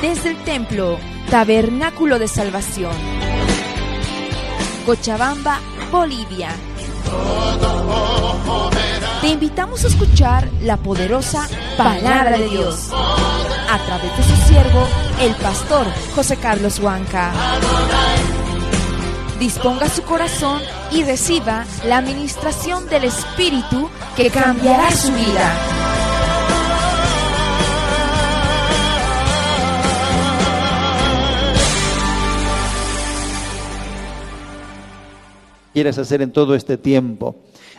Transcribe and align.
desde 0.00 0.30
el 0.30 0.36
templo 0.44 0.98
Tabernáculo 1.30 2.18
de 2.18 2.26
Salvación. 2.26 2.92
Cochabamba, 4.86 5.60
Bolivia. 5.90 6.48
Te 9.20 9.28
invitamos 9.28 9.84
a 9.84 9.88
escuchar 9.88 10.48
la 10.62 10.78
poderosa 10.78 11.46
palabra 11.76 12.38
de 12.38 12.48
Dios 12.48 12.90
a 12.92 13.78
través 13.86 14.16
de 14.16 14.22
su 14.24 14.48
siervo, 14.48 14.86
el 15.20 15.34
pastor 15.34 15.86
José 16.14 16.36
Carlos 16.36 16.80
Huanca. 16.80 17.30
Disponga 19.38 19.88
su 19.88 20.02
corazón 20.02 20.62
y 20.90 21.04
reciba 21.04 21.64
la 21.84 21.98
administración 21.98 22.88
del 22.88 23.04
Espíritu 23.04 23.88
que 24.16 24.30
cambiará 24.30 24.90
su 24.90 25.12
vida. 25.12 25.79
Quieres 35.80 35.96
hacer 35.96 36.20
en 36.20 36.30
todo 36.30 36.54
este 36.54 36.76
tiempo. 36.76 37.36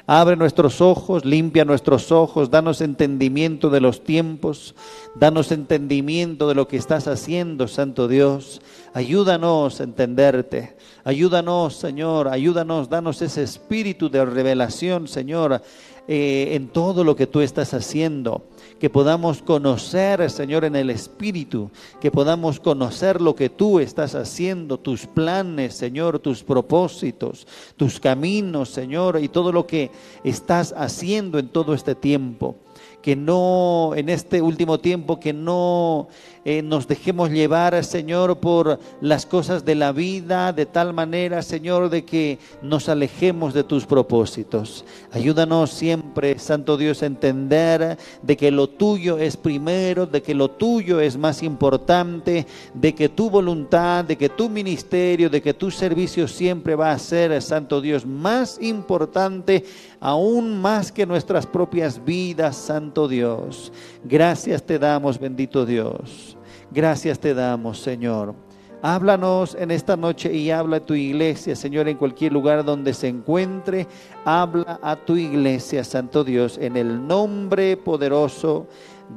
Abre 0.08 0.36
nuestros 0.36 0.82
ojos, 0.82 1.24
limpia 1.24 1.66
nuestros 1.66 2.12
ojos, 2.12 2.50
danos 2.50 2.82
entendimiento 2.82 3.70
de 3.70 3.80
los 3.80 4.04
tiempos, 4.04 4.74
danos 5.14 5.52
entendimiento 5.52 6.48
de 6.48 6.56
lo 6.56 6.68
que 6.68 6.78
estás 6.78 7.08
haciendo, 7.08 7.68
Santo 7.68 8.08
Dios. 8.08 8.60
Ayúdanos 8.96 9.80
a 9.80 9.84
entenderte. 9.84 10.76
Ayúdanos, 11.04 11.76
Señor, 11.76 12.28
ayúdanos, 12.28 12.90
danos 12.90 13.22
ese 13.22 13.44
espíritu 13.44 14.10
de 14.10 14.26
revelación, 14.26 15.08
Señor, 15.08 15.62
eh, 16.08 16.56
en 16.56 16.70
todo 16.70 17.04
lo 17.04 17.16
que 17.16 17.28
tú 17.28 17.42
estás 17.42 17.76
haciendo 17.76 18.48
que 18.82 18.90
podamos 18.90 19.44
conocer, 19.44 20.28
Señor, 20.32 20.66
en 20.66 20.76
el 20.76 20.90
Espíritu, 20.90 21.70
que 22.00 22.10
podamos 22.10 22.60
conocer 22.60 23.22
lo 23.22 23.36
que 23.36 23.48
tú 23.48 23.80
estás 23.80 24.16
haciendo, 24.16 24.80
tus 24.80 25.06
planes, 25.06 25.76
Señor, 25.76 26.18
tus 26.18 26.44
propósitos, 26.44 27.46
tus 27.78 28.00
caminos, 28.00 28.70
Señor, 28.70 29.20
y 29.22 29.28
todo 29.28 29.52
lo 29.52 29.68
que 29.68 29.92
estás 30.24 30.74
haciendo 30.76 31.38
en 31.38 31.50
todo 31.50 31.76
este 31.76 31.94
tiempo 31.94 32.56
que 33.02 33.16
no, 33.16 33.94
en 33.96 34.10
este 34.10 34.42
último 34.42 34.80
tiempo, 34.80 35.20
que 35.20 35.34
no 35.34 36.08
eh, 36.44 36.62
nos 36.62 36.88
dejemos 36.88 37.30
llevar, 37.30 37.84
Señor, 37.84 38.40
por 38.40 38.80
las 39.00 39.26
cosas 39.26 39.64
de 39.64 39.76
la 39.76 39.92
vida, 39.92 40.54
de 40.54 40.66
tal 40.66 40.94
manera, 40.94 41.42
Señor, 41.42 41.90
de 41.90 42.04
que 42.04 42.40
nos 42.62 42.90
alejemos 42.90 43.54
de 43.54 43.64
tus 43.64 43.86
propósitos. 43.86 44.86
Ayúdanos 45.12 45.72
siempre, 45.72 46.40
Santo 46.40 46.78
Dios, 46.78 47.04
a 47.04 47.08
entender 47.08 47.98
de 48.22 48.38
que 48.38 48.50
lo 48.50 48.68
tuyo 48.68 49.18
es 49.18 49.38
primero, 49.38 50.06
de 50.06 50.22
que 50.22 50.34
lo 50.34 50.50
tuyo 50.50 51.00
es 51.00 51.18
más 51.18 51.44
importante, 51.44 52.46
de 52.74 52.96
que 52.96 53.10
tu 53.10 53.30
voluntad, 53.30 54.06
de 54.06 54.18
que 54.18 54.30
tu 54.30 54.50
ministerio, 54.50 55.30
de 55.30 55.42
que 55.42 55.54
tu 55.54 55.70
servicio 55.70 56.28
siempre 56.28 56.76
va 56.76 56.92
a 56.92 57.00
ser, 57.00 57.40
Santo 57.42 57.82
Dios, 57.82 58.06
más 58.06 58.60
importante 58.62 59.64
aún 60.02 60.60
más 60.60 60.92
que 60.92 61.06
nuestras 61.06 61.46
propias 61.46 62.04
vidas, 62.04 62.58
Santo 62.58 63.08
Dios. 63.08 63.72
Gracias 64.04 64.64
te 64.64 64.80
damos, 64.80 65.20
bendito 65.20 65.66
Dios. 65.66 66.36
Gracias 66.72 67.20
te 67.20 67.34
damos, 67.34 67.80
Señor. 67.80 68.34
Háblanos 68.82 69.54
en 69.54 69.70
esta 69.70 69.96
noche 69.96 70.34
y 70.34 70.50
habla 70.50 70.78
a 70.78 70.86
tu 70.86 70.96
iglesia, 70.96 71.56
Señor, 71.56 71.88
en 71.88 71.98
cualquier 71.98 72.34
lugar 72.34 72.66
donde 72.66 72.96
se 72.96 73.08
encuentre. 73.08 73.88
Habla 74.26 74.80
a 74.82 74.96
tu 74.96 75.16
iglesia, 75.16 75.84
Santo 75.84 76.24
Dios, 76.24 76.58
en 76.58 76.76
el 76.76 77.06
nombre 77.08 77.78
poderoso 77.78 78.66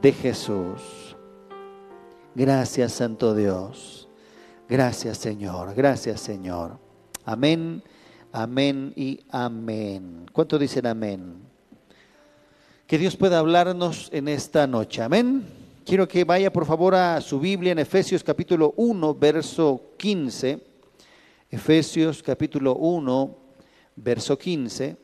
de 0.03 0.13
Jesús. 0.13 1.17
Gracias, 2.35 2.93
Santo 2.93 3.35
Dios. 3.35 4.07
Gracias, 4.69 5.17
Señor. 5.17 5.75
Gracias, 5.75 6.21
Señor. 6.21 6.79
Amén 7.25 7.83
Amén 8.37 8.93
y 8.97 9.21
amén. 9.31 10.27
¿Cuánto 10.33 10.59
dicen 10.59 10.87
amén? 10.87 11.37
Que 12.85 12.99
Dios 12.99 13.15
pueda 13.15 13.39
hablarnos 13.39 14.09
en 14.13 14.27
esta 14.27 14.67
noche. 14.67 15.03
Amén. 15.03 15.47
Quiero 15.87 16.09
que 16.09 16.25
vaya 16.25 16.53
por 16.53 16.67
favor 16.67 16.97
a 16.97 17.21
su 17.21 17.39
Biblia 17.39 17.71
en 17.71 17.79
Efesios 17.79 18.25
capítulo 18.25 18.75
1, 18.77 19.15
verso 19.15 19.93
15. 19.99 20.67
Efesios 21.49 22.25
capítulo 22.25 22.75
1, 22.75 23.37
verso 23.95 24.37
15. 24.37 24.97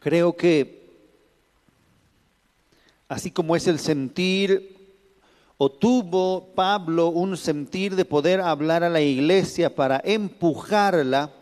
Creo 0.00 0.36
que 0.36 0.85
así 3.08 3.30
como 3.30 3.56
es 3.56 3.66
el 3.66 3.78
sentir, 3.78 4.76
o 5.58 5.70
tuvo 5.70 6.52
Pablo 6.54 7.08
un 7.08 7.36
sentir 7.36 7.96
de 7.96 8.04
poder 8.04 8.40
hablar 8.40 8.84
a 8.84 8.90
la 8.90 9.00
iglesia 9.00 9.74
para 9.74 10.00
empujarla, 10.04 11.32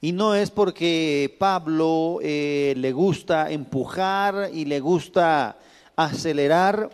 y 0.00 0.12
no 0.12 0.34
es 0.34 0.50
porque 0.50 1.34
Pablo 1.38 2.18
eh, 2.22 2.74
le 2.76 2.92
gusta 2.92 3.50
empujar 3.50 4.50
y 4.52 4.66
le 4.66 4.78
gusta 4.78 5.58
acelerar 5.96 6.90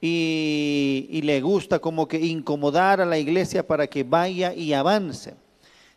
y, 0.00 1.08
y 1.10 1.22
le 1.22 1.40
gusta 1.40 1.80
como 1.80 2.06
que 2.06 2.24
incomodar 2.24 3.00
a 3.00 3.06
la 3.06 3.18
iglesia 3.18 3.66
para 3.66 3.88
que 3.88 4.04
vaya 4.04 4.54
y 4.54 4.72
avance, 4.72 5.34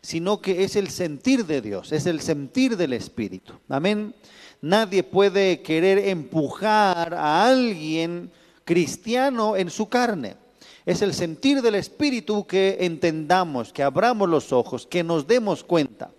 sino 0.02 0.40
que 0.40 0.64
es 0.64 0.74
el 0.74 0.88
sentir 0.88 1.46
de 1.46 1.62
Dios, 1.62 1.92
es 1.92 2.06
el 2.06 2.20
sentir 2.20 2.76
del 2.76 2.92
Espíritu. 2.92 3.52
Amén. 3.68 4.12
Nadie 4.62 5.02
puede 5.02 5.60
querer 5.60 5.98
empujar 5.98 7.14
a 7.14 7.48
alguien 7.48 8.30
cristiano 8.64 9.56
en 9.56 9.70
su 9.70 9.88
carne. 9.88 10.36
Es 10.86 11.02
el 11.02 11.14
sentir 11.14 11.62
del 11.62 11.74
Espíritu 11.74 12.46
que 12.46 12.78
entendamos, 12.80 13.72
que 13.72 13.82
abramos 13.82 14.28
los 14.28 14.52
ojos, 14.52 14.86
que 14.86 15.02
nos 15.02 15.26
demos 15.26 15.64
cuenta, 15.64 16.10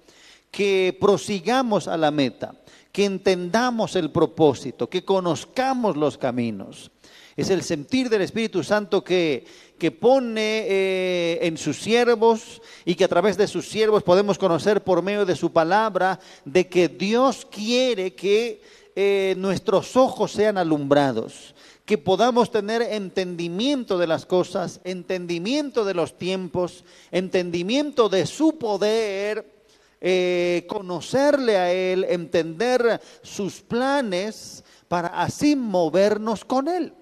que 0.51 0.97
prosigamos 0.99 1.87
a 1.87 1.95
la 1.95 2.11
meta, 2.11 2.53
que 2.91 3.05
entendamos 3.05 3.95
el 3.95 4.11
propósito, 4.11 4.89
que 4.89 5.05
conozcamos 5.05 5.95
los 5.95 6.17
caminos. 6.17 6.91
Es 7.35 7.49
el 7.49 7.63
sentir 7.63 8.09
del 8.09 8.21
Espíritu 8.21 8.63
Santo 8.63 9.03
que 9.03 9.45
que 9.83 9.91
pone 9.91 10.65
eh, 10.65 11.39
en 11.41 11.57
sus 11.57 11.77
siervos 11.81 12.61
y 12.85 12.95
que 12.95 13.03
a 13.03 13.09
través 13.09 13.35
de 13.35 13.47
sus 13.47 13.67
siervos 13.67 14.01
podemos 14.01 14.37
conocer 14.37 14.81
por 14.81 15.01
medio 15.01 15.25
de 15.25 15.35
su 15.35 15.51
palabra 15.51 16.21
de 16.45 16.69
que 16.69 16.87
Dios 16.87 17.45
quiere 17.51 18.13
que 18.15 18.61
eh, 18.95 19.35
nuestros 19.37 19.97
ojos 19.97 20.31
sean 20.31 20.57
alumbrados, 20.57 21.53
que 21.83 21.97
podamos 21.97 22.49
tener 22.49 22.81
entendimiento 22.81 23.97
de 23.97 24.07
las 24.07 24.25
cosas, 24.25 24.79
entendimiento 24.85 25.83
de 25.83 25.95
los 25.95 26.17
tiempos, 26.17 26.85
entendimiento 27.11 28.07
de 28.07 28.25
su 28.25 28.57
poder, 28.57 29.65
eh, 29.99 30.65
conocerle 30.69 31.57
a 31.57 31.73
Él, 31.73 32.05
entender 32.07 33.01
sus 33.21 33.59
planes 33.59 34.63
para 34.87 35.09
así 35.09 35.57
movernos 35.57 36.45
con 36.45 36.69
Él. 36.69 36.93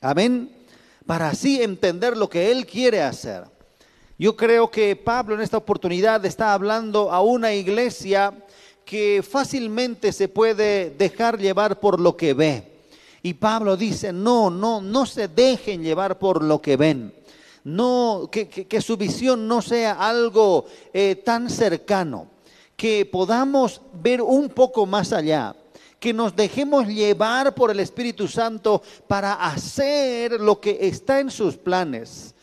Amén 0.00 0.58
para 1.08 1.30
así 1.30 1.62
entender 1.62 2.18
lo 2.18 2.28
que 2.28 2.50
Él 2.50 2.66
quiere 2.66 3.00
hacer. 3.00 3.44
Yo 4.18 4.36
creo 4.36 4.70
que 4.70 4.94
Pablo 4.94 5.34
en 5.34 5.40
esta 5.40 5.56
oportunidad 5.56 6.22
está 6.26 6.52
hablando 6.52 7.10
a 7.10 7.22
una 7.22 7.54
iglesia 7.54 8.34
que 8.84 9.24
fácilmente 9.26 10.12
se 10.12 10.28
puede 10.28 10.90
dejar 10.90 11.38
llevar 11.38 11.80
por 11.80 11.98
lo 11.98 12.14
que 12.14 12.34
ve. 12.34 12.82
Y 13.22 13.32
Pablo 13.32 13.74
dice, 13.74 14.12
no, 14.12 14.50
no, 14.50 14.82
no 14.82 15.06
se 15.06 15.28
dejen 15.28 15.82
llevar 15.82 16.18
por 16.18 16.42
lo 16.42 16.60
que 16.60 16.76
ven. 16.76 17.14
No, 17.64 18.28
que, 18.30 18.80
su 18.82 18.98
visión 18.98 19.48
no 19.48 19.62
sea 19.62 19.92
algo 19.94 20.66
eh, 20.92 21.22
tan 21.24 21.48
cercano, 21.48 22.26
que 22.76 23.06
podamos 23.06 23.80
ver 23.94 24.20
un 24.20 24.50
poco 24.50 24.84
más 24.84 25.14
allá 25.14 25.56
que 26.00 26.12
nos 26.12 26.36
dejemos 26.36 26.86
llevar 26.86 27.54
por 27.54 27.70
el 27.70 27.80
Espíritu 27.80 28.28
Santo 28.28 28.82
para 29.06 29.34
hacer 29.34 30.40
lo 30.40 30.60
que 30.60 30.78
está 30.82 31.20
en 31.20 31.30
sus 31.30 31.56
planes. 31.56 32.34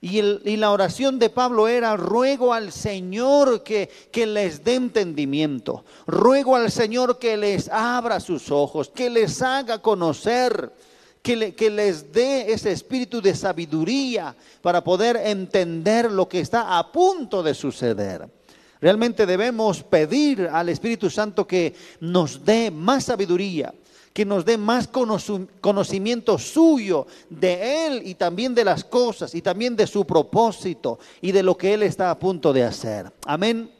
Y, 0.00 0.22
la 0.56 0.70
oración 0.70 1.18
de 1.18 1.28
Pablo 1.28 1.66
era, 1.66 1.96
ruego 1.96 2.54
al 2.54 2.70
Señor 2.70 3.64
que, 3.64 3.90
que 4.12 4.26
les 4.26 4.62
dé 4.62 4.76
entendimiento, 4.76 5.84
ruego 6.06 6.54
al 6.54 6.70
Señor 6.70 7.18
que 7.18 7.36
les 7.36 7.68
abra 7.68 8.20
sus 8.20 8.52
ojos, 8.52 8.90
que 8.90 9.10
les 9.10 9.42
haga 9.42 9.82
conocer, 9.82 10.72
que, 11.20 11.52
que 11.52 11.70
les 11.70 12.12
dé 12.12 12.52
ese 12.52 12.70
espíritu 12.70 13.20
de 13.20 13.34
sabiduría 13.34 14.36
para 14.62 14.84
poder 14.84 15.16
entender 15.16 16.12
lo 16.12 16.28
que 16.28 16.40
está 16.40 16.78
a 16.78 16.92
punto 16.92 17.42
de 17.42 17.54
suceder. 17.54 18.37
Realmente 18.80 19.26
debemos 19.26 19.82
pedir 19.82 20.48
al 20.52 20.68
Espíritu 20.68 21.10
Santo 21.10 21.46
que 21.46 21.74
nos 22.00 22.44
dé 22.44 22.70
más 22.70 23.04
sabiduría, 23.04 23.74
que 24.12 24.24
nos 24.24 24.44
dé 24.44 24.56
más 24.56 24.88
conocimiento 24.88 26.38
suyo 26.38 27.06
de 27.28 27.86
Él 27.86 28.02
y 28.04 28.14
también 28.14 28.54
de 28.54 28.64
las 28.64 28.84
cosas 28.84 29.34
y 29.34 29.42
también 29.42 29.74
de 29.74 29.86
su 29.86 30.06
propósito 30.06 30.98
y 31.20 31.32
de 31.32 31.42
lo 31.42 31.56
que 31.56 31.74
Él 31.74 31.82
está 31.82 32.10
a 32.10 32.18
punto 32.18 32.52
de 32.52 32.64
hacer. 32.64 33.12
Amén. 33.26 33.72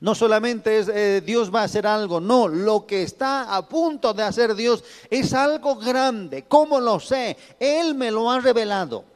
No 0.00 0.14
solamente 0.14 0.78
es 0.78 0.88
eh, 0.88 1.22
Dios 1.24 1.54
va 1.54 1.62
a 1.62 1.64
hacer 1.64 1.86
algo, 1.86 2.20
no, 2.20 2.46
lo 2.46 2.86
que 2.86 3.02
está 3.02 3.56
a 3.56 3.66
punto 3.66 4.12
de 4.12 4.22
hacer 4.22 4.54
Dios 4.54 4.84
es 5.08 5.32
algo 5.32 5.76
grande. 5.76 6.44
¿Cómo 6.46 6.78
lo 6.78 7.00
sé? 7.00 7.36
Él 7.58 7.94
me 7.94 8.10
lo 8.10 8.30
ha 8.30 8.40
revelado. 8.40 9.13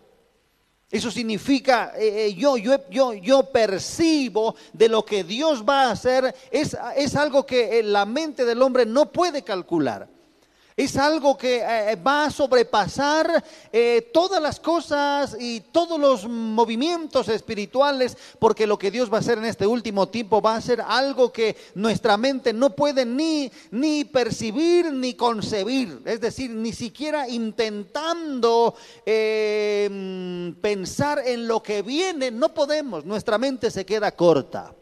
Eso 0.90 1.11
significa, 1.11 1.93
eh, 1.96 2.29
eh, 2.29 2.35
yo, 2.35 2.56
yo, 2.56 2.88
yo, 2.88 3.12
yo 3.12 3.43
percibo 3.52 4.55
de 4.73 4.88
lo 4.88 5.05
que 5.05 5.23
Dios 5.23 5.62
va 5.62 5.82
a 5.82 5.90
hacer, 5.90 6.35
es, 6.50 6.76
es 6.96 7.14
algo 7.14 7.44
que 7.44 7.82
la 7.82 8.06
mente 8.06 8.46
del 8.46 8.62
hombre 8.62 8.87
no 8.87 9.12
puede 9.12 9.43
calcular. 9.43 10.08
Es 10.79 10.97
algo 10.97 11.37
que 11.37 11.57
eh, 11.57 11.97
va 11.97 12.27
a 12.27 12.31
sobrepasar 12.31 13.43
eh, 13.73 14.11
todas 14.13 14.41
las 14.41 14.61
cosas 14.61 15.37
y 15.41 15.59
todos 15.59 15.99
los 15.99 16.29
movimientos 16.29 17.29
espirituales, 17.29 18.17
porque 18.39 18.65
lo 18.65 18.79
que 18.79 18.93
Dios 18.93 19.13
va 19.13 19.17
a 19.17 19.19
hacer 19.19 19.39
en 19.39 19.47
este 19.47 19.67
último 19.67 20.07
tiempo 20.07 20.41
va 20.41 20.55
a 20.55 20.61
ser 20.61 20.81
algo 20.81 21.33
que 21.33 21.57
nuestra 21.75 22.17
mente 22.17 22.53
no 22.53 22.77
puede 22.77 23.05
ni, 23.05 23.51
ni 23.73 24.05
percibir 24.05 24.93
ni 24.93 25.15
concebir. 25.15 26.01
Es 26.05 26.21
decir, 26.21 26.53
ni 26.53 26.73
siquiera 26.73 27.29
intentando 27.29 28.77
eh, 29.05 30.55
pensar 30.63 31.25
en 31.27 31.49
lo 31.49 31.61
que 31.61 31.83
viene, 31.83 32.31
no 32.31 32.55
podemos, 32.55 33.05
nuestra 33.05 33.37
mente 33.37 33.73
se 33.73 33.85
queda 33.85 34.13
corta. 34.13 34.73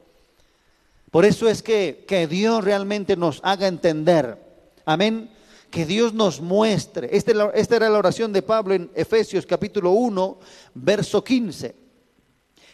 Por 1.10 1.24
eso 1.24 1.48
es 1.48 1.62
que, 1.62 2.04
que 2.06 2.26
Dios 2.26 2.62
realmente 2.62 3.16
nos 3.16 3.40
haga 3.42 3.66
entender. 3.66 4.38
Amén 4.84 5.35
que 5.76 5.84
Dios 5.84 6.14
nos 6.14 6.40
muestre. 6.40 7.10
Este 7.12 7.34
esta, 7.52 7.76
era 7.76 7.90
la 7.90 7.98
oración 7.98 8.32
de 8.32 8.40
Pablo 8.40 8.72
en 8.72 8.90
Efesios 8.94 9.44
capítulo 9.44 9.90
1, 9.90 10.38
verso 10.72 11.22
15. 11.22 11.76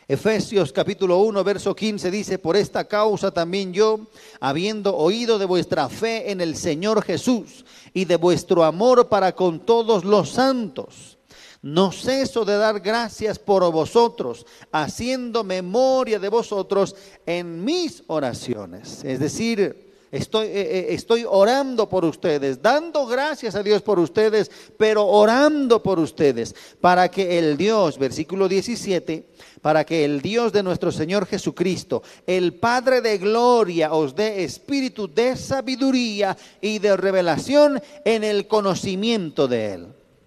Efesios 0.07 0.73
capítulo 0.73 1.19
1, 1.19 1.43
verso 1.43 1.75
15 1.75 2.13
dice, 2.13 2.39
por 2.39 2.57
esta 2.57 2.85
causa 2.85 3.33
también 3.33 3.73
yo, 3.73 4.07
habiendo 4.39 4.97
oído 4.97 5.41
de 5.41 5.47
vuestra 5.47 5.89
fe 5.89 6.31
en 6.31 6.41
el 6.41 6.55
Señor 6.55 7.03
Jesús 7.03 7.65
y 7.93 8.05
de 8.05 8.15
vuestro 8.15 8.63
amor 8.63 9.09
para 9.09 9.35
con 9.35 9.67
todos 9.67 10.05
los 10.05 10.31
santos, 10.31 11.19
no 11.61 11.91
ceso 11.91 12.45
de 12.45 12.57
dar 12.57 12.79
gracias 12.79 13.37
por 13.37 13.69
vosotros, 13.73 14.47
haciendo 14.71 15.43
memoria 15.43 16.21
de 16.21 16.29
vosotros 16.29 16.95
en 17.27 17.65
mis 17.65 18.05
oraciones. 18.07 19.03
Es 19.03 19.19
decir, 19.19 19.92
Estoy, 20.13 20.49
eh, 20.49 20.51
eh, 20.55 20.87
estoy 20.91 21.25
orando 21.27 21.89
por 21.89 22.05
ustedes, 22.05 22.61
dando 22.61 23.07
gracias 23.07 23.55
a 23.55 23.63
Dios 23.63 23.81
por 23.81 23.99
ustedes, 23.99 24.51
pero 24.77 25.07
orando 25.07 25.83
por 25.83 25.99
ustedes, 25.99 26.55
para 26.83 27.11
que 27.11 27.39
el 27.39 27.57
Dios, 27.57 27.97
versículo 27.97 28.47
17, 28.47 29.27
para 29.63 29.85
que 29.87 30.05
el 30.05 30.21
Dios 30.21 30.53
de 30.53 30.63
nuestro 30.63 30.93
Señor 30.93 31.25
Jesucristo, 31.25 32.03
el 32.27 32.53
Padre 32.53 33.01
de 33.01 33.17
gloria, 33.17 33.95
os 33.95 34.15
dé 34.15 34.45
espíritu 34.45 35.09
de 35.09 35.35
sabiduría 35.35 36.37
y 36.61 36.79
de 36.79 36.95
revelación 36.95 37.81
en 38.05 38.23
el 38.23 38.47
conocimiento 38.47 39.49
de 39.49 39.73
Él. 39.73 39.87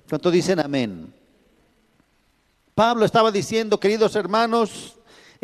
¿Cuánto 0.10 0.32
dicen 0.32 0.62
amén? 0.62 1.14
Pablo 2.74 3.06
estaba 3.06 3.32
diciendo, 3.32 3.80
queridos 3.80 4.16
hermanos, 4.16 4.96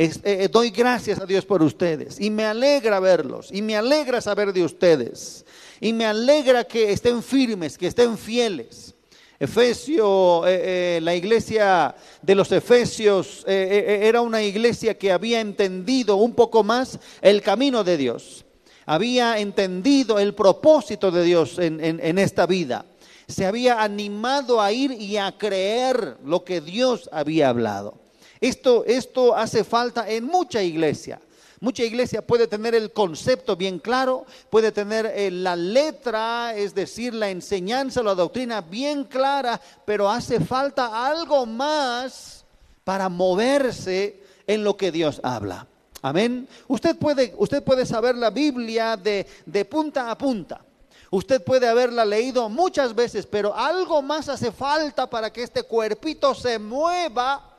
eh, 0.05 0.11
eh, 0.23 0.49
doy 0.51 0.71
gracias 0.71 1.19
a 1.19 1.25
Dios 1.25 1.45
por 1.45 1.61
ustedes. 1.61 2.19
Y 2.19 2.31
me 2.31 2.45
alegra 2.45 2.99
verlos. 2.99 3.49
Y 3.51 3.61
me 3.61 3.75
alegra 3.75 4.19
saber 4.19 4.51
de 4.51 4.63
ustedes. 4.63 5.45
Y 5.79 5.93
me 5.93 6.05
alegra 6.05 6.63
que 6.63 6.91
estén 6.91 7.21
firmes, 7.21 7.77
que 7.77 7.87
estén 7.87 8.17
fieles. 8.17 8.95
Efesio, 9.39 10.45
eh, 10.47 10.99
la 11.01 11.15
iglesia 11.15 11.95
de 12.21 12.35
los 12.35 12.51
Efesios 12.51 13.43
era 13.47 14.21
una 14.21 14.43
iglesia 14.43 14.95
que 14.95 15.11
había 15.11 15.39
entendido 15.39 16.17
un 16.17 16.35
poco 16.35 16.63
más 16.63 16.99
el 17.21 17.41
camino 17.41 17.83
de 17.83 17.97
Dios, 17.97 18.45
había 18.85 19.39
entendido 19.39 20.19
el 20.19 20.35
propósito 20.35 21.09
de 21.09 21.23
Dios 21.23 21.57
en 21.57 22.19
esta 22.19 22.45
vida, 22.45 22.85
se 23.27 23.47
había 23.47 23.81
animado 23.81 24.61
a 24.61 24.71
ir 24.71 24.91
y 24.91 25.17
a 25.17 25.35
creer 25.35 26.17
lo 26.23 26.43
que 26.43 26.61
Dios 26.61 27.09
había 27.11 27.49
hablado. 27.49 28.00
Esto, 28.41 28.83
esto 28.85 29.35
hace 29.35 29.63
falta 29.63 30.09
en 30.09 30.25
mucha 30.25 30.63
iglesia. 30.63 31.21
Mucha 31.59 31.83
iglesia 31.83 32.25
puede 32.25 32.47
tener 32.47 32.73
el 32.73 32.91
concepto 32.91 33.55
bien 33.55 33.77
claro, 33.77 34.25
puede 34.49 34.71
tener 34.71 35.05
eh, 35.05 35.29
la 35.29 35.55
letra, 35.55 36.55
es 36.55 36.73
decir, 36.73 37.13
la 37.13 37.29
enseñanza, 37.29 38.01
la 38.01 38.15
doctrina 38.15 38.61
bien 38.61 39.03
clara, 39.03 39.61
pero 39.85 40.09
hace 40.09 40.39
falta 40.39 41.05
algo 41.05 41.45
más 41.45 42.43
para 42.83 43.09
moverse 43.09 44.23
en 44.47 44.63
lo 44.63 44.75
que 44.75 44.91
Dios 44.91 45.21
habla. 45.21 45.67
Amén. 46.01 46.47
Usted 46.67 46.97
puede, 46.97 47.35
usted 47.37 47.63
puede 47.63 47.85
saber 47.85 48.15
la 48.15 48.31
Biblia 48.31 48.97
de, 48.97 49.27
de 49.45 49.65
punta 49.65 50.09
a 50.09 50.17
punta. 50.17 50.65
Usted 51.11 51.43
puede 51.43 51.67
haberla 51.67 52.05
leído 52.05 52.49
muchas 52.49 52.95
veces, 52.95 53.27
pero 53.27 53.55
algo 53.55 54.01
más 54.01 54.29
hace 54.29 54.51
falta 54.51 55.07
para 55.07 55.31
que 55.31 55.43
este 55.43 55.61
cuerpito 55.61 56.33
se 56.33 56.57
mueva 56.57 57.50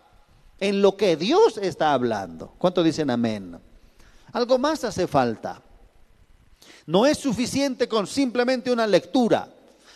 en 0.62 0.80
lo 0.80 0.96
que 0.96 1.16
Dios 1.16 1.58
está 1.58 1.92
hablando. 1.92 2.54
¿Cuánto 2.56 2.84
dicen 2.84 3.10
amén? 3.10 3.58
Algo 4.32 4.58
más 4.58 4.84
hace 4.84 5.08
falta. 5.08 5.60
No 6.86 7.04
es 7.04 7.18
suficiente 7.18 7.88
con 7.88 8.06
simplemente 8.06 8.70
una 8.70 8.86
lectura. 8.86 9.48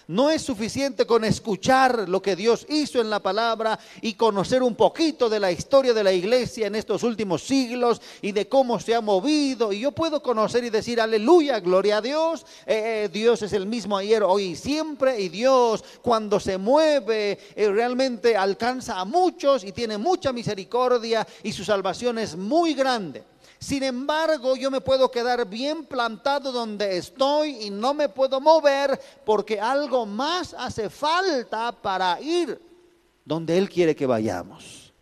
No 0.08 0.30
es 0.30 0.42
suficiente 0.42 1.04
con 1.04 1.24
escuchar 1.24 2.08
lo 2.08 2.22
que 2.22 2.36
Dios 2.36 2.64
hizo 2.68 3.00
en 3.00 3.10
la 3.10 3.18
palabra 3.18 3.76
y 4.00 4.14
conocer 4.14 4.62
un 4.62 4.76
poquito 4.76 5.28
de 5.28 5.40
la 5.40 5.50
historia 5.50 5.92
de 5.92 6.04
la 6.04 6.12
iglesia 6.12 6.68
en 6.68 6.76
estos 6.76 7.02
últimos 7.02 7.42
siglos 7.42 8.00
y 8.22 8.30
de 8.30 8.48
cómo 8.48 8.78
se 8.78 8.94
ha 8.94 9.00
movido. 9.00 9.72
Y 9.72 9.80
yo 9.80 9.90
puedo 9.90 10.22
conocer 10.22 10.62
y 10.62 10.70
decir, 10.70 11.00
aleluya, 11.00 11.58
gloria 11.58 11.96
a 11.96 12.02
Dios. 12.02 12.46
Eh, 12.66 13.04
eh, 13.06 13.10
Dios 13.12 13.42
es 13.42 13.52
el 13.52 13.66
mismo 13.66 13.96
ayer, 13.96 14.22
hoy 14.22 14.44
y 14.44 14.56
siempre. 14.56 15.20
Y 15.20 15.28
Dios 15.28 15.82
cuando 16.02 16.38
se 16.38 16.56
mueve 16.56 17.40
eh, 17.56 17.68
realmente 17.68 18.36
alcanza 18.36 19.00
a 19.00 19.04
muchos 19.04 19.64
y 19.64 19.72
tiene 19.72 19.98
mucha 19.98 20.32
misericordia 20.32 21.26
y 21.42 21.50
su 21.50 21.64
salvación 21.64 22.20
es 22.20 22.36
muy 22.36 22.74
grande. 22.74 23.24
Sin 23.66 23.82
embargo, 23.82 24.54
yo 24.54 24.70
me 24.70 24.80
puedo 24.80 25.10
quedar 25.10 25.44
bien 25.44 25.86
plantado 25.86 26.52
donde 26.52 26.98
estoy 26.98 27.64
y 27.64 27.70
no 27.70 27.94
me 27.94 28.08
puedo 28.08 28.40
mover 28.40 28.96
porque 29.24 29.58
algo 29.58 30.06
más 30.06 30.54
hace 30.56 30.88
falta 30.88 31.72
para 31.72 32.20
ir 32.20 32.62
donde 33.24 33.58
Él 33.58 33.68
quiere 33.68 33.96
que 33.96 34.06
vayamos. 34.06 34.92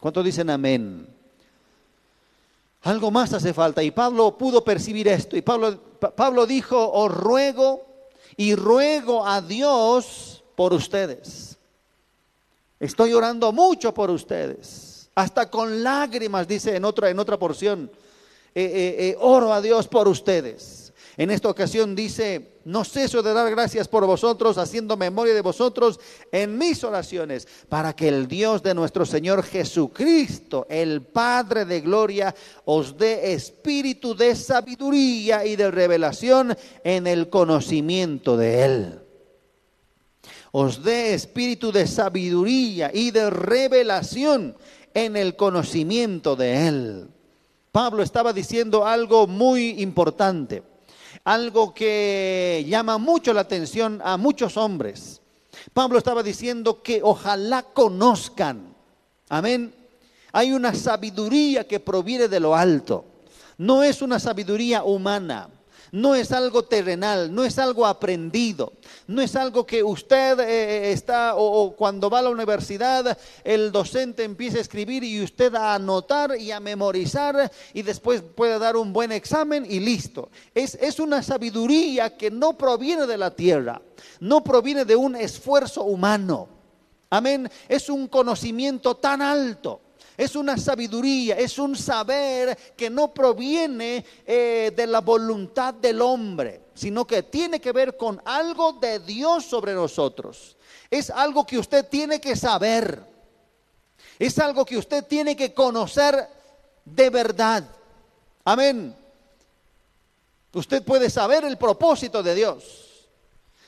¿Cuántos 0.00 0.24
dicen 0.24 0.48
amén? 0.48 1.06
Algo 2.80 3.10
más 3.10 3.34
hace 3.34 3.52
falta. 3.52 3.82
Y 3.82 3.90
Pablo 3.90 4.38
pudo 4.38 4.64
percibir 4.64 5.06
esto. 5.06 5.36
Y 5.36 5.42
Pablo, 5.42 5.78
Pablo 6.16 6.46
dijo, 6.46 6.90
os 6.90 7.12
ruego 7.12 7.84
y 8.38 8.54
ruego 8.54 9.26
a 9.26 9.42
Dios 9.42 10.42
por 10.56 10.72
ustedes. 10.72 11.58
Estoy 12.80 13.12
orando 13.12 13.52
mucho 13.52 13.92
por 13.92 14.08
ustedes 14.08 14.88
hasta 15.18 15.50
con 15.50 15.82
lágrimas, 15.82 16.46
dice 16.46 16.76
en 16.76 16.84
otra, 16.84 17.10
en 17.10 17.18
otra 17.18 17.36
porción, 17.36 17.90
eh, 18.54 18.62
eh, 18.62 18.96
eh, 18.98 19.16
oro 19.20 19.52
a 19.52 19.60
Dios 19.60 19.88
por 19.88 20.08
ustedes. 20.08 20.92
En 21.16 21.32
esta 21.32 21.48
ocasión 21.48 21.96
dice, 21.96 22.60
no 22.64 22.84
ceso 22.84 23.22
de 23.24 23.32
dar 23.32 23.50
gracias 23.50 23.88
por 23.88 24.06
vosotros, 24.06 24.56
haciendo 24.56 24.96
memoria 24.96 25.34
de 25.34 25.40
vosotros 25.40 25.98
en 26.30 26.56
mis 26.56 26.84
oraciones, 26.84 27.48
para 27.68 27.94
que 27.96 28.06
el 28.06 28.28
Dios 28.28 28.62
de 28.62 28.72
nuestro 28.72 29.04
Señor 29.04 29.42
Jesucristo, 29.42 30.64
el 30.70 31.02
Padre 31.02 31.64
de 31.64 31.80
gloria, 31.80 32.32
os 32.66 32.96
dé 32.96 33.32
espíritu 33.32 34.14
de 34.14 34.36
sabiduría 34.36 35.44
y 35.44 35.56
de 35.56 35.72
revelación 35.72 36.56
en 36.84 37.08
el 37.08 37.28
conocimiento 37.28 38.36
de 38.36 38.64
Él 38.64 39.00
os 40.52 40.82
dé 40.82 41.14
espíritu 41.14 41.72
de 41.72 41.86
sabiduría 41.86 42.90
y 42.92 43.10
de 43.10 43.30
revelación 43.30 44.56
en 44.94 45.16
el 45.16 45.36
conocimiento 45.36 46.36
de 46.36 46.68
Él. 46.68 47.08
Pablo 47.72 48.02
estaba 48.02 48.32
diciendo 48.32 48.86
algo 48.86 49.26
muy 49.26 49.80
importante, 49.82 50.62
algo 51.24 51.74
que 51.74 52.64
llama 52.66 52.98
mucho 52.98 53.32
la 53.32 53.42
atención 53.42 54.00
a 54.04 54.16
muchos 54.16 54.56
hombres. 54.56 55.20
Pablo 55.72 55.98
estaba 55.98 56.22
diciendo 56.22 56.82
que 56.82 57.00
ojalá 57.02 57.62
conozcan, 57.62 58.74
amén. 59.28 59.74
Hay 60.32 60.52
una 60.52 60.74
sabiduría 60.74 61.66
que 61.66 61.80
proviene 61.80 62.28
de 62.28 62.40
lo 62.40 62.54
alto, 62.54 63.04
no 63.58 63.82
es 63.82 64.02
una 64.02 64.18
sabiduría 64.18 64.84
humana. 64.84 65.50
No 65.92 66.14
es 66.14 66.32
algo 66.32 66.64
terrenal, 66.64 67.34
no 67.34 67.44
es 67.44 67.58
algo 67.58 67.86
aprendido, 67.86 68.72
no 69.06 69.22
es 69.22 69.34
algo 69.36 69.66
que 69.66 69.82
usted 69.82 70.38
eh, 70.40 70.92
está 70.92 71.34
o, 71.36 71.74
cuando 71.74 72.10
va 72.10 72.18
a 72.18 72.22
la 72.22 72.30
universidad 72.30 73.16
el 73.44 73.72
docente 73.72 74.24
empieza 74.24 74.58
a 74.58 74.60
escribir 74.60 75.02
y 75.04 75.22
usted 75.22 75.54
a 75.54 75.74
anotar 75.74 76.38
y 76.38 76.50
a 76.50 76.60
memorizar 76.60 77.50
y 77.72 77.82
después 77.82 78.22
puede 78.22 78.58
dar 78.58 78.76
un 78.76 78.92
buen 78.92 79.12
examen 79.12 79.66
y 79.68 79.80
listo. 79.80 80.28
Es, 80.54 80.74
es 80.80 81.00
una 81.00 81.22
sabiduría 81.22 82.16
que 82.16 82.30
no 82.30 82.58
proviene 82.58 83.06
de 83.06 83.18
la 83.18 83.30
tierra, 83.30 83.80
no 84.20 84.44
proviene 84.44 84.84
de 84.84 84.96
un 84.96 85.16
esfuerzo 85.16 85.84
humano. 85.84 86.48
Amén. 87.10 87.50
Es 87.68 87.88
un 87.88 88.06
conocimiento 88.06 88.94
tan 88.96 89.22
alto 89.22 89.80
Es 90.18 90.34
una 90.34 90.58
sabiduría, 90.58 91.36
es 91.36 91.60
un 91.60 91.76
saber 91.76 92.58
que 92.76 92.90
no 92.90 93.14
proviene 93.14 94.04
eh, 94.26 94.72
de 94.74 94.86
la 94.88 95.00
voluntad 95.00 95.72
del 95.74 96.02
hombre, 96.02 96.62
sino 96.74 97.06
que 97.06 97.22
tiene 97.22 97.60
que 97.60 97.70
ver 97.70 97.96
con 97.96 98.20
algo 98.24 98.72
de 98.72 98.98
Dios 98.98 99.44
sobre 99.44 99.74
nosotros. 99.74 100.56
Es 100.90 101.08
algo 101.08 101.46
que 101.46 101.56
usted 101.56 101.86
tiene 101.86 102.20
que 102.20 102.34
saber. 102.34 103.00
Es 104.18 104.40
algo 104.40 104.64
que 104.64 104.76
usted 104.76 105.04
tiene 105.04 105.36
que 105.36 105.54
conocer 105.54 106.28
de 106.84 107.10
verdad. 107.10 107.62
Amén. 108.44 108.96
Usted 110.52 110.82
puede 110.82 111.10
saber 111.10 111.44
el 111.44 111.56
propósito 111.56 112.24
de 112.24 112.34
Dios, 112.34 113.08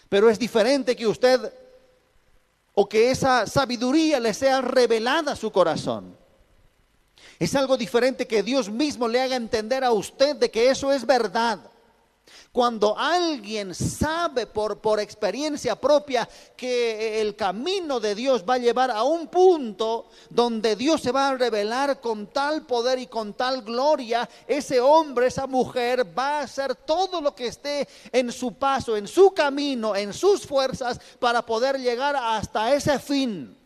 pero 0.08 0.28
es 0.28 0.36
diferente 0.36 0.96
que 0.96 1.06
usted 1.06 1.52
o 2.74 2.88
que 2.88 3.12
esa 3.12 3.46
sabiduría 3.46 4.18
le 4.18 4.34
sea 4.34 4.60
revelada 4.60 5.30
a 5.30 5.36
su 5.36 5.52
corazón. 5.52 6.18
Es 7.40 7.54
algo 7.54 7.78
diferente 7.78 8.26
que 8.26 8.42
Dios 8.42 8.68
mismo 8.68 9.08
le 9.08 9.18
haga 9.18 9.34
entender 9.34 9.82
a 9.82 9.92
usted 9.92 10.36
de 10.36 10.50
que 10.50 10.68
eso 10.68 10.92
es 10.92 11.06
verdad. 11.06 11.58
Cuando 12.52 12.98
alguien 12.98 13.74
sabe 13.74 14.46
por, 14.46 14.78
por 14.78 15.00
experiencia 15.00 15.74
propia 15.74 16.28
que 16.54 17.18
el 17.22 17.34
camino 17.36 17.98
de 17.98 18.14
Dios 18.14 18.44
va 18.46 18.54
a 18.54 18.58
llevar 18.58 18.90
a 18.90 19.04
un 19.04 19.28
punto 19.28 20.10
donde 20.28 20.76
Dios 20.76 21.00
se 21.00 21.12
va 21.12 21.28
a 21.28 21.36
revelar 21.36 21.98
con 22.02 22.26
tal 22.26 22.66
poder 22.66 22.98
y 22.98 23.06
con 23.06 23.32
tal 23.32 23.62
gloria, 23.62 24.28
ese 24.46 24.78
hombre, 24.78 25.28
esa 25.28 25.46
mujer 25.46 26.06
va 26.16 26.40
a 26.40 26.42
hacer 26.42 26.74
todo 26.74 27.22
lo 27.22 27.34
que 27.34 27.46
esté 27.46 27.88
en 28.12 28.30
su 28.32 28.52
paso, 28.52 28.98
en 28.98 29.08
su 29.08 29.30
camino, 29.30 29.96
en 29.96 30.12
sus 30.12 30.46
fuerzas 30.46 31.00
para 31.18 31.40
poder 31.40 31.78
llegar 31.78 32.16
hasta 32.16 32.74
ese 32.74 32.98
fin. 32.98 33.59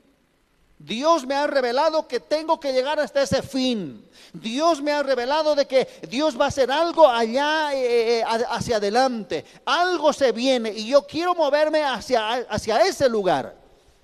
Dios 0.84 1.26
me 1.26 1.34
ha 1.34 1.46
revelado 1.46 2.06
que 2.06 2.20
tengo 2.20 2.60
que 2.60 2.72
llegar 2.72 3.00
hasta 3.00 3.22
ese 3.22 3.42
fin. 3.42 4.06
Dios 4.34 4.82
me 4.82 4.92
ha 4.92 5.02
revelado 5.02 5.54
de 5.54 5.66
que 5.66 5.88
Dios 6.10 6.38
va 6.38 6.46
a 6.46 6.48
hacer 6.48 6.70
algo 6.70 7.08
allá 7.08 7.74
eh, 7.74 8.18
eh, 8.18 8.24
hacia 8.24 8.76
adelante. 8.76 9.46
Algo 9.64 10.12
se 10.12 10.32
viene 10.32 10.70
y 10.70 10.88
yo 10.88 11.06
quiero 11.06 11.34
moverme 11.34 11.82
hacia, 11.82 12.32
hacia 12.50 12.82
ese 12.82 13.08
lugar. 13.08 13.56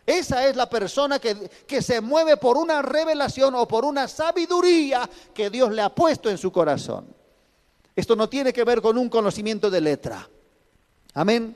Esa 0.06 0.46
es 0.46 0.56
la 0.56 0.70
persona 0.70 1.18
que, 1.18 1.50
que 1.66 1.82
se 1.82 2.00
mueve 2.00 2.38
por 2.38 2.56
una 2.56 2.80
revelación 2.80 3.54
o 3.56 3.68
por 3.68 3.84
una 3.84 4.08
sabiduría 4.08 5.08
que 5.34 5.50
Dios 5.50 5.70
le 5.72 5.82
ha 5.82 5.94
puesto 5.94 6.30
en 6.30 6.38
su 6.38 6.50
corazón. 6.50 7.14
Esto 7.94 8.16
no 8.16 8.28
tiene 8.28 8.54
que 8.54 8.64
ver 8.64 8.80
con 8.80 8.96
un 8.96 9.10
conocimiento 9.10 9.68
de 9.68 9.80
letra. 9.82 10.26
Amén. 11.12 11.54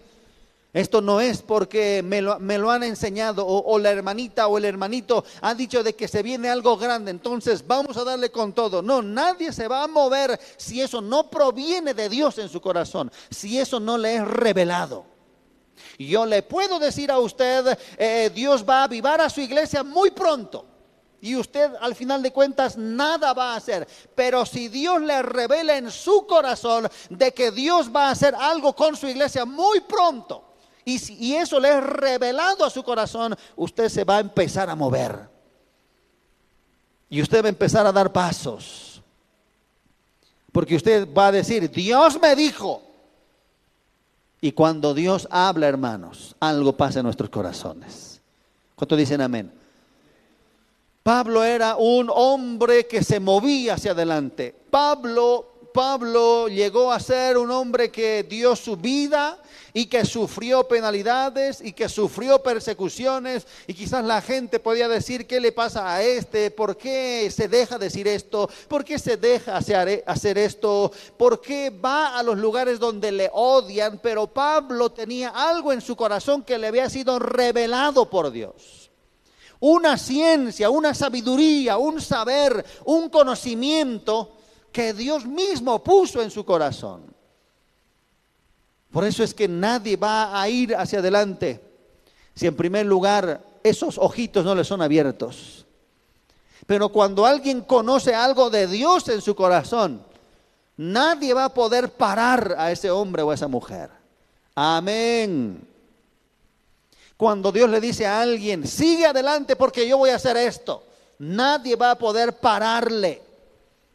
Esto 0.75 1.01
no 1.01 1.21
es 1.21 1.41
porque 1.41 2.03
me 2.03 2.21
lo, 2.21 2.71
han 2.71 2.83
enseñado 2.83 3.47
o, 3.47 3.79
la 3.79 3.93
hermanita 3.93 4.49
o 4.49 4.59
el 4.59 4.65
hermanito 4.65 5.25
ha 5.41 5.55
dicho 5.55 5.85
de 5.85 5.95
que 5.95 6.09
se 6.09 6.21
viene 6.21 6.49
algo 6.49 6.77
grande, 6.77 7.13
entonces 7.13 7.65
vamos 7.65 7.97
a 7.97 8.03
darle 8.03 8.33
con 8.33 8.53
todo. 8.53 8.83
No, 8.83 9.01
nadie 9.01 9.53
se 9.53 9.69
va 9.69 9.85
a 9.85 9.87
mover 9.87 10.39
si 10.57 10.81
eso 10.81 11.01
no 11.01 11.31
proviene 11.31 11.95
de 11.95 12.09
Dios 12.09 12.39
en 12.39 12.49
su 12.49 12.61
corazón, 12.61 13.13
si 13.31 13.57
eso 13.57 13.79
no 13.79 13.97
le 13.97 14.17
es 14.17 14.27
revelado. 14.27 15.07
Yo 15.97 16.27
le 16.27 16.43
puedo 16.43 16.81
decir 16.81 17.09
a 17.13 17.21
usted, 17.21 17.79
eh, 17.97 18.33
Dios 18.35 18.65
va 18.69 18.81
a 18.81 18.85
avivar 18.85 19.21
a 19.21 19.31
su 19.31 19.41
iglesia 19.41 19.85
muy 19.85 20.11
pronto. 20.11 20.67
Y 21.21 21.37
usted 21.37 21.71
al 21.81 21.95
final 21.95 22.21
de 22.21 22.33
cuentas 22.33 22.77
nada 22.77 23.33
va 23.33 23.53
a 23.53 23.57
hacer. 23.57 23.87
Pero 24.17 24.45
si 24.45 24.67
Dios 24.67 25.01
le 25.01 25.23
revela 25.23 25.77
en 25.77 25.89
su 25.93 26.27
corazón 26.27 26.89
de 27.11 27.33
que 27.33 27.53
Dios 27.53 27.95
va 27.95 28.09
a 28.09 28.11
hacer 28.11 28.35
algo 28.35 28.75
con 28.75 28.97
su 28.97 29.07
iglesia 29.07 29.45
muy 29.45 29.81
pronto, 29.81 30.54
y, 30.85 31.35
eso 31.35 31.59
le 31.59 31.71
es 31.71 31.83
revelado 31.83 32.65
a 32.65 32.71
su 32.71 32.83
corazón, 32.83 33.35
usted 33.57 33.89
se 33.89 34.05
va 34.05 34.19
a 34.19 34.21
empezar 34.21 34.69
a 34.69 34.75
mover. 34.75 35.29
Y 37.09 37.23
usted 37.23 37.43
va 37.43 37.47
a 37.47 37.51
empezar 37.51 37.87
a 37.87 37.93
dar 37.93 38.13
pasos. 38.13 39.03
Porque 40.53 40.77
usted 40.77 41.09
va 41.13 41.29
a 41.29 41.33
decir, 41.33 41.71
Dios 41.71 42.21
me 42.21 42.37
dijo. 42.37 42.83
Y 44.41 44.53
cuando 44.53 44.93
Dios 44.93 45.27
habla, 45.31 45.69
hermanos, 45.69 46.37
algo 46.39 46.77
pasa 46.77 47.01
en 47.01 47.05
nuestros 47.05 47.31
corazones. 47.31 48.21
¿Cuánto 48.75 48.97
dicen 48.97 49.21
amén? 49.21 49.51
Pablo 51.03 51.45
era 51.45 51.77
un 51.77 52.11
hombre 52.13 52.87
que 52.87 53.03
se 53.03 53.21
movía 53.21 53.75
hacia 53.75 53.93
adelante. 53.93 54.55
Pablo, 54.71 55.71
Pablo 55.73 56.49
llegó 56.49 56.93
a 56.93 57.01
ser 57.01 57.39
un 57.39 57.51
hombre 57.51 57.91
que 57.91 58.23
dio 58.25 58.55
su 58.57 58.77
vida 58.77 59.39
y 59.77 59.87
que 59.87 60.05
sufrió 60.05 60.69
penalidades 60.69 61.61
y 61.61 61.73
que 61.73 61.89
sufrió 61.89 62.41
persecuciones 62.41 63.45
y 63.67 63.75
quizás 63.75 64.05
la 64.05 64.23
gente 64.23 64.61
podía 64.61 64.87
decir, 64.87 65.27
¿qué 65.27 65.41
le 65.41 65.51
pasa 65.51 65.93
a 65.93 66.03
este? 66.03 66.53
¿Por 66.53 66.77
qué 66.77 67.29
se 67.35 67.49
deja 67.49 67.77
decir 67.77 68.07
esto? 68.07 68.49
¿Por 68.69 68.85
qué 68.85 69.01
se 69.01 69.17
deja 69.17 69.57
hacer, 69.57 70.39
esto? 70.39 70.93
¿Por 71.19 71.41
qué 71.41 71.71
va 71.71 72.17
a 72.17 72.23
los 72.23 72.39
lugares 72.39 72.79
donde 72.79 73.11
le 73.11 73.29
odian? 73.33 73.99
Pero 74.01 74.29
Pablo 74.29 74.93
tenía 74.93 75.31
algo 75.31 75.73
en 75.73 75.81
su 75.81 75.97
corazón 75.97 76.45
que 76.45 76.57
le 76.57 76.69
había 76.69 76.89
sido 76.89 77.19
revelado 77.19 78.09
por 78.09 78.31
Dios 78.31 78.81
una 79.61 79.97
ciencia, 79.97 80.69
una 80.69 80.93
sabiduría, 80.93 81.79
un 81.79 81.99
saber, 81.99 82.63
un 82.85 83.09
conocimiento 83.09 84.33
que 84.71 84.93
Dios 84.93 85.25
mismo 85.25 85.83
puso 85.83 86.21
en 86.21 86.31
su 86.31 86.45
corazón. 86.45 87.14
Por 88.95 89.05
eso 89.05 89.25
es 89.25 89.35
que 89.35 89.49
nadie 89.49 89.97
va 89.97 90.41
a 90.41 90.49
ir 90.49 90.77
hacia 90.77 91.01
adelante 91.01 91.61
si 92.33 92.47
en 92.47 92.55
primer 92.55 92.87
lugar 92.87 93.41
esos 93.65 93.99
ojitos 93.99 94.45
no 94.45 94.55
le 94.55 94.63
son 94.63 94.81
abiertos. 94.83 95.67
Pero 96.65 96.89
cuando 96.91 97.27
alguien 97.27 97.63
conoce 97.63 98.15
algo 98.15 98.51
de 98.51 98.69
Dios 98.69 99.09
en 99.09 99.21
su 99.21 99.35
corazón, 99.35 100.01
nadie 100.77 101.35
va 101.35 101.47
a 101.47 101.53
poder 101.53 101.91
parar 101.91 102.55
a 102.57 102.71
ese 102.71 102.89
hombre 102.89 103.23
o 103.23 103.33
a 103.33 103.35
esa 103.35 103.49
mujer. 103.49 103.91
Amén. 104.55 105.67
Cuando 107.17 107.51
Dios 107.51 107.69
le 107.69 107.81
dice 107.81 108.07
a 108.07 108.21
alguien, 108.21 108.65
sigue 108.65 109.07
adelante 109.07 109.57
porque 109.57 109.89
yo 109.89 109.99
voy 109.99 110.11
a 110.11 110.17
hacer 110.17 110.37
esto, 110.37 110.85
nadie 111.19 111.75
va 111.75 111.91
a 111.91 111.99
poder 111.99 112.35
pararle. 112.35 113.21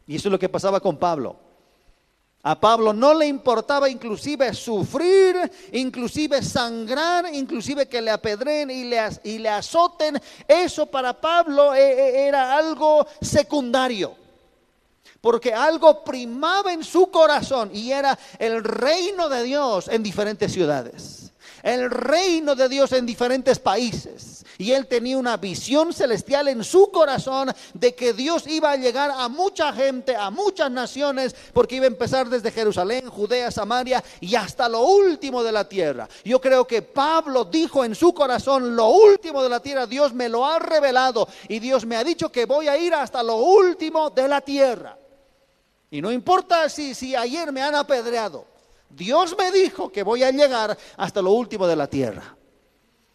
Y 0.06 0.16
eso 0.16 0.28
es 0.28 0.32
lo 0.32 0.38
que 0.38 0.50
pasaba 0.50 0.78
con 0.78 0.98
Pablo. 0.98 1.36
A 2.42 2.58
Pablo 2.58 2.94
no 2.94 3.12
le 3.12 3.26
importaba 3.26 3.88
inclusive 3.90 4.54
sufrir, 4.54 5.36
inclusive 5.72 6.42
sangrar, 6.42 7.26
inclusive 7.34 7.86
que 7.86 8.00
le 8.00 8.10
apedren 8.10 8.70
y 8.70 8.84
le, 8.84 8.98
y 9.24 9.38
le 9.38 9.50
azoten. 9.50 10.18
Eso 10.48 10.86
para 10.86 11.12
Pablo 11.12 11.74
eh, 11.74 11.80
eh, 11.80 12.28
era 12.28 12.56
algo 12.56 13.06
secundario. 13.20 14.16
Porque 15.20 15.52
algo 15.52 16.02
primaba 16.02 16.72
en 16.72 16.82
su 16.82 17.10
corazón 17.10 17.70
y 17.74 17.92
era 17.92 18.18
el 18.38 18.64
reino 18.64 19.28
de 19.28 19.42
Dios 19.42 19.88
en 19.88 20.02
diferentes 20.02 20.50
ciudades. 20.50 21.19
El 21.62 21.90
reino 21.90 22.54
de 22.54 22.68
Dios 22.68 22.92
en 22.92 23.06
diferentes 23.06 23.58
países 23.58 24.40
y 24.60 24.72
él 24.72 24.86
tenía 24.86 25.16
una 25.16 25.38
visión 25.38 25.94
celestial 25.94 26.48
en 26.48 26.62
su 26.64 26.90
corazón 26.90 27.50
de 27.72 27.94
que 27.94 28.12
Dios 28.12 28.46
iba 28.46 28.72
a 28.72 28.76
llegar 28.76 29.10
a 29.10 29.26
mucha 29.26 29.72
gente, 29.72 30.14
a 30.14 30.28
muchas 30.28 30.70
naciones, 30.70 31.34
porque 31.54 31.76
iba 31.76 31.86
a 31.86 31.88
empezar 31.88 32.28
desde 32.28 32.50
Jerusalén, 32.50 33.08
Judea, 33.08 33.50
Samaria 33.50 34.04
y 34.20 34.34
hasta 34.34 34.68
lo 34.68 34.82
último 34.82 35.42
de 35.42 35.52
la 35.52 35.66
tierra. 35.66 36.06
Yo 36.26 36.42
creo 36.42 36.66
que 36.66 36.82
Pablo 36.82 37.46
dijo 37.46 37.86
en 37.86 37.94
su 37.94 38.12
corazón, 38.12 38.76
lo 38.76 38.88
último 38.88 39.42
de 39.42 39.48
la 39.48 39.60
tierra, 39.60 39.86
Dios 39.86 40.12
me 40.12 40.28
lo 40.28 40.44
ha 40.44 40.58
revelado 40.58 41.26
y 41.48 41.58
Dios 41.58 41.86
me 41.86 41.96
ha 41.96 42.04
dicho 42.04 42.30
que 42.30 42.44
voy 42.44 42.68
a 42.68 42.76
ir 42.76 42.92
hasta 42.92 43.22
lo 43.22 43.36
último 43.36 44.10
de 44.10 44.28
la 44.28 44.42
tierra. 44.42 44.98
Y 45.90 46.02
no 46.02 46.12
importa 46.12 46.68
si, 46.68 46.94
si 46.94 47.16
ayer 47.16 47.50
me 47.50 47.62
han 47.62 47.74
apedreado. 47.74 48.49
Dios 48.90 49.36
me 49.38 49.50
dijo 49.52 49.90
que 49.90 50.02
voy 50.02 50.22
a 50.22 50.30
llegar 50.30 50.76
hasta 50.96 51.22
lo 51.22 51.32
último 51.32 51.66
de 51.66 51.76
la 51.76 51.86
tierra. 51.86 52.36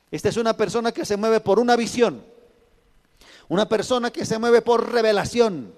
Esta 0.10 0.30
es 0.30 0.38
una 0.38 0.56
persona 0.56 0.92
que 0.92 1.06
se 1.06 1.18
mueve 1.18 1.40
por 1.40 1.60
una 1.60 1.76
visión, 1.76 2.24
una 3.50 3.68
persona 3.68 4.12
que 4.12 4.26
se 4.26 4.40
mueve 4.40 4.62
por 4.62 4.92
revelación, 4.92 5.74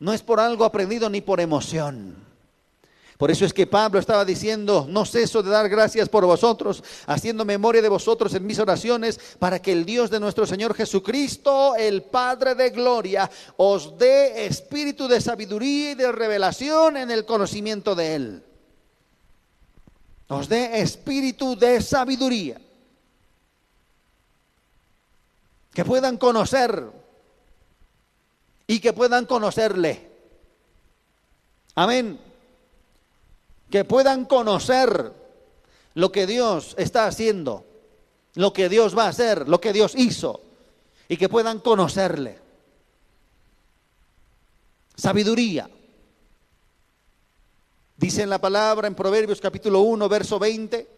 no 0.00 0.12
es 0.12 0.22
por 0.22 0.38
algo 0.38 0.64
aprendido 0.64 1.08
ni 1.08 1.20
por 1.20 1.40
emoción. 1.40 2.28
Por 3.16 3.32
eso 3.32 3.44
es 3.44 3.52
que 3.52 3.66
Pablo 3.66 3.98
estaba 3.98 4.24
diciendo, 4.24 4.86
no 4.88 5.04
ceso 5.04 5.42
de 5.42 5.50
dar 5.50 5.68
gracias 5.68 6.08
por 6.08 6.24
vosotros, 6.24 6.84
haciendo 7.04 7.44
memoria 7.44 7.82
de 7.82 7.88
vosotros 7.88 8.32
en 8.34 8.46
mis 8.46 8.60
oraciones, 8.60 9.18
para 9.40 9.60
que 9.60 9.72
el 9.72 9.84
Dios 9.84 10.08
de 10.08 10.20
nuestro 10.20 10.46
Señor 10.46 10.72
Jesucristo, 10.72 11.74
el 11.74 12.02
Padre 12.02 12.54
de 12.54 12.70
Gloria, 12.70 13.28
os 13.56 13.98
dé 13.98 14.46
espíritu 14.46 15.08
de 15.08 15.20
sabiduría 15.20 15.90
y 15.90 15.94
de 15.96 16.12
revelación 16.12 16.96
en 16.96 17.10
el 17.10 17.24
conocimiento 17.24 17.96
de 17.96 18.14
Él. 18.14 18.42
Os 20.28 20.48
dé 20.48 20.80
espíritu 20.80 21.56
de 21.56 21.80
sabiduría 21.80 22.60
que 25.72 25.84
puedan 25.84 26.18
conocer 26.18 26.84
y 28.66 28.80
que 28.80 28.92
puedan 28.92 29.26
conocerle. 29.26 30.10
Amén. 31.76 32.18
Que 33.70 33.84
puedan 33.84 34.24
conocer 34.24 35.12
lo 35.94 36.12
que 36.12 36.26
Dios 36.26 36.74
está 36.78 37.06
haciendo, 37.06 37.64
lo 38.34 38.52
que 38.52 38.68
Dios 38.68 38.96
va 38.96 39.04
a 39.04 39.10
hacer, 39.10 39.48
lo 39.48 39.60
que 39.60 39.72
Dios 39.72 39.94
hizo, 39.94 40.40
y 41.08 41.16
que 41.16 41.28
puedan 41.28 41.60
conocerle. 41.60 42.38
Sabiduría. 44.96 45.70
Dice 47.98 48.24
la 48.26 48.40
palabra 48.40 48.86
en 48.86 48.94
Proverbios 48.94 49.40
capítulo 49.40 49.80
1, 49.80 50.08
verso 50.08 50.38
20. 50.38 50.88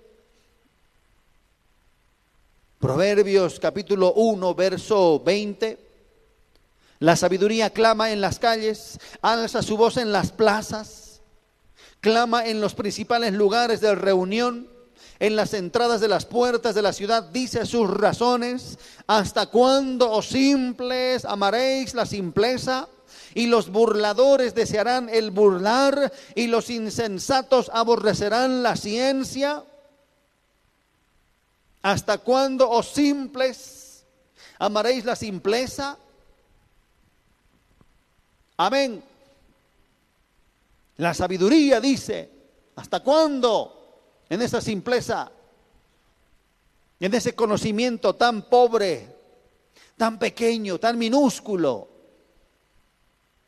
Proverbios 2.79 3.59
capítulo 3.59 4.13
1, 4.13 4.55
verso 4.55 5.19
20. 5.25 5.79
La 6.99 7.17
sabiduría 7.17 7.71
clama 7.71 8.11
en 8.11 8.21
las 8.21 8.39
calles, 8.39 8.99
alza 9.23 9.63
su 9.63 9.79
voz 9.79 9.97
en 9.97 10.13
las 10.13 10.31
plazas, 10.31 11.23
clama 12.01 12.45
en 12.45 12.61
los 12.61 12.75
principales 12.75 13.33
lugares 13.33 13.81
de 13.81 13.95
reunión, 13.95 14.69
en 15.21 15.37
las 15.37 15.55
entradas 15.55 16.03
de 16.03 16.09
las 16.09 16.27
puertas 16.27 16.75
de 16.75 16.83
la 16.83 16.93
ciudad, 16.93 17.23
dice 17.23 17.65
sus 17.65 17.89
razones, 17.89 18.79
¿hasta 19.07 19.47
cuándo, 19.47 20.13
oh 20.13 20.21
simples, 20.21 21.25
amaréis 21.25 21.95
la 21.95 22.05
simpleza? 22.05 22.89
Y 23.35 23.47
los 23.47 23.71
burladores 23.71 24.55
desearán 24.55 25.09
el 25.09 25.31
burlar, 25.31 26.13
y 26.35 26.47
los 26.47 26.71
insensatos 26.71 27.71
aborrecerán 27.73 28.63
la 28.63 28.77
ciencia. 28.77 29.65
¿Hasta 31.83 32.19
cuándo, 32.19 32.69
oh 32.69 32.83
simples, 32.83 34.05
amaréis 34.59 35.05
la 35.05 35.17
simpleza? 35.17 35.97
Amén. 38.57 39.03
La 40.99 41.15
sabiduría 41.15 41.81
dice, 41.81 42.31
¿hasta 42.77 43.01
cuándo 43.01 44.25
en 44.29 44.43
esa 44.43 44.61
simpleza, 44.61 45.33
en 46.99 47.15
ese 47.15 47.35
conocimiento 47.35 48.15
tan 48.17 48.43
pobre, 48.43 49.17
tan 49.97 50.19
pequeño, 50.19 50.79
tan 50.79 50.99
minúsculo? 50.99 52.00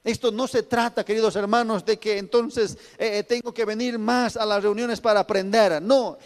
Esto 0.04 0.32
no 0.32 0.48
se 0.48 0.64
trata, 0.64 1.04
queridos 1.04 1.36
hermanos, 1.36 1.84
de 1.84 1.98
que 1.98 2.18
entonces 2.18 2.76
eh, 2.98 3.18
eh, 3.18 3.22
tengo 3.22 3.54
que 3.54 3.64
venir 3.64 3.98
más 3.98 4.36
a 4.36 4.44
las 4.44 4.62
reuniones 4.62 5.00
para 5.00 5.20
aprender. 5.20 5.80
No, 5.80 6.18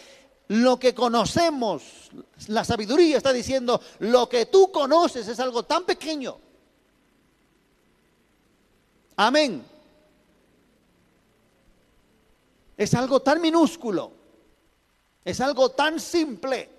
lo 0.47 0.79
que 0.79 0.95
conocemos, 0.95 2.09
la 2.47 2.63
sabiduría 2.63 3.17
está 3.17 3.31
diciendo, 3.31 3.79
lo 3.99 4.27
que 4.27 4.47
tú 4.47 4.71
conoces 4.71 5.27
es 5.27 5.39
algo 5.39 5.63
tan 5.63 5.83
pequeño. 5.85 6.39
Amén. 9.15 9.63
Es 12.77 12.93
algo 12.93 13.21
tan 13.21 13.41
minúsculo. 13.41 14.11
Es 15.25 15.41
algo 15.41 15.69
tan 15.69 15.99
simple. 15.99 16.76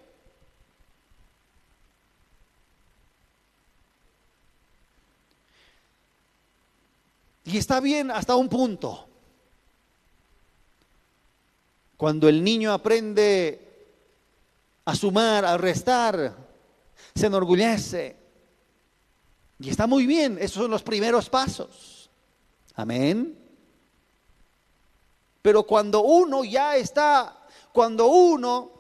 Y 7.49 7.57
está 7.57 7.81
bien 7.81 8.11
hasta 8.11 8.37
un 8.37 8.47
punto. 8.47 9.09
Cuando 11.97 12.29
el 12.29 12.45
niño 12.45 12.75
aprende 12.75 13.95
a 14.85 14.95
sumar, 14.95 15.47
a 15.47 15.57
restar, 15.57 16.37
se 17.15 17.27
enorgullece. 17.27 18.17
Y 19.61 19.71
está 19.71 19.87
muy 19.87 20.05
bien, 20.05 20.37
esos 20.39 20.63
son 20.63 20.71
los 20.71 20.83
primeros 20.83 21.31
pasos. 21.31 22.11
Amén. 22.75 23.37
Pero 25.41 25.63
cuando 25.63 26.03
uno 26.03 26.45
ya 26.45 26.77
está, 26.77 27.47
cuando 27.73 28.09
uno 28.09 28.78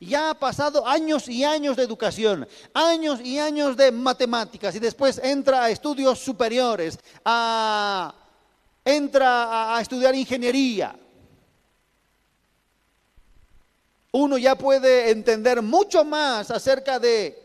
ya 0.00 0.30
ha 0.30 0.34
pasado 0.34 0.86
años 0.86 1.28
y 1.28 1.44
años 1.44 1.76
de 1.76 1.82
educación, 1.82 2.46
años 2.72 3.20
y 3.20 3.38
años 3.38 3.76
de 3.76 3.90
matemáticas 3.90 4.74
y 4.74 4.78
después 4.78 5.20
entra 5.22 5.64
a 5.64 5.70
estudios 5.70 6.18
superiores, 6.18 6.98
entra 8.84 9.76
a 9.76 9.80
estudiar 9.80 10.14
ingeniería. 10.14 10.96
Uno 14.12 14.38
ya 14.38 14.56
puede 14.56 15.10
entender 15.10 15.60
mucho 15.62 16.04
más 16.04 16.50
acerca 16.50 16.98
de 16.98 17.42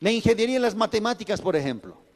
la 0.00 0.10
ingeniería 0.10 0.56
en 0.56 0.62
las 0.62 0.74
matemáticas, 0.74 1.40
por 1.40 1.56
ejemplo. 1.56 2.07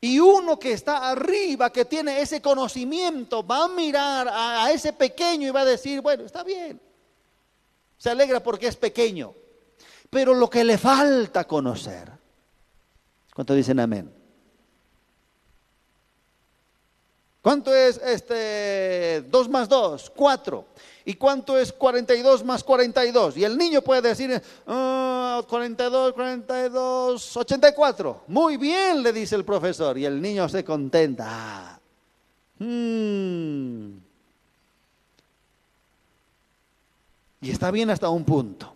Y 0.00 0.18
uno 0.18 0.58
que 0.58 0.72
está 0.72 1.10
arriba, 1.10 1.70
que 1.70 1.84
tiene 1.84 2.20
ese 2.20 2.40
conocimiento, 2.42 3.46
va 3.46 3.64
a 3.64 3.68
mirar 3.68 4.28
a, 4.30 4.70
ese 4.70 4.92
pequeño 4.92 5.48
y 5.48 5.50
va 5.50 5.60
a 5.60 5.64
decir, 5.64 6.00
bueno, 6.00 6.24
está 6.24 6.44
bien. 6.44 6.80
Se 7.96 8.10
alegra 8.10 8.42
porque 8.42 8.68
es 8.68 8.76
pequeño. 8.76 9.34
Pero 10.10 10.34
lo 10.34 10.50
que 10.50 10.64
le 10.64 10.78
falta 10.78 11.44
conocer. 11.44 12.10
¿Cuánto 13.34 13.54
dicen 13.54 13.80
amén? 13.80 14.12
¿Cuánto 17.46 17.72
es 17.72 17.98
este 17.98 19.22
2 19.30 19.48
más 19.48 19.68
2? 19.68 20.10
4. 20.16 20.64
¿Y 21.04 21.14
cuánto 21.14 21.56
es 21.56 21.72
42 21.72 22.44
más 22.44 22.64
42? 22.64 23.36
Y 23.36 23.44
el 23.44 23.56
niño 23.56 23.82
puede 23.82 24.02
decir, 24.02 24.42
42, 24.64 26.12
42, 26.12 27.36
84. 27.36 28.24
Muy 28.26 28.56
bien, 28.56 29.00
le 29.00 29.12
dice 29.12 29.36
el 29.36 29.44
profesor. 29.44 29.96
Y 29.96 30.04
el 30.04 30.20
niño 30.20 30.48
se 30.48 30.64
contenta. 30.64 31.78
Hmm. 32.58 33.90
Y 37.42 37.50
está 37.52 37.70
bien 37.70 37.90
hasta 37.90 38.08
un 38.08 38.24
punto. 38.24 38.74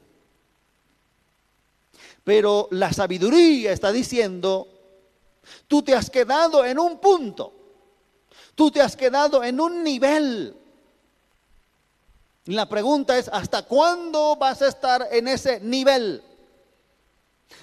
Pero 2.22 2.68
la 2.70 2.92
sabiduría 2.92 3.72
está 3.72 3.90
diciendo, 3.90 4.68
tú 5.66 5.82
te 5.82 5.92
has 5.92 6.08
quedado 6.08 6.64
en 6.64 6.78
un 6.78 7.00
punto. 7.00 7.54
Tú 8.60 8.70
te 8.70 8.82
has 8.82 8.94
quedado 8.94 9.42
en 9.42 9.58
un 9.58 9.82
nivel 9.82 10.54
la 12.44 12.68
pregunta 12.68 13.16
es, 13.16 13.28
¿hasta 13.28 13.62
cuándo 13.62 14.36
vas 14.36 14.60
a 14.60 14.68
estar 14.68 15.06
en 15.12 15.28
ese 15.28 15.60
nivel? 15.60 16.22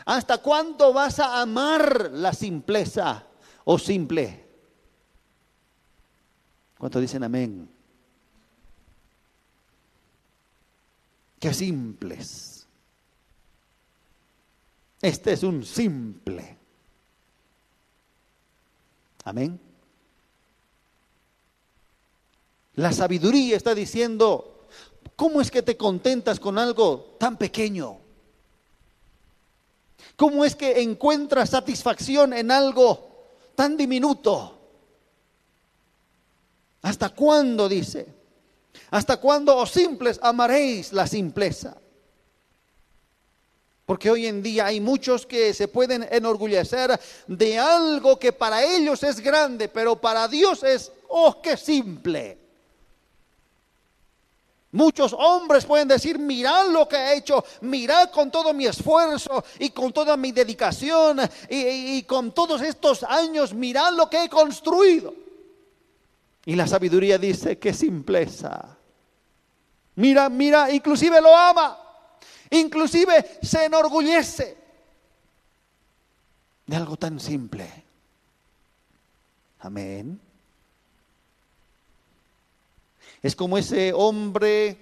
¿Hasta 0.06 0.38
cuándo 0.38 0.94
vas 0.94 1.20
a 1.20 1.42
amar 1.42 2.10
la 2.14 2.34
simpleza 2.34 3.26
o 3.66 3.78
simple? 3.78 4.48
¿Cuánto 6.78 7.02
dicen 7.02 7.24
amén? 7.24 7.70
Qué 11.40 11.54
simples. 11.54 12.66
Este 15.02 15.34
es 15.34 15.44
un 15.44 15.66
simple. 15.66 16.58
Amén. 19.26 19.67
La 22.78 22.92
sabiduría 22.92 23.58
está 23.58 23.76
diciendo, 23.76 24.58
¿Cómo 25.18 25.42
es 25.42 25.50
que 25.50 25.64
te 25.64 25.76
contentas 25.76 26.40
con 26.40 26.60
algo 26.60 27.16
tan 27.20 27.38
pequeño? 27.38 27.98
¿Cómo 30.16 30.46
es 30.46 30.56
que 30.56 30.80
encuentras 30.80 31.50
satisfacción 31.50 32.34
en 32.34 32.52
algo 32.52 33.34
tan 33.56 33.76
diminuto? 33.76 34.60
¿Hasta 36.84 37.10
cuándo 37.10 37.68
dice? 37.68 38.06
¿Hasta 38.92 39.18
cuándo, 39.18 39.58
os 39.58 39.72
simples, 39.72 40.20
amaréis 40.22 40.94
la 40.94 41.08
simpleza? 41.08 41.76
Porque 43.88 44.12
hoy 44.12 44.28
en 44.28 44.44
día 44.44 44.68
hay 44.68 44.80
muchos 44.80 45.26
que 45.26 45.52
se 45.56 45.68
pueden 45.68 46.08
enorgullecer 46.12 47.00
de 47.26 47.58
algo 47.58 48.20
que 48.20 48.34
para 48.34 48.64
ellos 48.64 49.02
es 49.02 49.20
grande, 49.20 49.68
pero 49.68 50.00
para 50.00 50.28
Dios 50.28 50.62
es, 50.62 50.92
oh, 51.08 51.42
qué 51.42 51.58
simple. 51.58 52.47
Muchos 54.72 55.14
hombres 55.14 55.66
pueden 55.66 55.88
decir, 55.88 56.20
mirad 56.20 56.70
lo 56.70 56.88
que 56.88 56.98
he 56.98 57.18
hecho, 57.18 57.44
mirad 57.62 58.12
con 58.12 58.30
todo 58.30 58.54
mi 58.54 58.66
esfuerzo 58.66 59.44
y 59.60 59.70
con 59.70 59.94
toda 59.94 60.18
mi 60.18 60.32
dedicación 60.34 61.20
y, 61.50 62.04
con 62.04 62.34
todos 62.34 62.62
estos 62.62 63.04
años, 63.04 63.54
mirad 63.54 63.94
lo 63.94 64.10
que 64.10 64.26
he 64.26 64.30
construido. 64.30 65.14
Y 66.46 66.56
la 66.56 66.68
sabiduría 66.68 67.18
dice, 67.18 67.58
qué 67.58 67.74
simpleza. 67.74 68.78
Mira, 69.96 70.30
mira, 70.30 70.70
inclusive 70.70 71.22
lo 71.22 71.36
ama, 71.36 71.78
inclusive 72.52 73.40
se 73.42 73.66
enorgullece 73.66 74.58
de 76.68 76.76
algo 76.76 76.98
tan 76.98 77.20
simple. 77.20 77.66
Amén. 79.60 80.27
Es 83.28 83.36
como 83.36 83.58
ese 83.58 83.92
hombre 83.92 84.78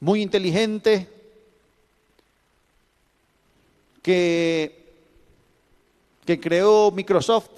muy 0.00 0.20
inteligente 0.20 1.08
que, 4.02 4.84
creó 6.26 6.90
Microsoft, 6.90 7.48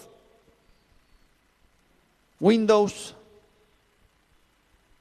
Windows, 2.39 3.17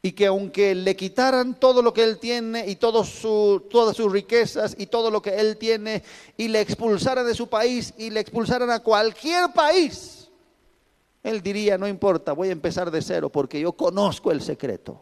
y 0.02 0.12
que 0.14 0.26
aunque 0.26 0.74
le 0.74 0.96
quitaran 0.96 1.60
todo 1.60 1.84
lo 1.84 1.94
que 1.94 2.04
él 2.04 2.18
tiene 2.18 2.68
y 2.68 2.78
todo 2.78 3.04
su, 3.04 3.68
todas 3.70 3.96
sus 3.96 4.12
riquezas 4.12 4.76
y 4.80 4.88
todo 4.88 5.12
lo 5.12 5.22
que 5.22 5.36
él 5.40 5.58
tiene 5.58 6.02
y 6.36 6.48
le 6.48 6.62
expulsaran 6.62 7.28
de 7.28 7.36
su 7.36 7.48
país 7.48 7.94
y 7.96 8.10
le 8.10 8.22
expulsaran 8.22 8.72
a 8.72 8.80
cualquier 8.80 9.54
país, 9.54 10.25
él 11.26 11.42
diría, 11.42 11.76
no 11.76 11.88
importa, 11.88 12.34
voy 12.34 12.50
a 12.50 12.52
empezar 12.52 12.92
de 12.92 13.02
cero 13.02 13.30
porque 13.30 13.60
yo 13.60 13.72
conozco 13.72 14.32
el 14.32 14.42
secreto. 14.42 15.02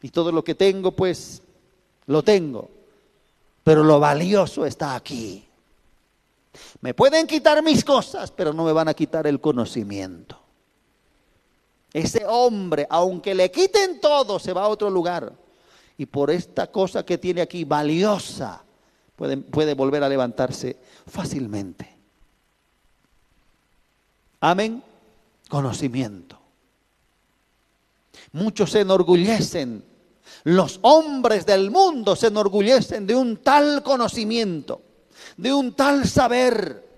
Y 0.00 0.10
todo 0.10 0.30
lo 0.30 0.44
que 0.44 0.54
tengo, 0.54 0.92
pues, 0.92 1.42
lo 2.06 2.22
tengo. 2.22 2.70
Pero 3.64 3.82
lo 3.82 3.98
valioso 3.98 4.64
está 4.64 4.94
aquí. 4.94 5.44
Me 6.80 6.94
pueden 6.94 7.26
quitar 7.26 7.60
mis 7.64 7.84
cosas, 7.84 8.30
pero 8.30 8.52
no 8.52 8.64
me 8.64 8.72
van 8.72 8.86
a 8.86 8.94
quitar 8.94 9.26
el 9.26 9.40
conocimiento. 9.40 10.38
Ese 11.92 12.24
hombre, 12.24 12.86
aunque 12.88 13.34
le 13.34 13.50
quiten 13.50 14.00
todo, 14.00 14.38
se 14.38 14.52
va 14.52 14.62
a 14.62 14.68
otro 14.68 14.90
lugar. 14.90 15.32
Y 15.96 16.06
por 16.06 16.30
esta 16.30 16.68
cosa 16.68 17.04
que 17.04 17.18
tiene 17.18 17.40
aquí, 17.40 17.64
valiosa, 17.64 18.62
puede, 19.16 19.74
volver 19.74 20.04
a 20.04 20.08
levantarse 20.08 20.76
fácilmente. 21.04 21.97
Amén. 24.40 24.82
Conocimiento. 25.48 26.38
Muchos 28.32 28.70
se 28.70 28.80
enorgullecen. 28.80 29.84
Los 30.44 30.78
hombres 30.82 31.46
del 31.46 31.70
mundo 31.70 32.14
se 32.14 32.28
enorgullecen 32.28 33.06
de 33.06 33.14
un 33.14 33.38
tal 33.38 33.82
conocimiento, 33.82 34.82
de 35.36 35.52
un 35.52 35.74
tal 35.74 36.06
saber 36.06 36.88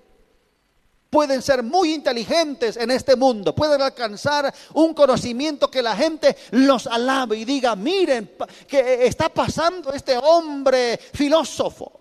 pueden 1.11 1.43
ser 1.43 1.63
muy 1.65 1.93
inteligentes 1.93 2.77
en 2.77 2.91
este 2.93 3.17
mundo, 3.17 3.55
pueden 3.55 3.83
alcanzar 3.83 4.55
un 4.75 4.95
conocimiento 4.95 5.71
que 5.71 5.83
la 5.83 5.97
gente 5.97 6.37
los 6.53 6.87
alabe 6.87 7.37
y 7.37 7.45
diga, 7.45 7.75
miren, 7.75 8.31
que 8.67 9.07
está 9.07 9.29
pasando 9.29 9.93
este 9.93 10.17
hombre 10.17 10.99
filósofo. 11.13 12.00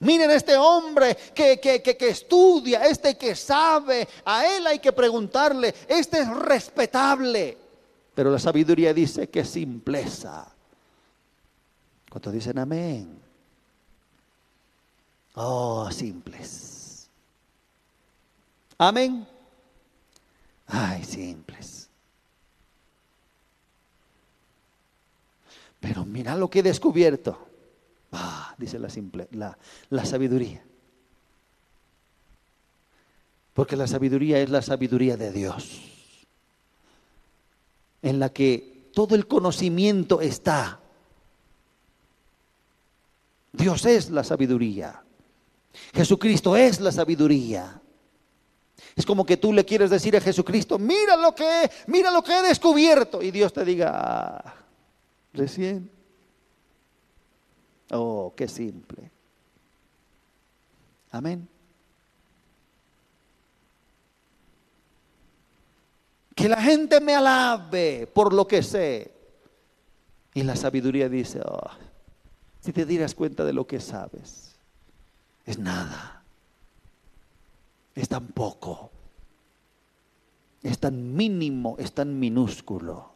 Miren 0.00 0.30
este 0.30 0.56
hombre 0.56 1.14
que, 1.34 1.60
que, 1.60 1.82
que, 1.82 2.08
estudia, 2.08 2.86
este 2.86 3.18
que 3.18 3.34
sabe, 3.34 4.08
a 4.24 4.46
él 4.46 4.66
hay 4.66 4.78
que 4.78 4.92
preguntarle, 4.92 5.74
este 5.86 6.20
es 6.20 6.28
respetable. 6.28 7.58
Pero 8.14 8.30
la 8.30 8.38
sabiduría 8.38 8.94
dice 8.94 9.28
que 9.28 9.44
simpleza. 9.44 10.50
¿Cuántos 12.08 12.32
dicen 12.32 12.58
amén? 12.58 13.20
Oh, 15.34 15.90
simples. 15.90 17.08
Amén. 18.78 19.26
Ay, 20.66 21.04
simples. 21.04 21.90
Pero 25.78 26.06
mira 26.06 26.36
lo 26.36 26.48
que 26.48 26.60
he 26.60 26.62
descubierto. 26.62 27.49
Dice 28.58 28.78
la, 28.78 28.90
simple, 28.90 29.28
la, 29.32 29.56
la 29.90 30.04
sabiduría. 30.04 30.62
Porque 33.54 33.76
la 33.76 33.86
sabiduría 33.86 34.38
es 34.38 34.50
la 34.50 34.62
sabiduría 34.62 35.16
de 35.16 35.32
Dios. 35.32 35.80
En 38.02 38.18
la 38.18 38.30
que 38.30 38.90
todo 38.92 39.14
el 39.14 39.26
conocimiento 39.26 40.20
está. 40.20 40.80
Dios 43.52 43.84
es 43.84 44.10
la 44.10 44.24
sabiduría. 44.24 45.02
Jesucristo 45.94 46.56
es 46.56 46.80
la 46.80 46.92
sabiduría. 46.92 47.80
Es 48.96 49.06
como 49.06 49.24
que 49.24 49.36
tú 49.36 49.52
le 49.52 49.64
quieres 49.64 49.90
decir 49.90 50.16
a 50.16 50.20
Jesucristo, 50.20 50.78
mira 50.78 51.16
lo 51.16 51.34
que, 51.34 51.70
mira 51.86 52.10
lo 52.10 52.22
que 52.22 52.36
he 52.36 52.42
descubierto. 52.42 53.22
Y 53.22 53.30
Dios 53.30 53.52
te 53.52 53.64
diga, 53.64 53.92
ah, 53.94 54.54
recién. 55.32 55.99
Oh, 57.90 58.32
qué 58.36 58.48
simple. 58.48 59.10
Amén. 61.10 61.48
Que 66.34 66.48
la 66.48 66.62
gente 66.62 67.00
me 67.00 67.14
alabe 67.14 68.06
por 68.06 68.32
lo 68.32 68.46
que 68.46 68.62
sé. 68.62 69.12
Y 70.32 70.42
la 70.44 70.54
sabiduría 70.54 71.08
dice, 71.08 71.40
oh, 71.44 71.70
si 72.60 72.72
te 72.72 72.86
dieras 72.86 73.14
cuenta 73.14 73.44
de 73.44 73.52
lo 73.52 73.66
que 73.66 73.80
sabes, 73.80 74.54
es 75.44 75.58
nada 75.58 76.20
es 77.94 78.08
tan 78.08 78.28
poco, 78.28 78.90
es 80.62 80.78
tan 80.78 81.14
mínimo, 81.14 81.76
es 81.78 81.92
tan 81.92 82.18
minúsculo. 82.18 83.12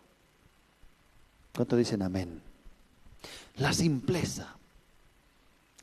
¿Cuánto 1.54 1.76
dicen 1.76 2.02
amén? 2.02 2.42
La 3.56 3.72
simpleza. 3.72 4.56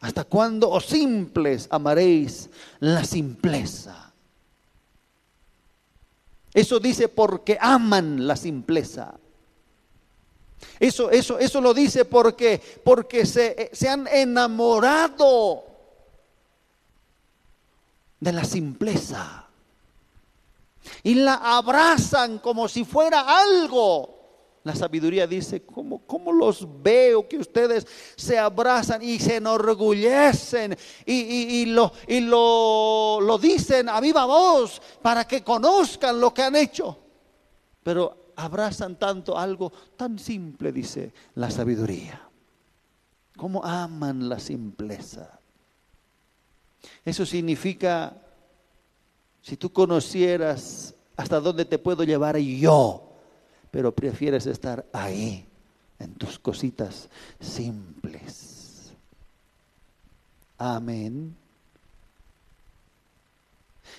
¿Hasta 0.02 0.24
cuándo, 0.24 0.70
os 0.70 0.86
oh 0.86 0.88
simples, 0.88 1.68
amaréis 1.70 2.50
la 2.80 3.04
simpleza? 3.04 4.12
Eso 6.54 6.80
dice 6.80 7.08
porque 7.08 7.58
aman 7.62 8.28
la 8.28 8.36
simpleza. 8.36 9.14
Eso, 10.80 11.12
eso, 11.12 11.38
eso 11.38 11.62
lo 11.62 11.74
dice 11.74 12.06
porque, 12.06 12.60
porque 12.84 13.28
se, 13.28 13.70
se 13.72 13.88
han 13.88 14.08
enamorado 14.08 15.66
de 18.20 18.32
la 18.34 18.44
simpleza. 18.44 19.46
Y 21.04 21.14
la 21.14 21.36
abrazan 21.36 22.40
como 22.40 22.68
si 22.68 22.84
fuera 22.86 23.22
algo. 23.40 24.11
La 24.64 24.76
sabiduría 24.76 25.26
dice, 25.26 25.64
¿cómo, 25.64 26.06
¿cómo, 26.06 26.32
los 26.32 26.68
veo 26.84 27.28
que 27.28 27.38
ustedes 27.38 27.88
se 28.16 28.38
abrazan 28.38 29.02
y 29.02 29.18
se 29.18 29.38
enorgullecen 29.38 30.78
y, 31.04 31.66
lo, 31.66 31.92
y 32.08 32.20
lo, 32.20 33.20
lo 33.22 33.38
dicen 33.40 33.90
a 33.90 34.00
viva 34.00 34.26
voz 34.26 34.80
para 35.02 35.28
que 35.28 35.44
conozcan 35.44 36.20
lo 36.20 36.32
que 36.32 36.44
han 36.44 36.56
hecho? 36.56 36.96
Pero 37.82 38.34
abrazan 38.36 38.98
tanto 38.98 39.36
algo 39.36 39.72
tan 39.98 40.20
simple, 40.20 40.72
dice 40.72 41.12
la 41.36 41.50
sabiduría. 41.50 42.22
¿Cómo 43.38 43.66
aman 43.66 44.30
la 44.30 44.40
simpleza? 44.40 45.40
Eso 47.04 47.26
significa, 47.26 48.16
si 49.42 49.58
tú 49.58 49.74
conocieras 49.74 50.94
hasta 51.16 51.40
dónde 51.40 51.66
te 51.66 51.80
puedo 51.80 52.04
llevar 52.04 52.38
yo, 52.38 53.11
pero 53.72 53.96
prefieres 53.96 54.46
estar 54.46 54.86
ahí, 54.94 55.48
en 55.98 56.14
tus 56.16 56.38
cositas 56.38 57.10
simples. 57.40 58.92
Amén. 60.58 61.36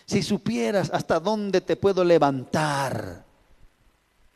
Si 0.04 0.22
supieras 0.22 0.90
hasta 0.90 1.18
dónde 1.18 1.60
te 1.60 1.76
puedo 1.76 2.04
levantar 2.04 3.24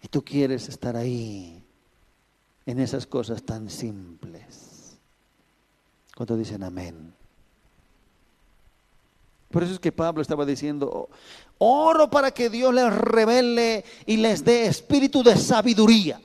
y 0.03 0.09
tú 0.09 0.25
quieres 0.25 0.69
estar 0.69 0.97
ahí, 0.97 1.63
en 2.67 2.81
esas 2.81 3.07
cosas 3.07 3.43
tan 3.45 3.71
simples. 3.71 4.99
¿Cuánto 6.17 6.37
dicen 6.37 6.65
amén? 6.65 7.15
Por 9.51 9.63
eso 9.63 9.73
es 9.73 9.79
que 9.79 9.93
Pablo 9.93 10.21
estaba 10.21 10.45
diciendo, 10.45 11.09
oro 11.59 12.11
para 12.11 12.31
que 12.31 12.51
Dios 12.51 12.73
les 12.75 12.93
revele 12.93 13.85
y 14.07 14.17
les 14.17 14.45
dé 14.45 14.67
espíritu 14.67 15.23
de 15.23 15.37
sabiduría. 15.37 16.21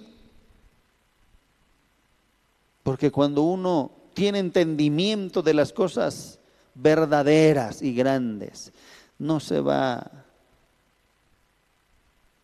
Porque 2.84 3.12
cuando 3.12 3.44
uno 3.44 3.92
tiene 4.14 4.40
entendimiento 4.40 5.42
de 5.42 5.54
las 5.54 5.72
cosas 5.72 6.40
verdaderas 6.76 7.82
y 7.82 7.94
grandes, 7.94 8.72
no 9.20 9.40
se 9.40 9.62
va 9.62 10.12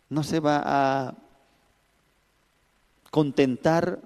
no 0.10 0.24
se 0.24 0.40
va 0.40 0.62
a 0.64 1.16
contentar 3.12 4.00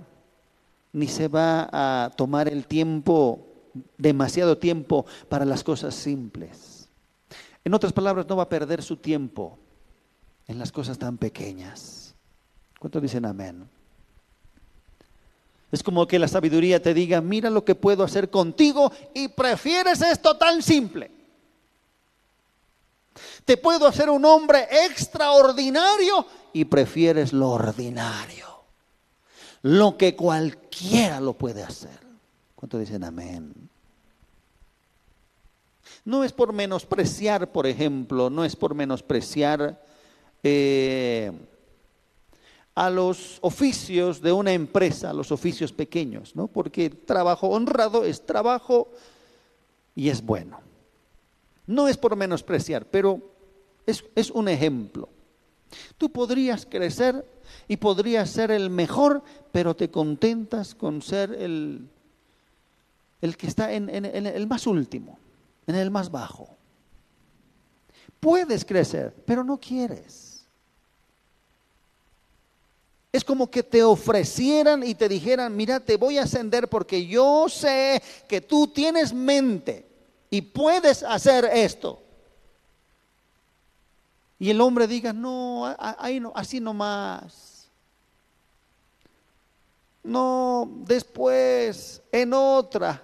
ni 0.94 1.08
se 1.08 1.28
va 1.28 1.70
a 1.72 2.10
tomar 2.12 2.48
el 2.48 2.66
tiempo 2.66 3.46
demasiado 3.98 4.58
tiempo 4.58 5.06
para 5.30 5.46
las 5.46 5.64
cosas 5.64 5.96
simples. 5.96 6.71
En 7.64 7.74
otras 7.74 7.94
palabras, 7.94 8.26
no 8.28 8.36
va 8.36 8.44
a 8.44 8.50
perder 8.50 8.82
su 8.82 8.98
tiempo 8.98 9.58
en 10.48 10.58
las 10.58 10.72
cosas 10.72 10.98
tan 10.98 11.18
pequeñas. 11.18 12.16
¿Cuántos 12.80 13.02
dicen 13.02 13.26
amén? 13.26 13.70
Es 15.72 15.84
como 15.84 16.08
que 16.08 16.20
la 16.20 16.28
sabiduría 16.28 16.82
te 16.82 16.94
diga, 16.94 17.22
mira 17.22 17.50
lo 17.50 17.64
que 17.64 17.76
puedo 17.76 18.04
hacer 18.04 18.30
contigo 18.30 18.92
y 19.14 19.30
prefieres 19.30 20.02
esto 20.02 20.36
tan 20.38 20.62
simple. 20.62 21.12
Te 23.46 23.58
puedo 23.58 23.88
hacer 23.88 24.10
un 24.10 24.26
hombre 24.26 24.68
extraordinario 24.86 26.26
y 26.54 26.66
prefieres 26.66 27.32
lo 27.32 27.52
ordinario. 27.52 28.48
Lo 29.62 29.98
que 29.98 30.16
cualquiera 30.16 31.22
lo 31.22 31.34
puede 31.34 31.64
hacer. 31.64 32.00
¿Cuántos 32.56 32.80
dicen 32.80 33.04
amén? 33.04 33.71
No 36.04 36.24
es 36.24 36.32
por 36.32 36.52
menospreciar, 36.54 37.52
por 37.52 37.68
ejemplo, 37.68 38.30
no 38.30 38.44
es 38.44 38.56
por 38.56 38.74
menospreciar 38.74 39.84
eh, 40.44 41.32
a 42.74 42.90
los 42.90 43.38
oficios 43.42 44.22
de 44.22 44.32
una 44.32 44.54
empresa, 44.54 45.12
a 45.12 45.14
los 45.14 45.32
oficios 45.32 45.72
pequeños, 45.72 46.36
¿no? 46.36 46.48
Porque 46.48 46.90
trabajo 46.90 47.50
honrado 47.50 48.04
es 48.04 48.26
trabajo 48.26 48.90
y 49.96 50.10
es 50.10 50.26
bueno. 50.26 50.60
No 51.68 51.88
es 51.88 51.98
por 51.98 52.16
menospreciar, 52.16 52.86
pero 52.86 53.22
es, 53.86 54.04
es 54.16 54.32
un 54.32 54.48
ejemplo. 54.48 55.10
Tú 55.98 56.12
podrías 56.12 56.66
crecer 56.66 57.26
y 57.68 57.78
podrías 57.78 58.30
ser 58.30 58.52
el 58.52 58.70
mejor, 58.70 59.24
pero 59.52 59.76
te 59.76 59.92
contentas 59.92 60.74
con 60.74 61.02
ser 61.02 61.34
el, 61.34 61.88
el 63.22 63.38
que 63.38 63.48
está 63.48 63.74
en, 63.74 63.90
en 63.90 64.26
el 64.26 64.48
más 64.48 64.66
último, 64.66 65.20
en 65.68 65.76
el 65.76 65.92
más 65.92 66.12
bajo. 66.12 66.50
Puedes 68.20 68.64
crecer, 68.64 69.14
pero 69.26 69.44
no 69.44 69.60
quieres. 69.60 70.46
Es 73.12 73.24
como 73.26 73.50
que 73.50 73.62
te 73.62 73.84
ofrecieran 73.84 74.84
y 74.84 74.96
te 74.96 75.10
dijeran, 75.10 75.56
mira, 75.56 75.80
te 75.80 75.98
voy 75.98 76.18
a 76.18 76.24
ascender 76.24 76.70
porque 76.70 77.06
yo 77.06 77.50
sé 77.50 78.02
que 78.28 78.40
tú 78.40 78.68
tienes 78.68 79.14
mente 79.14 79.86
y 80.30 80.42
puedes 80.42 81.04
hacer 81.04 81.46
esto. 81.46 82.02
Y 84.40 84.50
el 84.50 84.62
hombre 84.62 84.88
diga, 84.88 85.14
no, 85.14 85.76
ahí 85.78 86.20
no, 86.20 86.32
así 86.34 86.60
nomás. 86.60 87.70
No, 90.04 90.68
después, 90.86 92.02
en 92.12 92.34
otra. 92.34 93.04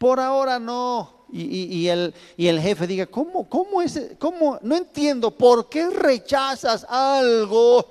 Por 0.00 0.18
ahora 0.18 0.58
no. 0.58 1.26
Y, 1.30 1.86
el, 1.88 2.14
jefe 2.38 2.86
diga, 2.86 3.04
¿cómo, 3.04 3.46
cómo 3.46 3.82
es? 3.82 4.12
Cómo? 4.18 4.58
No 4.62 4.74
entiendo, 4.74 5.30
¿por 5.30 5.68
qué 5.68 5.90
rechazas 5.90 6.86
algo 6.88 7.84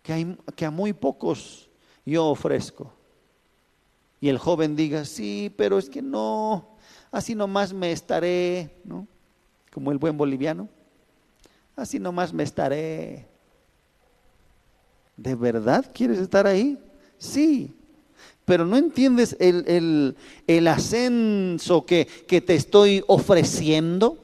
que, 0.00 0.64
a 0.64 0.70
muy 0.70 0.92
pocos 0.92 1.68
yo 2.06 2.26
ofrezco? 2.26 2.92
Y 4.20 4.28
el 4.28 4.38
joven 4.38 4.76
diga, 4.76 5.04
sí, 5.04 5.52
pero 5.56 5.76
es 5.76 5.90
que 5.90 6.00
no, 6.00 6.68
así 7.10 7.34
nomás 7.34 7.72
me 7.72 7.90
estaré. 7.90 8.70
Como 9.72 9.90
el 9.90 9.98
buen 9.98 10.16
boliviano, 10.16 10.68
así 11.74 11.98
nomás 11.98 12.32
me 12.32 12.44
estaré. 12.44 13.26
¿De 15.16 15.34
verdad 15.34 15.84
quieres 15.92 16.20
estar 16.20 16.46
ahí? 16.46 16.78
Sí, 17.18 17.74
pero 18.44 18.66
no 18.66 18.76
entiendes 18.76 19.36
el, 19.38 20.16
ascenso 20.68 21.86
que, 21.86 22.04
te 22.04 22.54
estoy 22.54 23.02
ofreciendo. 23.06 24.18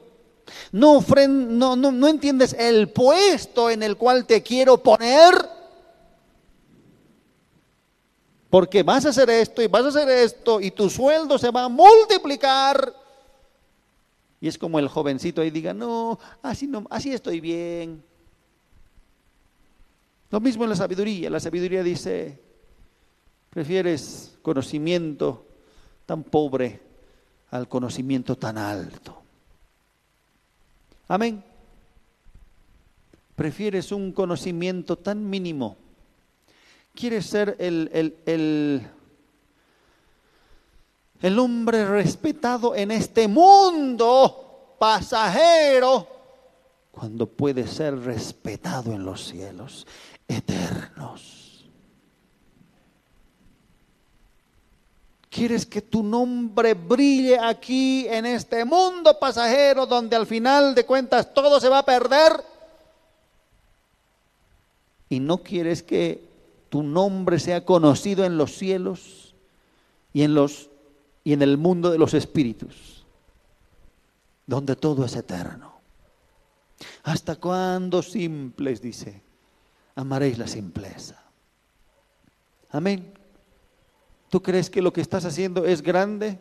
No, 0.71 1.03
no, 1.27 1.75
no, 1.75 1.91
no 1.91 2.07
entiendes 2.07 2.53
el 2.53 2.89
puesto 2.89 3.69
en 3.69 3.83
el 3.83 3.97
cual 3.97 4.25
te 4.25 4.43
quiero 4.43 4.77
poner. 4.81 5.33
Porque 8.49 8.83
vas 8.83 9.05
a 9.05 9.09
hacer 9.09 9.29
esto 9.29 9.61
y 9.61 9.67
vas 9.67 9.85
a 9.85 9.89
hacer 9.89 10.09
esto 10.09 10.59
y 10.59 10.71
tu 10.71 10.89
sueldo 10.89 11.37
se 11.37 11.51
va 11.51 11.65
a 11.65 11.69
multiplicar. 11.69 12.93
Y 14.41 14.47
es 14.47 14.57
como 14.57 14.79
el 14.79 14.87
jovencito 14.87 15.41
ahí 15.41 15.51
diga, 15.51 15.73
no, 15.73 16.19
así, 16.41 16.65
no, 16.65 16.85
así 16.89 17.13
estoy 17.13 17.39
bien. 17.39 18.03
Lo 20.31 20.39
mismo 20.39 20.63
en 20.63 20.71
la 20.71 20.75
sabiduría. 20.75 21.29
La 21.29 21.39
sabiduría 21.39 21.83
dice, 21.83 22.48
prefieres 23.49 24.37
conocimiento 24.41 25.45
tan 26.05 26.23
pobre 26.23 26.79
al 27.51 27.67
conocimiento 27.67 28.35
tan 28.35 28.57
alto. 28.57 29.21
Amén. 31.07 31.43
Prefieres 33.35 33.91
un 33.91 34.11
conocimiento 34.11 34.97
tan 34.97 35.29
mínimo 35.29 35.77
quiere 36.99 37.21
ser 37.21 37.55
el, 37.59 37.89
el, 38.25 38.87
el, 41.21 41.39
hombre 41.39 41.85
respetado 41.85 42.75
en 42.75 42.91
este 42.91 43.27
mundo 43.29 44.75
pasajero 44.77 46.07
cuando 46.91 47.25
puede 47.25 47.65
ser 47.67 47.97
respetado 47.99 48.91
en 48.91 49.05
los 49.05 49.25
cielos 49.25 49.87
eternos. 50.27 51.38
¿Quieres 55.29 55.65
que 55.65 55.81
tu 55.81 56.01
nombre 56.01 56.73
brille 56.73 57.37
aquí 57.39 58.07
en 58.07 58.25
este 58.25 58.65
mundo 58.65 59.19
pasajero 59.19 59.85
donde 59.85 60.15
al 60.15 60.25
final 60.25 60.73
de 60.73 60.85
cuentas 60.85 61.33
todo 61.33 61.59
se 61.59 61.69
va 61.69 61.79
a 61.79 61.85
perder? 61.85 62.43
¿Y 65.09 65.19
no 65.19 65.39
quieres 65.39 65.83
que 65.83 66.23
tu 66.69 66.83
nombre 66.83 67.39
sea 67.39 67.65
conocido 67.65 68.25
en 68.25 68.37
los 68.37 68.55
cielos 68.55 69.33
y 70.13 70.23
en 70.23 70.33
los 70.33 70.69
y 71.23 71.33
en 71.33 71.41
el 71.41 71.57
mundo 71.57 71.91
de 71.91 71.97
los 71.97 72.13
espíritus, 72.13 73.05
donde 74.47 74.75
todo 74.75 75.05
es 75.05 75.15
eterno. 75.15 75.73
¿Hasta 77.03 77.35
cuándo 77.35 78.01
simples, 78.01 78.81
dice, 78.81 79.21
amaréis 79.95 80.37
la 80.37 80.47
simpleza? 80.47 81.21
Amén. 82.71 83.18
¿Tú 84.29 84.41
crees 84.41 84.69
que 84.69 84.81
lo 84.81 84.93
que 84.93 85.01
estás 85.01 85.25
haciendo 85.25 85.65
es 85.65 85.81
grande? 85.81 86.37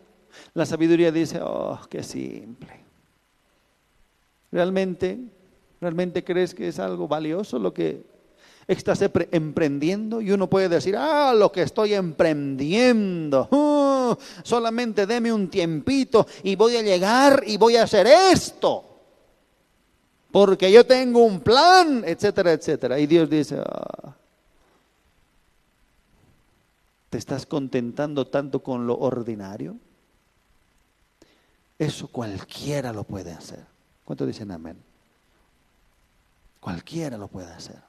La 0.54 0.66
sabiduría 0.66 1.10
dice, 1.10 1.40
oh, 1.42 1.80
qué 1.88 2.02
simple. 2.02 2.80
¿Realmente, 4.52 5.18
realmente 5.80 6.22
crees 6.22 6.54
que 6.54 6.68
es 6.68 6.78
algo 6.78 7.08
valioso 7.08 7.58
lo 7.58 7.72
que 7.72 8.04
estás 8.66 9.00
emprendiendo 9.30 10.20
y 10.20 10.30
uno 10.30 10.48
puede 10.48 10.68
decir, 10.68 10.94
ah, 10.96 11.32
lo 11.34 11.50
que 11.50 11.62
estoy 11.62 11.94
emprendiendo, 11.94 13.48
uh, 13.50 14.14
solamente 14.42 15.06
deme 15.06 15.32
un 15.32 15.48
tiempito 15.48 16.26
y 16.42 16.54
voy 16.54 16.76
a 16.76 16.82
llegar 16.82 17.42
y 17.46 17.56
voy 17.56 17.76
a 17.76 17.84
hacer 17.84 18.06
esto, 18.06 18.84
porque 20.30 20.70
yo 20.70 20.84
tengo 20.84 21.24
un 21.24 21.40
plan, 21.40 22.04
etcétera, 22.06 22.52
etcétera. 22.52 22.98
Y 23.00 23.06
Dios 23.06 23.30
dice, 23.30 23.58
ah, 23.64 24.14
¿te 27.10 27.18
estás 27.18 27.46
contentando 27.46 28.26
tanto 28.26 28.62
con 28.62 28.86
lo 28.86 28.98
ordinario? 28.98 29.76
Eso 31.78 32.08
cualquiera 32.08 32.92
lo 32.92 33.04
puede 33.04 33.32
hacer. 33.32 33.64
¿Cuántos 34.04 34.26
dicen 34.26 34.50
amén? 34.50 34.76
Cualquiera 36.60 37.16
lo 37.16 37.28
puede 37.28 37.52
hacer. 37.52 37.80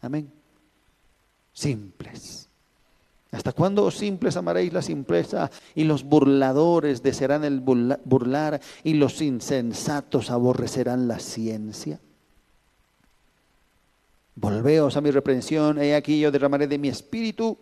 Amén. 0.00 0.32
Simples. 1.52 2.48
¿Hasta 3.30 3.52
cuándo 3.52 3.90
simples 3.90 4.36
amaréis 4.38 4.72
la 4.72 4.80
simpleza 4.80 5.50
y 5.74 5.84
los 5.84 6.04
burladores 6.04 7.02
desearán 7.02 7.44
el 7.44 7.60
burlar 7.60 8.60
y 8.82 8.94
los 8.94 9.20
insensatos 9.20 10.30
aborrecerán 10.30 11.08
la 11.08 11.18
ciencia? 11.18 12.00
Volveos 14.34 14.96
a 14.96 15.02
mi 15.02 15.10
reprensión, 15.10 15.78
he 15.78 15.94
aquí 15.94 16.20
yo 16.20 16.30
derramaré 16.30 16.66
de 16.68 16.78
mi 16.78 16.88
espíritu 16.88 17.58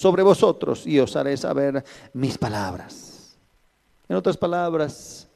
sobre 0.00 0.22
vosotros 0.22 0.86
y 0.86 0.98
os 0.98 1.14
haré 1.14 1.36
saber 1.36 1.84
mis 2.14 2.38
palabras. 2.38 3.36
En 4.08 4.16
otras 4.16 4.38
palabras, 4.38 5.28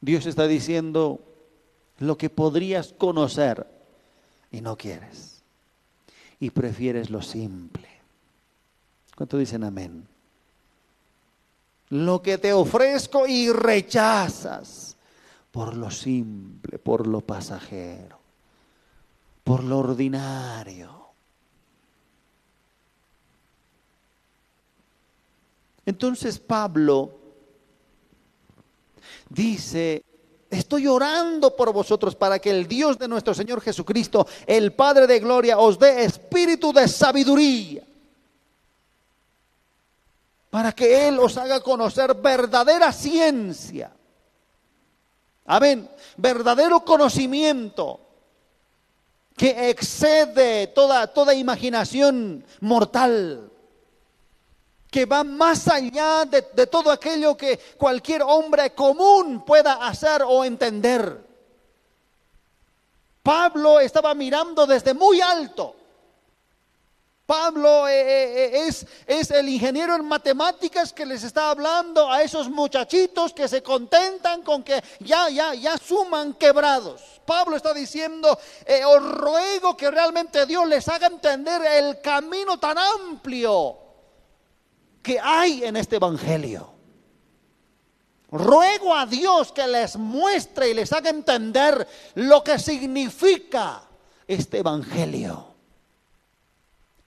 Dios 0.00 0.26
está 0.26 0.48
diciendo 0.48 1.20
lo 1.98 2.18
que 2.18 2.28
podrías 2.28 2.92
conocer 2.92 3.64
y 4.50 4.62
no 4.62 4.76
quieres 4.76 5.44
y 6.40 6.50
prefieres 6.50 7.08
lo 7.08 7.22
simple. 7.22 7.86
¿Cuánto 9.14 9.38
dicen 9.38 9.62
amén? 9.62 10.08
Lo 11.90 12.20
que 12.20 12.36
te 12.38 12.52
ofrezco 12.52 13.28
y 13.28 13.52
rechazas 13.52 14.96
por 15.52 15.76
lo 15.76 15.92
simple, 15.92 16.80
por 16.80 17.06
lo 17.06 17.20
pasajero, 17.20 18.18
por 19.44 19.62
lo 19.62 19.78
ordinario. 19.78 21.03
Entonces 25.86 26.38
Pablo 26.38 27.12
dice 29.28 30.04
Estoy 30.54 30.86
orando 30.86 31.56
por 31.56 31.72
vosotros 31.72 32.14
para 32.14 32.38
que 32.38 32.50
el 32.50 32.68
Dios 32.68 32.98
de 32.98 33.08
nuestro 33.08 33.34
Señor 33.34 33.60
Jesucristo, 33.60 34.26
el 34.46 34.72
Padre 34.72 35.06
de 35.06 35.18
Gloria, 35.18 35.58
os 35.58 35.78
dé 35.78 36.04
espíritu 36.04 36.72
de 36.72 36.86
sabiduría. 36.86 37.82
Para 40.50 40.70
que 40.70 41.08
Él 41.08 41.18
os 41.18 41.36
haga 41.36 41.60
conocer 41.60 42.14
verdadera 42.14 42.92
ciencia. 42.92 43.90
Amén. 45.44 45.90
Verdadero 46.16 46.84
conocimiento 46.84 47.98
que 49.36 49.70
excede 49.70 50.68
toda, 50.68 51.08
toda 51.08 51.34
imaginación 51.34 52.44
mortal 52.60 53.50
que 54.94 55.06
va 55.06 55.24
más 55.24 55.66
allá 55.66 56.24
de, 56.24 56.68
todo 56.68 56.88
aquello 56.88 57.36
que 57.36 57.58
cualquier 57.76 58.22
hombre 58.22 58.72
común 58.76 59.44
pueda 59.44 59.84
hacer 59.84 60.22
o 60.22 60.44
entender. 60.44 61.20
Pablo 63.20 63.80
estaba 63.80 64.14
mirando 64.14 64.64
desde 64.64 64.94
muy 64.94 65.20
alto. 65.20 65.74
Pablo 67.26 67.88
eh, 67.88 68.02
eh, 68.02 68.34
eh, 68.36 68.66
es, 68.68 68.86
es, 69.04 69.32
el 69.32 69.48
ingeniero 69.48 69.96
en 69.96 70.04
matemáticas 70.04 70.92
que 70.92 71.04
les 71.04 71.24
está 71.24 71.50
hablando 71.50 72.08
a 72.08 72.22
esos 72.22 72.48
muchachitos 72.48 73.32
que 73.32 73.48
se 73.48 73.64
contentan 73.64 74.42
con 74.42 74.62
que 74.62 74.80
ya, 75.00 75.28
ya, 75.28 75.54
ya 75.54 75.76
suman 75.76 76.34
quebrados. 76.34 77.02
Pablo 77.26 77.56
está 77.56 77.74
diciendo, 77.74 78.38
os 78.86 79.02
ruego 79.02 79.76
que 79.76 79.90
realmente 79.90 80.46
Dios 80.46 80.68
les 80.68 80.86
haga 80.86 81.08
entender 81.08 81.62
el 81.64 82.00
camino 82.00 82.60
tan 82.60 82.78
amplio 82.78 83.83
que 85.04 85.20
hay 85.20 85.62
en 85.62 85.76
este 85.76 85.96
Evangelio. 85.96 86.72
Ruego 88.32 88.96
a 88.96 89.04
Dios 89.04 89.52
que 89.52 89.68
les 89.68 89.96
muestre 89.96 90.70
y 90.70 90.74
les 90.74 90.92
haga 90.92 91.10
entender 91.10 91.86
lo 92.14 92.42
que 92.42 92.58
significa 92.58 93.82
este 94.26 94.58
Evangelio. 94.58 95.54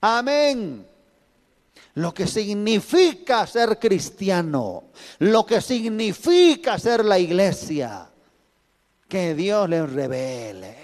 Amén. 0.00 0.86
Lo 1.94 2.14
que 2.14 2.28
significa 2.28 3.44
ser 3.48 3.80
cristiano, 3.80 4.84
lo 5.18 5.44
que 5.44 5.60
significa 5.60 6.78
ser 6.78 7.04
la 7.04 7.18
iglesia. 7.18 8.08
Que 9.08 9.34
Dios 9.34 9.68
les 9.68 9.90
revele. 9.90 10.76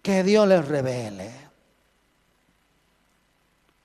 Que 0.00 0.22
Dios 0.22 0.46
les 0.46 0.66
revele. 0.68 1.49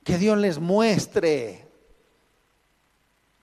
Que 0.06 0.18
Dios 0.18 0.38
les 0.38 0.60
muestre. 0.60 1.68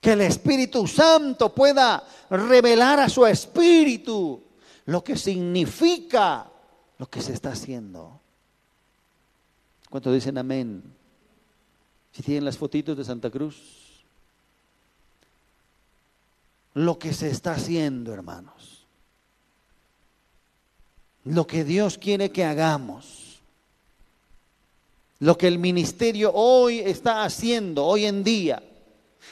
Que 0.00 0.12
el 0.12 0.22
Espíritu 0.22 0.86
Santo 0.86 1.54
pueda 1.54 2.02
revelar 2.30 3.00
a 3.00 3.08
su 3.08 3.26
espíritu 3.26 4.42
lo 4.86 5.04
que 5.04 5.16
significa 5.16 6.50
lo 6.98 7.10
que 7.10 7.20
se 7.20 7.32
está 7.32 7.50
haciendo. 7.50 8.20
¿Cuántos 9.90 10.14
dicen 10.14 10.38
amén? 10.38 10.82
Si 12.12 12.22
tienen 12.22 12.44
las 12.44 12.56
fotitos 12.56 12.96
de 12.96 13.04
Santa 13.04 13.28
Cruz. 13.30 14.04
Lo 16.74 16.98
que 16.98 17.12
se 17.12 17.28
está 17.28 17.52
haciendo, 17.52 18.14
hermanos. 18.14 18.86
Lo 21.24 21.46
que 21.46 21.64
Dios 21.64 21.98
quiere 21.98 22.30
que 22.30 22.44
hagamos. 22.44 23.21
Lo 25.22 25.38
que 25.38 25.46
el 25.46 25.60
ministerio 25.60 26.32
hoy 26.34 26.80
está 26.80 27.22
haciendo, 27.22 27.84
hoy 27.84 28.06
en 28.06 28.24
día. 28.24 28.60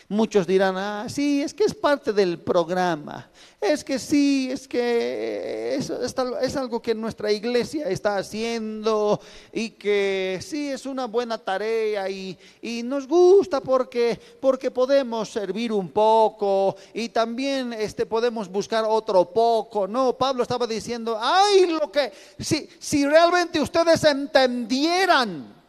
Muchos 0.09 0.46
dirán, 0.46 0.76
ah, 0.76 1.07
sí, 1.09 1.42
es 1.42 1.53
que 1.53 1.64
es 1.64 1.74
parte 1.74 2.12
del 2.12 2.38
programa. 2.38 3.29
Es 3.61 3.83
que 3.83 3.98
sí, 3.98 4.48
es 4.53 4.68
que 4.68 5.74
es, 5.74 5.90
es, 5.90 6.57
algo 6.57 6.81
que 6.81 6.94
nuestra 6.94 7.33
iglesia 7.33 7.88
está 7.88 8.18
haciendo 8.18 9.20
y 9.53 9.70
que 9.70 10.38
sí 10.40 10.68
es 10.68 10.87
una 10.87 11.07
buena 11.07 11.38
tarea 11.38 12.09
y, 12.09 12.38
y, 12.62 12.85
nos 12.85 13.09
gusta 13.09 13.61
porque, 13.61 14.16
porque 14.38 14.70
podemos 14.70 15.29
servir 15.29 15.72
un 15.72 15.88
poco 15.88 16.76
y 16.94 17.09
también 17.09 17.72
este, 17.72 18.07
podemos 18.07 18.48
buscar 18.48 18.85
otro 18.87 19.24
poco. 19.24 19.88
No, 19.88 20.16
Pablo 20.16 20.44
estaba 20.44 20.68
diciendo, 20.68 21.18
ay, 21.20 21.66
lo 21.66 21.90
que, 21.90 22.12
si, 22.38 22.68
si 22.79 23.05
realmente 23.05 23.61
ustedes 23.61 24.05
entendieran 24.05 25.60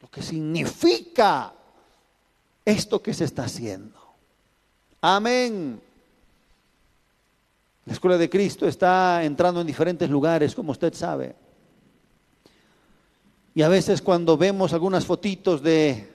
lo 0.00 0.10
que 0.10 0.22
significa 0.22 1.52
esto 2.64 3.02
que 3.02 3.14
se 3.14 3.24
está 3.24 3.44
haciendo. 3.44 3.98
Amén. 5.00 5.80
La 7.86 7.92
escuela 7.92 8.18
de 8.18 8.28
Cristo 8.28 8.68
está 8.68 9.24
entrando 9.24 9.60
en 9.60 9.66
diferentes 9.66 10.10
lugares, 10.10 10.54
como 10.54 10.72
usted 10.72 10.92
sabe. 10.92 11.34
Y 13.54 13.62
a 13.62 13.68
veces 13.68 14.02
cuando 14.02 14.36
vemos 14.36 14.72
algunas 14.72 15.06
fotitos 15.06 15.62
de, 15.62 16.08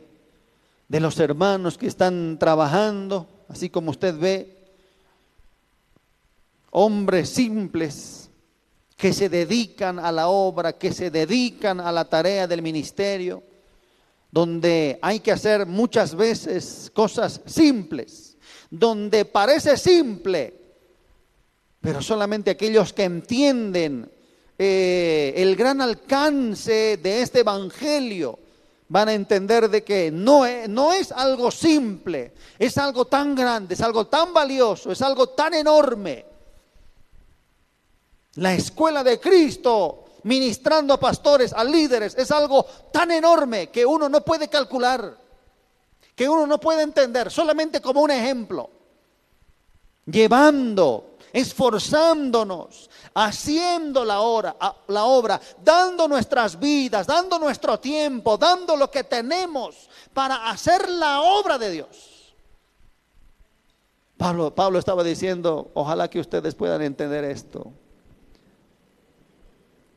de 0.88 1.00
los 1.00 1.20
hermanos 1.20 1.78
que 1.78 1.88
están 1.88 2.38
trabajando, 2.40 3.28
así 3.50 3.70
como 3.70 3.92
usted 3.92 4.18
ve, 4.18 4.64
hombres 6.70 7.30
simples 7.30 8.30
que 8.96 9.12
se 9.12 9.28
dedican 9.28 10.00
a 10.00 10.12
la 10.12 10.28
obra, 10.28 10.74
que 10.74 10.94
se 10.94 11.10
dedican 11.10 11.80
a 11.80 11.92
la 11.92 12.06
tarea 12.06 12.48
del 12.48 12.62
ministerio, 12.62 13.44
donde 14.34 14.98
hay 15.00 15.20
que 15.20 15.32
hacer 15.32 15.68
muchas 15.68 16.16
veces 16.16 16.90
cosas 16.92 17.40
simples, 17.46 18.36
donde 18.68 19.26
parece 19.26 19.78
simple, 19.78 20.60
pero 21.80 22.02
solamente 22.02 22.50
aquellos 22.50 22.94
que 22.94 23.04
entienden 23.04 24.10
eh, 24.58 25.34
el 25.36 25.56
gran 25.56 25.82
alcance 25.82 26.98
de 26.98 27.22
este 27.22 27.42
Evangelio 27.42 28.40
van 28.88 29.10
a 29.10 29.14
entender 29.14 29.70
de 29.70 29.84
que 29.84 30.10
no 30.10 30.48
es, 30.48 30.68
no 30.68 30.94
es 30.94 31.12
algo 31.12 31.52
simple, 31.52 32.34
es 32.58 32.76
algo 32.80 33.06
tan 33.06 33.36
grande, 33.36 33.76
es 33.76 33.82
algo 33.82 34.08
tan 34.08 34.34
valioso, 34.34 34.92
es 34.92 35.02
algo 35.04 35.30
tan 35.30 35.54
enorme. 35.54 36.26
La 38.38 38.56
escuela 38.56 39.04
de 39.04 39.20
Cristo 39.20 40.03
ministrando 40.24 40.94
a 40.94 41.00
pastores, 41.00 41.54
a 41.54 41.64
líderes, 41.64 42.16
es 42.18 42.32
algo 42.32 42.66
tan 42.92 43.12
enorme 43.12 43.70
que 43.70 43.86
uno 43.86 44.10
no 44.10 44.22
puede 44.22 44.48
calcular, 44.48 45.18
que 46.16 46.30
uno 46.30 46.48
no 46.48 46.60
puede 46.60 46.84
entender, 46.84 47.32
solamente 47.32 47.82
como 47.82 48.02
un 48.02 48.12
ejemplo. 48.12 48.70
Llevando, 50.06 51.18
esforzándonos, 51.32 52.90
haciendo 53.14 54.06
la, 54.06 54.16
la 54.88 55.06
obra, 55.06 55.40
dando 55.64 56.08
nuestras 56.08 56.60
vidas, 56.60 57.08
dando 57.08 57.40
nuestro 57.40 57.80
tiempo, 57.80 58.38
dando 58.38 58.76
lo 58.76 58.92
que 58.92 59.04
tenemos 59.04 59.90
para 60.14 60.50
hacer 60.50 60.90
la 60.90 61.22
obra 61.22 61.58
de 61.58 61.72
Dios. 61.72 62.36
Pablo, 64.18 64.54
Pablo 64.54 64.80
estaba 64.80 65.04
diciendo, 65.04 65.72
ojalá 65.74 66.10
que 66.10 66.20
ustedes 66.20 66.56
puedan 66.56 66.82
entender 66.82 67.24
esto. 67.24 67.74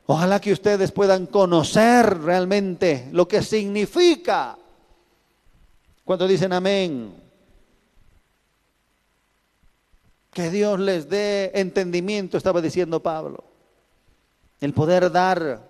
Ojalá 0.09 0.39
que 0.39 0.53
ustedes 0.53 0.93
puedan 0.93 1.25
conocer 1.25 2.19
realmente 2.21 3.09
lo 3.11 3.27
que 3.27 3.41
significa. 3.41 4.57
Cuando 6.05 6.25
dicen 6.25 6.53
amén. 6.53 7.13
Que 10.31 10.49
Dios 10.49 10.79
les 10.79 11.09
dé 11.09 11.51
entendimiento, 11.55 12.37
estaba 12.37 12.61
diciendo 12.61 13.03
Pablo. 13.03 13.43
El 14.61 14.73
poder 14.73 15.11
dar 15.11 15.67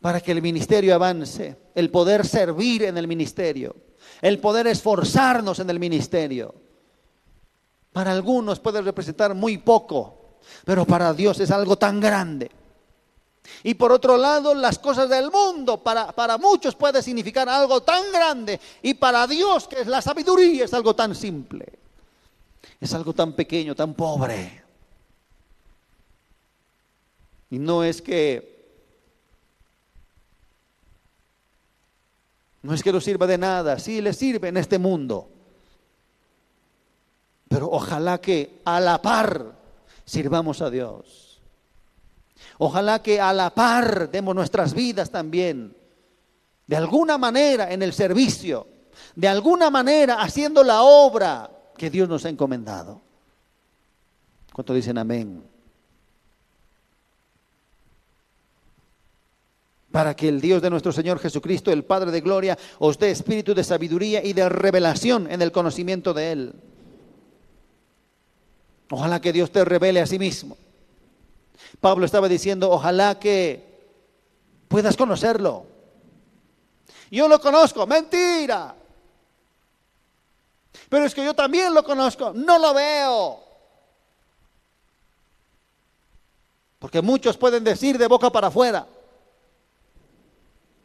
para 0.00 0.20
que 0.20 0.32
el 0.32 0.42
ministerio 0.42 0.96
avance, 0.96 1.56
el 1.76 1.88
poder 1.88 2.26
servir 2.26 2.82
en 2.82 2.98
el 2.98 3.06
ministerio, 3.06 3.76
el 4.20 4.40
poder 4.40 4.66
esforzarnos 4.66 5.60
en 5.60 5.70
el 5.70 5.78
ministerio. 5.78 6.52
Para 7.92 8.10
algunos 8.10 8.58
puede 8.58 8.82
representar 8.82 9.36
muy 9.36 9.58
poco, 9.58 10.38
pero 10.64 10.84
para 10.84 11.14
Dios 11.14 11.38
es 11.38 11.52
algo 11.52 11.78
tan 11.78 12.00
grande. 12.00 12.50
Y 13.64 13.74
por 13.74 13.92
otro 13.92 14.16
lado, 14.16 14.54
las 14.54 14.78
cosas 14.78 15.08
del 15.08 15.30
mundo 15.30 15.82
para, 15.82 16.12
para, 16.12 16.38
muchos 16.38 16.74
puede 16.74 17.02
significar 17.02 17.48
algo 17.48 17.82
tan 17.82 18.12
grande 18.12 18.60
y 18.82 18.94
para 18.94 19.26
Dios, 19.26 19.68
que 19.68 19.80
es 19.80 19.86
la 19.86 20.00
sabiduría, 20.00 20.64
es 20.64 20.74
algo 20.74 20.94
tan 20.94 21.14
simple. 21.14 21.66
Es 22.80 22.92
algo 22.94 23.12
tan 23.12 23.32
pequeño, 23.32 23.74
tan 23.74 23.94
pobre. 23.94 24.62
Y 27.50 27.58
no 27.58 27.84
es 27.84 28.00
que 28.00 28.52
no 32.62 32.74
es 32.74 32.82
que 32.82 32.92
no 32.92 33.00
sirva 33.00 33.26
de 33.26 33.38
nada, 33.38 33.78
sí 33.78 34.00
le 34.00 34.12
sirve 34.12 34.48
en 34.48 34.56
este 34.56 34.78
mundo. 34.78 35.28
Pero 37.48 37.68
ojalá 37.70 38.20
que 38.20 38.60
a 38.64 38.80
la 38.80 39.02
par 39.02 39.52
sirvamos 40.04 40.62
a 40.62 40.70
Dios. 40.70 41.21
Ojalá 42.64 43.02
que 43.02 43.20
a 43.20 43.32
la 43.32 43.50
par 43.50 44.08
demos 44.08 44.36
nuestras 44.36 44.72
vidas 44.72 45.10
también, 45.10 45.74
de 46.64 46.76
alguna 46.76 47.18
manera 47.18 47.72
en 47.72 47.82
el 47.82 47.92
servicio, 47.92 48.68
de 49.16 49.26
alguna 49.26 49.68
manera 49.68 50.22
haciendo 50.22 50.62
la 50.62 50.82
obra 50.82 51.50
que 51.76 51.90
Dios 51.90 52.08
nos 52.08 52.24
ha 52.24 52.28
encomendado. 52.28 53.00
¿Cuánto 54.52 54.74
dicen 54.74 54.96
amén? 54.96 55.42
Para 59.90 60.14
que 60.14 60.28
el 60.28 60.40
Dios 60.40 60.62
de 60.62 60.70
nuestro 60.70 60.92
Señor 60.92 61.18
Jesucristo, 61.18 61.72
el 61.72 61.82
Padre 61.82 62.12
de 62.12 62.20
Gloria, 62.20 62.56
os 62.78 62.96
dé 62.96 63.10
espíritu 63.10 63.54
de 63.54 63.64
sabiduría 63.64 64.24
y 64.24 64.34
de 64.34 64.48
revelación 64.48 65.28
en 65.32 65.42
el 65.42 65.50
conocimiento 65.50 66.14
de 66.14 66.30
Él. 66.30 66.54
Ojalá 68.88 69.20
que 69.20 69.32
Dios 69.32 69.50
te 69.50 69.64
revele 69.64 70.00
a 70.00 70.06
sí 70.06 70.20
mismo. 70.20 70.56
Pablo 71.80 72.06
estaba 72.06 72.28
diciendo, 72.28 72.70
ojalá 72.70 73.18
que 73.18 73.72
puedas 74.68 74.96
conocerlo. 74.96 75.66
Yo 77.10 77.28
lo 77.28 77.40
conozco, 77.40 77.86
mentira. 77.86 78.74
Pero 80.88 81.04
es 81.04 81.14
que 81.14 81.24
yo 81.24 81.34
también 81.34 81.74
lo 81.74 81.84
conozco, 81.84 82.32
no 82.34 82.58
lo 82.58 82.74
veo. 82.74 83.40
Porque 86.78 87.00
muchos 87.00 87.36
pueden 87.36 87.62
decir 87.62 87.96
de 87.98 88.06
boca 88.06 88.30
para 88.30 88.48
afuera. 88.48 88.86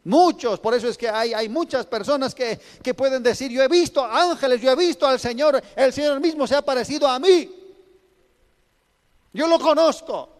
Muchos, 0.04 0.60
por 0.60 0.72
eso 0.74 0.88
es 0.88 0.96
que 0.96 1.08
hay, 1.08 1.34
hay 1.34 1.48
muchas 1.48 1.84
personas 1.84 2.34
que, 2.34 2.58
que 2.82 2.94
pueden 2.94 3.22
decir, 3.22 3.50
yo 3.50 3.62
he 3.62 3.68
visto 3.68 4.04
ángeles, 4.04 4.60
yo 4.60 4.70
he 4.70 4.76
visto 4.76 5.06
al 5.06 5.18
Señor, 5.18 5.62
el 5.76 5.92
Señor 5.92 6.20
mismo 6.20 6.46
se 6.46 6.54
ha 6.54 6.62
parecido 6.62 7.08
a 7.08 7.18
mí. 7.18 7.54
Yo 9.32 9.46
lo 9.46 9.58
conozco. 9.58 10.37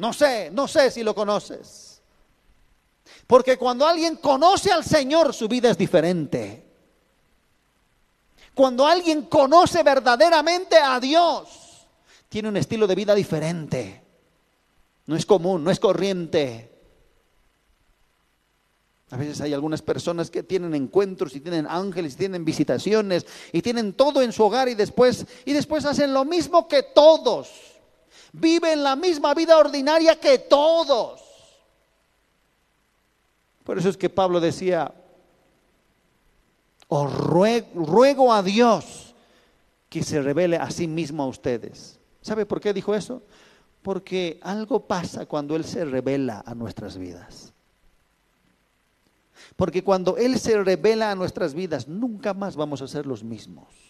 No 0.00 0.14
sé, 0.14 0.50
no 0.50 0.66
sé 0.66 0.90
si 0.90 1.02
lo 1.02 1.14
conoces. 1.14 2.00
Porque 3.26 3.58
cuando 3.58 3.86
alguien 3.86 4.16
conoce 4.16 4.72
al 4.72 4.82
Señor, 4.82 5.34
su 5.34 5.46
vida 5.46 5.70
es 5.70 5.76
diferente. 5.76 6.64
Cuando 8.54 8.86
alguien 8.86 9.24
conoce 9.26 9.82
verdaderamente 9.82 10.76
a 10.78 10.98
Dios, 10.98 11.86
tiene 12.30 12.48
un 12.48 12.56
estilo 12.56 12.86
de 12.86 12.94
vida 12.94 13.14
diferente. 13.14 14.02
No 15.04 15.16
es 15.16 15.26
común, 15.26 15.62
no 15.62 15.70
es 15.70 15.78
corriente. 15.78 16.72
A 19.10 19.18
veces 19.18 19.42
hay 19.42 19.52
algunas 19.52 19.82
personas 19.82 20.30
que 20.30 20.42
tienen 20.42 20.74
encuentros 20.74 21.36
y 21.36 21.40
tienen 21.40 21.66
ángeles 21.68 22.14
y 22.14 22.16
tienen 22.16 22.46
visitaciones 22.46 23.26
y 23.52 23.60
tienen 23.60 23.92
todo 23.92 24.22
en 24.22 24.32
su 24.32 24.44
hogar 24.44 24.70
y 24.70 24.74
después 24.74 25.26
y 25.44 25.52
después 25.52 25.84
hacen 25.84 26.14
lo 26.14 26.24
mismo 26.24 26.66
que 26.68 26.84
todos. 26.84 27.69
Viven 28.32 28.82
la 28.82 28.96
misma 28.96 29.34
vida 29.34 29.58
ordinaria 29.58 30.18
que 30.18 30.38
todos. 30.38 31.20
Por 33.64 33.78
eso 33.78 33.88
es 33.88 33.96
que 33.96 34.08
Pablo 34.08 34.40
decía, 34.40 34.92
os 36.88 37.12
ruego, 37.12 37.68
ruego 37.74 38.32
a 38.32 38.42
Dios 38.42 39.14
que 39.88 40.02
se 40.02 40.22
revele 40.22 40.56
a 40.56 40.70
sí 40.70 40.86
mismo 40.86 41.22
a 41.22 41.26
ustedes. 41.26 41.98
¿Sabe 42.22 42.46
por 42.46 42.60
qué 42.60 42.72
dijo 42.72 42.94
eso? 42.94 43.22
Porque 43.82 44.38
algo 44.42 44.86
pasa 44.86 45.26
cuando 45.26 45.56
Él 45.56 45.64
se 45.64 45.84
revela 45.84 46.42
a 46.46 46.54
nuestras 46.54 46.96
vidas. 46.96 47.52
Porque 49.56 49.82
cuando 49.82 50.16
Él 50.16 50.38
se 50.38 50.62
revela 50.62 51.10
a 51.10 51.14
nuestras 51.14 51.54
vidas, 51.54 51.88
nunca 51.88 52.34
más 52.34 52.56
vamos 52.56 52.82
a 52.82 52.88
ser 52.88 53.06
los 53.06 53.24
mismos. 53.24 53.89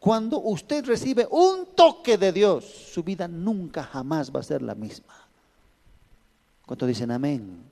Cuando 0.00 0.40
usted 0.40 0.86
recibe 0.86 1.28
un 1.30 1.66
toque 1.76 2.16
de 2.16 2.32
Dios, 2.32 2.64
su 2.64 3.04
vida 3.04 3.28
nunca 3.28 3.84
jamás 3.84 4.34
va 4.34 4.40
a 4.40 4.42
ser 4.42 4.62
la 4.62 4.74
misma. 4.74 5.14
¿Cuánto 6.64 6.86
dicen 6.86 7.10
amén? 7.10 7.62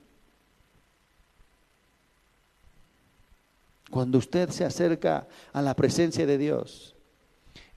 Cuando 3.89 4.19
usted 4.19 4.49
se 4.51 4.63
acerca 4.63 5.27
a 5.51 5.61
la 5.63 5.75
presencia 5.75 6.27
de 6.27 6.37
Dios 6.37 6.95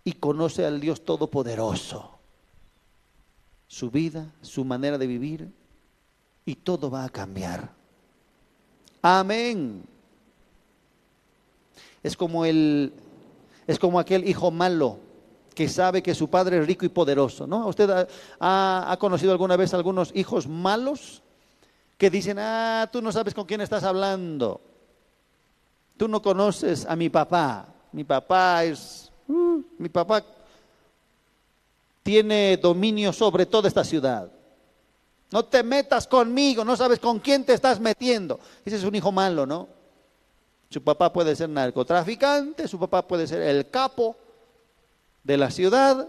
y 0.05 0.12
conoce 0.12 0.66
al 0.66 0.80
Dios 0.80 1.03
Todopoderoso, 1.03 2.18
su 3.66 3.90
vida, 3.90 4.34
su 4.42 4.66
manera 4.66 4.98
de 4.98 5.07
vivir, 5.07 5.50
y 6.44 6.57
todo 6.57 6.90
va 6.90 7.05
a 7.05 7.09
cambiar. 7.09 7.70
Amén. 9.00 9.82
Es 12.03 12.14
como 12.14 12.44
el 12.44 12.92
es 13.67 13.79
como 13.79 13.99
aquel 13.99 14.29
hijo 14.29 14.51
malo 14.51 14.99
que 15.55 15.69
sabe 15.69 16.03
que 16.03 16.15
su 16.15 16.29
padre 16.29 16.59
es 16.59 16.67
rico 16.67 16.85
y 16.85 16.89
poderoso, 16.89 17.47
¿no? 17.47 17.67
¿Usted 17.67 18.09
ha, 18.41 18.97
conocido 18.99 19.33
alguna 19.33 19.57
vez 19.57 19.75
algunos 19.75 20.11
hijos 20.15 20.47
malos 20.47 21.23
que 21.99 22.11
dicen, 22.11 22.39
ah, 22.39 22.89
tú 22.91 23.03
no 23.03 23.13
sabes 23.13 23.35
con 23.35 23.45
quién 23.45 23.61
estás 23.61 23.85
hablando? 23.85 24.61
Tú 25.97 26.09
no 26.09 26.23
conoces 26.23 26.87
a 26.87 26.97
mi 26.97 27.11
papá. 27.11 27.69
Mi 27.93 28.05
papá 28.05 28.65
es, 28.65 29.13
uh, 29.29 29.63
mi 29.79 29.91
papá 29.91 30.25
tiene 32.03 32.57
dominio 32.57 33.13
sobre 33.13 33.47
toda 33.47 33.69
esta 33.69 33.85
ciudad. 33.85 34.31
No 35.31 35.45
te 35.45 35.63
metas 35.63 36.07
conmigo, 36.07 36.65
no 36.65 36.77
sabes 36.77 36.99
con 36.99 37.19
quién 37.19 37.45
te 37.45 37.53
estás 37.53 37.79
metiendo. 37.79 38.41
Ese 38.65 38.77
es 38.77 38.85
un 38.85 38.95
hijo 38.95 39.13
malo, 39.13 39.47
¿no? 39.47 39.69
Su 40.73 40.83
papá 40.83 41.12
puede 41.12 41.37
ser 41.37 41.49
narcotraficante, 41.49 42.66
su 42.66 42.79
papá 42.79 43.07
puede 43.07 43.27
ser 43.27 43.43
el 43.43 43.68
capo 43.70 44.16
de 45.23 45.37
la 45.37 45.51
ciudad. 45.51 46.09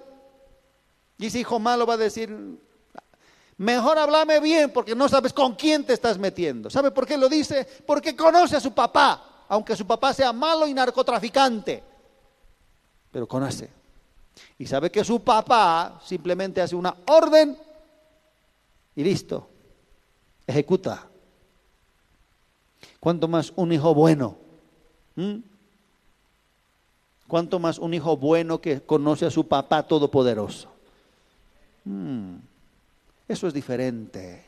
Y 1.17 1.27
ese 1.27 1.39
hijo 1.39 1.59
malo 1.59 1.85
va 1.85 1.95
a 1.95 1.97
decir, 1.97 2.35
mejor 3.57 3.97
háblame 3.97 4.39
bien 4.39 4.71
porque 4.71 4.95
no 4.95 5.09
sabes 5.09 5.33
con 5.33 5.55
quién 5.55 5.85
te 5.85 5.93
estás 5.93 6.17
metiendo. 6.17 6.69
¿Sabe 6.69 6.91
por 6.91 7.05
qué 7.05 7.17
lo 7.17 7.27
dice? 7.27 7.67
Porque 7.85 8.15
conoce 8.15 8.55
a 8.55 8.61
su 8.61 8.73
papá 8.73 9.29
aunque 9.53 9.75
su 9.75 9.85
papá 9.85 10.13
sea 10.13 10.33
malo 10.33 10.67
y 10.67 10.73
narcotraficante, 10.73 11.83
pero 13.11 13.27
conoce. 13.27 13.69
Y 14.57 14.65
sabe 14.65 14.89
que 14.89 15.03
su 15.03 15.19
papá 15.21 16.01
simplemente 16.03 16.59
hace 16.59 16.75
una 16.75 16.95
orden 17.05 17.55
y 18.95 19.03
listo, 19.03 19.47
ejecuta. 20.47 21.07
¿Cuánto 22.99 23.27
más 23.27 23.53
un 23.55 23.71
hijo 23.73 23.93
bueno? 23.93 24.37
¿Mm? 25.15 25.35
¿Cuánto 27.27 27.59
más 27.59 27.79
un 27.79 27.93
hijo 27.93 28.17
bueno 28.17 28.59
que 28.59 28.81
conoce 28.81 29.25
a 29.25 29.31
su 29.31 29.47
papá 29.47 29.83
todopoderoso? 29.83 30.69
Mm. 31.85 32.35
Eso 33.27 33.47
es 33.47 33.53
diferente. 33.53 34.45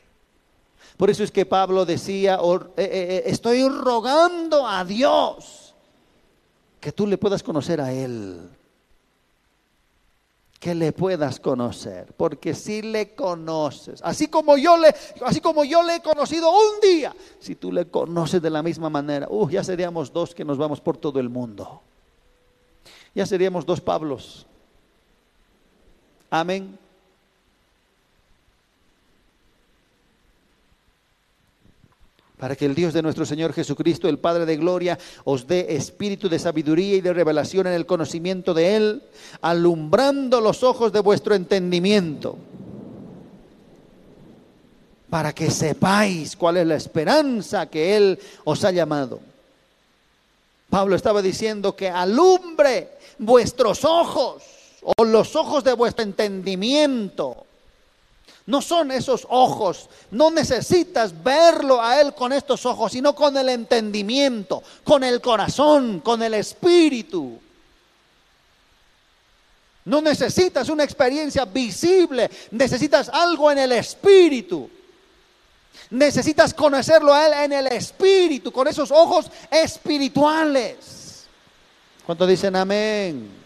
Por 0.96 1.10
eso 1.10 1.24
es 1.24 1.30
que 1.30 1.44
Pablo 1.44 1.84
decía, 1.84 2.36
eh, 2.36 2.58
eh, 2.76 2.88
eh, 2.90 3.22
estoy 3.26 3.68
rogando 3.68 4.66
a 4.66 4.84
Dios 4.84 5.74
que 6.80 6.92
tú 6.92 7.06
le 7.06 7.18
puedas 7.18 7.42
conocer 7.42 7.80
a 7.80 7.92
Él. 7.92 8.48
Que 10.58 10.74
le 10.74 10.92
puedas 10.92 11.38
conocer, 11.38 12.12
porque 12.16 12.54
si 12.54 12.80
le 12.80 13.14
conoces, 13.14 14.00
así 14.02 14.28
como 14.28 14.56
yo 14.56 14.78
le, 14.78 14.94
así 15.24 15.40
como 15.40 15.64
yo 15.64 15.82
le 15.82 15.96
he 15.96 16.02
conocido 16.02 16.50
un 16.50 16.80
día, 16.80 17.14
si 17.38 17.54
tú 17.54 17.70
le 17.70 17.86
conoces 17.88 18.40
de 18.40 18.48
la 18.48 18.62
misma 18.62 18.88
manera, 18.88 19.26
uh, 19.28 19.50
ya 19.50 19.62
seríamos 19.62 20.12
dos 20.12 20.34
que 20.34 20.44
nos 20.44 20.56
vamos 20.56 20.80
por 20.80 20.96
todo 20.96 21.20
el 21.20 21.28
mundo. 21.28 21.82
Ya 23.14 23.26
seríamos 23.26 23.66
dos 23.66 23.80
Pablos. 23.80 24.46
Amén. 26.30 26.78
Para 32.38 32.54
que 32.54 32.66
el 32.66 32.74
Dios 32.74 32.92
de 32.92 33.02
nuestro 33.02 33.24
Señor 33.24 33.52
Jesucristo, 33.52 34.08
el 34.08 34.18
Padre 34.18 34.44
de 34.44 34.56
Gloria, 34.56 34.98
os 35.24 35.46
dé 35.46 35.74
espíritu 35.74 36.28
de 36.28 36.38
sabiduría 36.38 36.96
y 36.96 37.00
de 37.00 37.14
revelación 37.14 37.66
en 37.66 37.72
el 37.72 37.86
conocimiento 37.86 38.52
de 38.52 38.76
Él, 38.76 39.02
alumbrando 39.40 40.40
los 40.40 40.62
ojos 40.62 40.92
de 40.92 41.00
vuestro 41.00 41.34
entendimiento, 41.34 42.36
para 45.08 45.32
que 45.32 45.50
sepáis 45.50 46.36
cuál 46.36 46.58
es 46.58 46.66
la 46.66 46.76
esperanza 46.76 47.70
que 47.70 47.96
Él 47.96 48.18
os 48.44 48.64
ha 48.64 48.70
llamado. 48.70 49.20
Pablo 50.68 50.94
estaba 50.96 51.22
diciendo 51.22 51.74
que 51.74 51.88
alumbre 51.88 52.90
vuestros 53.18 53.84
ojos 53.84 54.42
o 54.82 55.04
los 55.04 55.34
ojos 55.36 55.64
de 55.64 55.72
vuestro 55.72 56.04
entendimiento 56.04 57.46
no 58.46 58.62
son 58.62 58.92
esos 58.92 59.26
ojos. 59.28 59.88
No 60.12 60.30
necesitas 60.30 61.22
verlo 61.22 61.82
a 61.82 62.00
Él 62.00 62.14
con 62.14 62.32
estos 62.32 62.64
ojos, 62.64 62.92
sino 62.92 63.14
con 63.14 63.36
el 63.36 63.48
entendimiento, 63.48 64.62
con 64.84 65.02
el 65.02 65.20
corazón, 65.20 66.00
con 66.00 66.22
el 66.22 66.34
espíritu. 66.34 67.40
No 69.84 70.00
necesitas 70.00 70.68
una 70.68 70.84
experiencia 70.84 71.44
visible, 71.44 72.30
necesitas 72.52 73.08
algo 73.08 73.50
en 73.50 73.58
el 73.58 73.72
espíritu. 73.72 74.70
Necesitas 75.90 76.54
conocerlo 76.54 77.12
a 77.12 77.26
Él 77.26 77.32
en 77.44 77.52
el 77.52 77.66
espíritu, 77.68 78.52
con 78.52 78.66
esos 78.68 78.90
ojos 78.90 79.30
espirituales. 79.50 81.26
¿Cuántos 82.04 82.28
dicen 82.28 82.54
amén? 82.54 83.45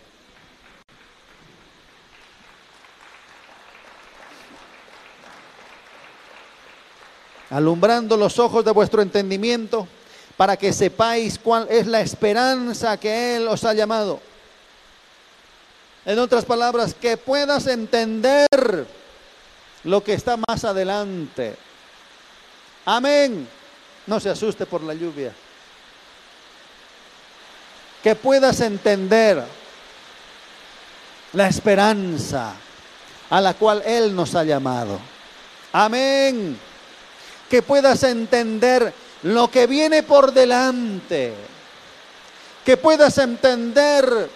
Alumbrando 7.51 8.16
los 8.16 8.38
ojos 8.38 8.64
de 8.64 8.70
vuestro 8.70 9.03
entendimiento, 9.03 9.86
para 10.36 10.57
que 10.57 10.72
sepáis 10.72 11.38
cuál 11.38 11.66
es 11.68 11.86
la 11.86 12.01
esperanza 12.01 12.96
que 12.96 13.36
Él 13.36 13.48
os 13.48 13.64
ha 13.64 13.74
llamado. 13.74 14.20
En 16.07 16.18
otras 16.18 16.44
palabras, 16.44 16.94
que 16.94 17.16
puedas 17.16 17.66
entender 17.66 18.86
lo 19.84 20.03
que 20.03 20.14
está 20.14 20.38
más 20.48 20.64
adelante. 20.64 21.57
Amén. 22.86 23.46
No 24.07 24.18
se 24.18 24.30
asuste 24.30 24.64
por 24.64 24.82
la 24.82 24.94
lluvia. 24.94 25.34
Que 28.03 28.14
puedas 28.14 28.61
entender 28.61 29.44
la 31.34 31.48
esperanza 31.48 32.55
a 33.28 33.40
la 33.42 33.53
cual 33.53 33.82
Él 33.84 34.14
nos 34.16 34.34
ha 34.34 34.44
llamado. 34.44 34.98
Amén 35.72 36.70
que 37.51 37.62
puedas 37.62 38.05
entender 38.05 38.94
lo 39.24 39.51
que 39.51 39.66
viene 39.66 40.05
por 40.05 40.32
delante, 40.32 41.34
que 42.64 42.76
puedas 42.76 43.18
entender 43.18 44.30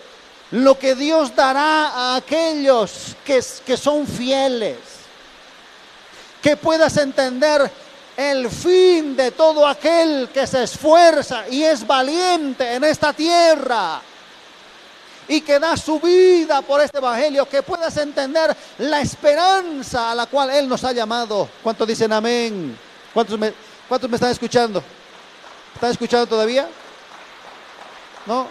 lo 0.50 0.78
que 0.78 0.96
Dios 0.96 1.34
dará 1.34 1.88
a 1.88 2.16
aquellos 2.16 3.16
que, 3.24 3.42
que 3.64 3.76
son 3.76 4.06
fieles. 4.06 4.78
Que 6.42 6.56
puedas 6.56 6.96
entender 6.96 7.70
el 8.16 8.50
fin 8.50 9.16
de 9.16 9.30
todo 9.30 9.66
aquel 9.66 10.28
que 10.34 10.46
se 10.46 10.64
esfuerza 10.64 11.48
y 11.48 11.62
es 11.62 11.86
valiente 11.86 12.74
en 12.74 12.84
esta 12.84 13.12
tierra 13.12 14.02
y 15.26 15.40
que 15.40 15.58
da 15.58 15.76
su 15.76 16.00
vida 16.00 16.60
por 16.62 16.80
este 16.80 16.98
evangelio, 16.98 17.48
que 17.48 17.62
puedas 17.62 17.96
entender 17.96 18.54
la 18.78 19.00
esperanza 19.00 20.10
a 20.10 20.14
la 20.14 20.26
cual 20.26 20.50
Él 20.50 20.68
nos 20.68 20.84
ha 20.84 20.92
llamado. 20.92 21.48
¿Cuántos 21.62 21.88
dicen 21.88 22.12
amén? 22.12 22.76
¿Cuántos 23.14 23.38
me, 23.38 23.54
cuántos 23.88 24.10
me 24.10 24.16
están 24.16 24.32
escuchando? 24.32 24.82
¿Están 25.72 25.92
escuchando 25.92 26.26
todavía? 26.26 26.68
¿No? 28.26 28.48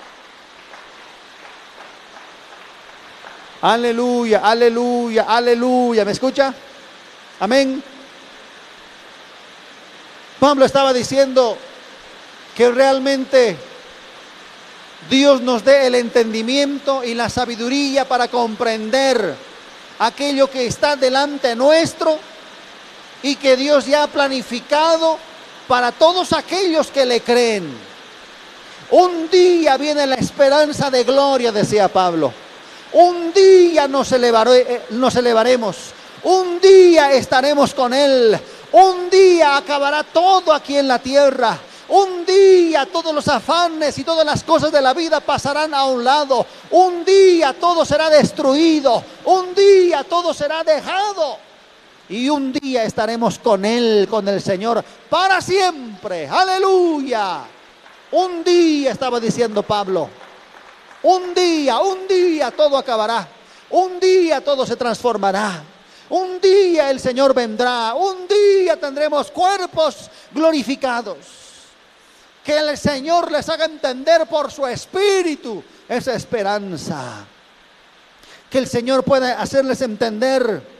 Aleluya, 3.62 4.40
aleluya, 4.40 5.26
aleluya. 5.28 6.06
¿Me 6.06 6.14
escucha? 6.14 6.54
Amén. 7.42 7.84
Pablo 10.40 10.64
estaba 10.64 10.94
diciendo 10.94 11.58
que 12.56 12.72
realmente 12.72 13.58
Dios 15.10 15.42
nos 15.42 15.66
dé 15.66 15.88
el 15.88 15.96
entendimiento 15.96 17.04
y 17.04 17.16
la 17.16 17.30
sabiduría 17.30 18.08
para 18.08 18.30
comprender 18.30 19.36
aquello 20.00 20.50
que 20.50 20.68
está 20.68 20.96
delante 20.96 21.54
nuestro 21.56 22.18
y 23.24 23.38
que 23.38 23.56
Dios 23.56 23.88
ya 23.88 24.04
ha 24.04 24.08
planificado 24.08 25.18
para 25.68 25.92
todos 25.92 26.34
aquellos 26.34 26.88
que 26.92 27.06
le 27.06 27.22
creen. 27.22 27.74
Un 28.92 29.30
día 29.30 29.78
viene 29.78 30.06
la 30.06 30.16
esperanza 30.16 30.92
de 30.92 31.04
gloria, 31.04 31.52
decía 31.52 31.88
Pablo. 31.88 32.32
Un 32.92 33.34
día 33.34 33.88
nos, 33.88 34.12
eh, 34.12 34.82
nos 34.92 35.16
elevaremos. 35.16 35.78
Un 36.24 36.60
día 36.60 37.12
estaremos 37.14 37.74
con 37.74 37.94
Él. 37.94 38.40
Un 38.74 39.10
día 39.10 39.58
acabará 39.58 40.04
todo 40.04 40.54
aquí 40.54 40.78
en 40.78 40.88
la 40.88 41.00
tierra. 41.00 41.58
Un 41.90 42.26
día 42.26 42.86
todos 42.86 43.14
los 43.14 43.28
afanes 43.28 43.98
y 43.98 44.04
todas 44.04 44.26
las 44.26 44.44
cosas 44.44 44.72
de 44.72 44.82
la 44.82 44.94
vida 44.94 45.22
pasarán 45.22 45.74
a 45.74 45.86
un 45.86 46.04
lado. 46.04 46.46
Un 46.72 47.04
día 47.04 47.54
todo 47.54 47.86
será 47.86 48.10
destruido. 48.10 49.04
Un 49.26 49.56
día 49.56 50.04
todo 50.04 50.34
será 50.34 50.64
dejado. 50.64 51.53
Y 52.10 52.30
un 52.30 52.52
día 52.52 52.84
estaremos 52.84 53.40
con 53.40 53.64
Él, 53.66 54.08
con 54.10 54.28
el 54.28 54.42
Señor, 54.42 54.84
para 55.10 55.42
siempre. 55.42 56.28
Aleluya. 56.28 57.42
Un 58.12 58.44
día 58.44 58.92
estaba 58.92 59.20
diciendo 59.20 59.64
Pablo. 59.64 60.10
Un 61.04 61.34
día, 61.34 61.80
un 61.80 62.08
día 62.08 62.52
todo 62.52 62.78
acabará. 62.78 63.28
Un 63.70 64.00
día 64.00 64.42
todo 64.42 64.66
se 64.66 64.76
transformará. 64.76 65.64
Un 66.10 66.40
día 66.40 66.92
el 66.92 67.00
Señor 67.00 67.34
vendrá. 67.34 67.94
Un 67.94 68.28
día 68.28 68.80
tendremos 68.80 69.32
cuerpos 69.32 70.10
glorificados 70.32 71.44
que 72.44 72.58
el 72.58 72.78
Señor 72.78 73.32
les 73.32 73.48
haga 73.48 73.66
entender 73.66 74.26
por 74.28 74.52
su 74.52 74.68
espíritu 74.68 75.64
esa 75.88 76.14
esperanza. 76.14 77.26
Que 78.50 78.58
el 78.60 78.68
Señor 78.68 79.04
pueda 79.04 79.42
hacerles 79.42 79.82
entender. 79.82 80.73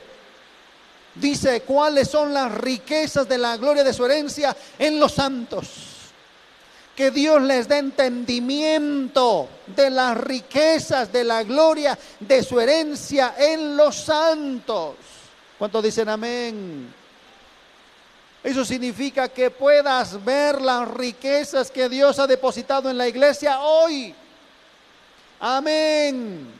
Dice 1.14 1.62
cuáles 1.62 2.08
son 2.08 2.34
las 2.34 2.52
riquezas 2.52 3.28
de 3.28 3.38
la 3.38 3.56
gloria 3.56 3.84
de 3.84 3.92
su 3.92 4.04
herencia 4.04 4.56
en 4.78 4.98
los 4.98 5.12
santos. 5.12 5.68
Que 6.96 7.10
Dios 7.10 7.42
les 7.42 7.68
dé 7.68 7.78
entendimiento 7.78 9.48
de 9.66 9.90
las 9.90 10.16
riquezas 10.16 11.12
de 11.12 11.24
la 11.24 11.42
gloria 11.42 11.98
de 12.20 12.42
su 12.42 12.60
herencia 12.60 13.34
en 13.38 13.76
los 13.76 13.96
santos. 13.96 14.94
¿Cuántos 15.58 15.82
dicen 15.82 16.08
amén? 16.08 16.92
Eso 18.42 18.64
significa 18.64 19.28
que 19.28 19.50
puedas 19.50 20.22
ver 20.22 20.60
las 20.60 20.86
riquezas 20.88 21.70
que 21.70 21.88
Dios 21.88 22.18
ha 22.18 22.26
depositado 22.26 22.90
en 22.90 22.98
la 22.98 23.08
iglesia 23.08 23.60
hoy. 23.60 24.14
Amén. 25.40 26.52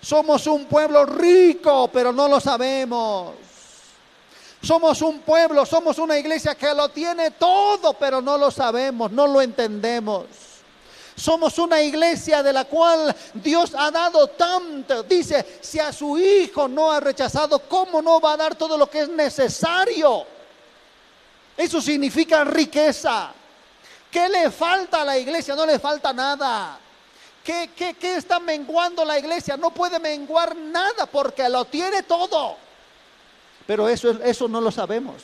Somos 0.00 0.46
un 0.46 0.66
pueblo 0.66 1.06
rico, 1.06 1.88
pero 1.92 2.12
no 2.12 2.26
lo 2.26 2.40
sabemos. 2.40 3.47
Somos 4.68 5.00
un 5.00 5.20
pueblo, 5.20 5.64
somos 5.64 5.96
una 5.96 6.18
iglesia 6.18 6.54
que 6.54 6.74
lo 6.74 6.90
tiene 6.90 7.30
todo, 7.30 7.94
pero 7.94 8.20
no 8.20 8.36
lo 8.36 8.50
sabemos, 8.50 9.10
no 9.10 9.26
lo 9.26 9.40
entendemos. 9.40 10.26
Somos 11.16 11.56
una 11.56 11.80
iglesia 11.80 12.42
de 12.42 12.52
la 12.52 12.66
cual 12.66 13.16
Dios 13.32 13.72
ha 13.74 13.90
dado 13.90 14.26
tanto. 14.28 15.04
Dice, 15.04 15.58
si 15.62 15.80
a 15.80 15.90
su 15.90 16.18
hijo 16.18 16.68
no 16.68 16.92
ha 16.92 17.00
rechazado, 17.00 17.60
¿cómo 17.60 18.02
no 18.02 18.20
va 18.20 18.34
a 18.34 18.36
dar 18.36 18.56
todo 18.56 18.76
lo 18.76 18.90
que 18.90 19.00
es 19.00 19.08
necesario? 19.08 20.26
Eso 21.56 21.80
significa 21.80 22.44
riqueza. 22.44 23.32
¿Qué 24.10 24.28
le 24.28 24.50
falta 24.50 25.00
a 25.00 25.04
la 25.06 25.16
iglesia? 25.16 25.54
No 25.54 25.64
le 25.64 25.78
falta 25.78 26.12
nada. 26.12 26.78
¿Qué, 27.42 27.70
qué, 27.74 28.16
está 28.16 28.38
menguando 28.38 29.02
la 29.02 29.18
iglesia? 29.18 29.56
No 29.56 29.70
puede 29.70 29.98
menguar 29.98 30.54
nada 30.54 31.06
porque 31.06 31.48
lo 31.48 31.64
tiene 31.64 32.02
todo. 32.02 32.67
Pero 33.68 33.88
eso, 33.88 34.10
eso 34.24 34.48
no 34.48 34.60
lo 34.60 34.72
sabemos. 34.72 35.22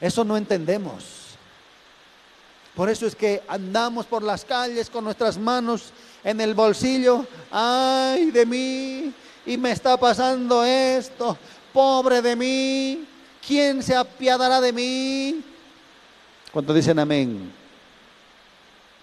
Eso 0.00 0.24
no 0.24 0.34
entendemos. 0.34 1.36
Por 2.74 2.88
eso 2.88 3.06
es 3.06 3.14
que 3.14 3.42
andamos 3.46 4.06
por 4.06 4.22
las 4.22 4.46
calles 4.46 4.88
con 4.88 5.04
nuestras 5.04 5.36
manos 5.36 5.92
en 6.24 6.40
el 6.40 6.54
bolsillo. 6.54 7.26
Ay 7.50 8.30
de 8.30 8.46
mí. 8.46 9.12
Y 9.44 9.58
me 9.58 9.72
está 9.72 9.98
pasando 9.98 10.64
esto. 10.64 11.36
Pobre 11.74 12.22
de 12.22 12.34
mí. 12.34 13.06
¿quién 13.48 13.82
se 13.82 13.96
apiadará 13.96 14.60
de 14.60 14.72
mí? 14.74 15.42
Cuando 16.52 16.74
dicen 16.74 16.98
amén. 16.98 17.50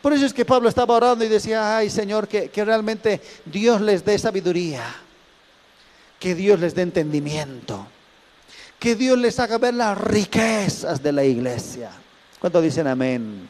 Por 0.04 0.14
eso 0.14 0.28
es 0.28 0.34
que 0.34 0.46
Pablo 0.46 0.70
estaba 0.70 0.94
orando 0.94 1.26
y 1.26 1.28
decía, 1.28 1.78
ay 1.78 1.90
Señor, 1.90 2.28
que, 2.28 2.50
que 2.50 2.64
realmente 2.64 3.20
Dios 3.44 3.82
les 3.82 4.06
dé 4.06 4.20
sabiduría, 4.20 4.84
que 6.26 6.34
Dios 6.34 6.60
les 6.60 6.74
dé 6.74 6.82
entendimiento, 6.82 7.86
que 8.80 8.96
Dios 8.96 9.16
les 9.16 9.40
haga 9.40 9.60
ver 9.60 9.76
las 9.76 9.96
riquezas 9.96 11.04
de 11.04 11.12
la 11.12 11.24
iglesia. 11.24 11.92
¿Cuánto 12.40 12.64
dicen 12.64 12.88
amén? 12.88 13.48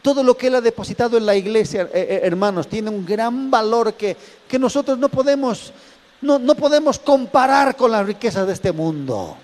Todo 0.00 0.22
lo 0.22 0.34
que 0.34 0.46
Él 0.46 0.54
ha 0.54 0.62
depositado 0.62 1.18
en 1.18 1.26
la 1.26 1.36
iglesia, 1.36 1.82
eh, 1.82 1.88
eh, 1.92 2.20
hermanos, 2.22 2.68
tiene 2.68 2.88
un 2.88 3.04
gran 3.04 3.50
valor 3.50 3.92
que, 3.92 4.16
que 4.48 4.58
nosotros 4.58 4.96
no 4.96 5.10
podemos, 5.10 5.74
no, 6.22 6.38
no 6.38 6.54
podemos 6.54 6.98
comparar 6.98 7.76
con 7.76 7.90
las 7.90 8.06
riquezas 8.06 8.46
de 8.46 8.54
este 8.54 8.72
mundo. 8.72 9.36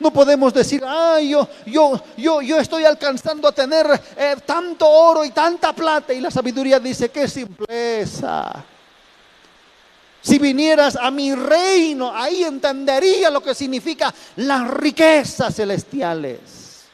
No 0.00 0.12
podemos 0.12 0.52
decir, 0.52 0.82
ay, 0.84 1.28
yo, 1.28 1.48
yo, 1.64 2.02
yo, 2.16 2.42
yo 2.42 2.58
estoy 2.58 2.84
alcanzando 2.86 3.46
a 3.46 3.52
tener 3.52 3.86
eh, 4.16 4.34
tanto 4.44 4.84
oro 4.88 5.24
y 5.24 5.30
tanta 5.30 5.72
plata. 5.72 6.12
Y 6.12 6.20
la 6.20 6.32
sabiduría 6.32 6.80
dice, 6.80 7.08
qué 7.08 7.28
simpleza. 7.28 8.64
Si 10.22 10.38
vinieras 10.38 10.96
a 10.96 11.10
mi 11.10 11.34
reino, 11.34 12.14
ahí 12.14 12.42
entendería 12.44 13.30
lo 13.30 13.42
que 13.42 13.54
significa 13.54 14.14
las 14.36 14.68
riquezas 14.68 15.54
celestiales, 15.54 16.84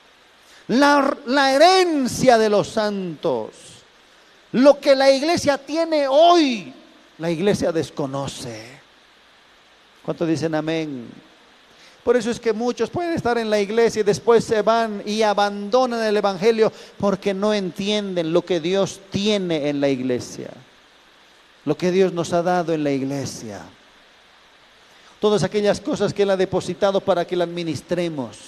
la, 0.69 1.53
herencia 1.53 2.39
de 2.39 2.49
los 2.49 2.69
santos. 2.69 3.51
Lo 4.53 4.79
que 4.79 4.95
la 4.95 5.11
iglesia 5.11 5.59
tiene 5.59 6.07
hoy, 6.09 6.73
la 7.19 7.31
iglesia 7.31 7.73
desconoce. 7.73 8.77
¿Cuántos 10.05 10.29
dicen 10.29 10.55
amén? 10.55 11.11
Por 12.05 12.17
eso 12.17 12.31
es 12.31 12.39
que 12.39 12.53
muchos 12.53 12.89
pueden 12.89 13.15
estar 13.15 13.37
en 13.37 13.51
la 13.51 13.59
iglesia 13.59 14.01
y 14.01 14.05
después 14.05 14.45
se 14.45 14.63
van 14.63 15.03
y 15.05 15.23
abandonan 15.23 16.05
el 16.05 16.17
Evangelio 16.17 16.73
porque 16.97 17.35
no 17.35 17.53
entienden 17.53 18.33
lo 18.33 18.43
que 18.43 18.61
Dios 18.61 19.01
tiene 19.11 19.69
en 19.69 19.81
la 19.81 19.89
iglesia, 19.89 20.51
lo 21.67 21.77
que 21.77 21.91
Dios 21.91 22.13
nos 22.13 22.33
ha 22.33 22.43
dado 22.43 22.73
en 22.73 22.83
la 22.83 22.93
iglesia. 22.93 23.61
Todas 25.21 25.43
aquellas 25.43 25.81
cosas 25.81 26.15
que 26.15 26.23
Él 26.23 26.31
ha 26.31 26.37
depositado 26.37 27.01
para 27.01 27.27
que 27.27 27.37
la 27.37 27.45
administremos. 27.45 28.39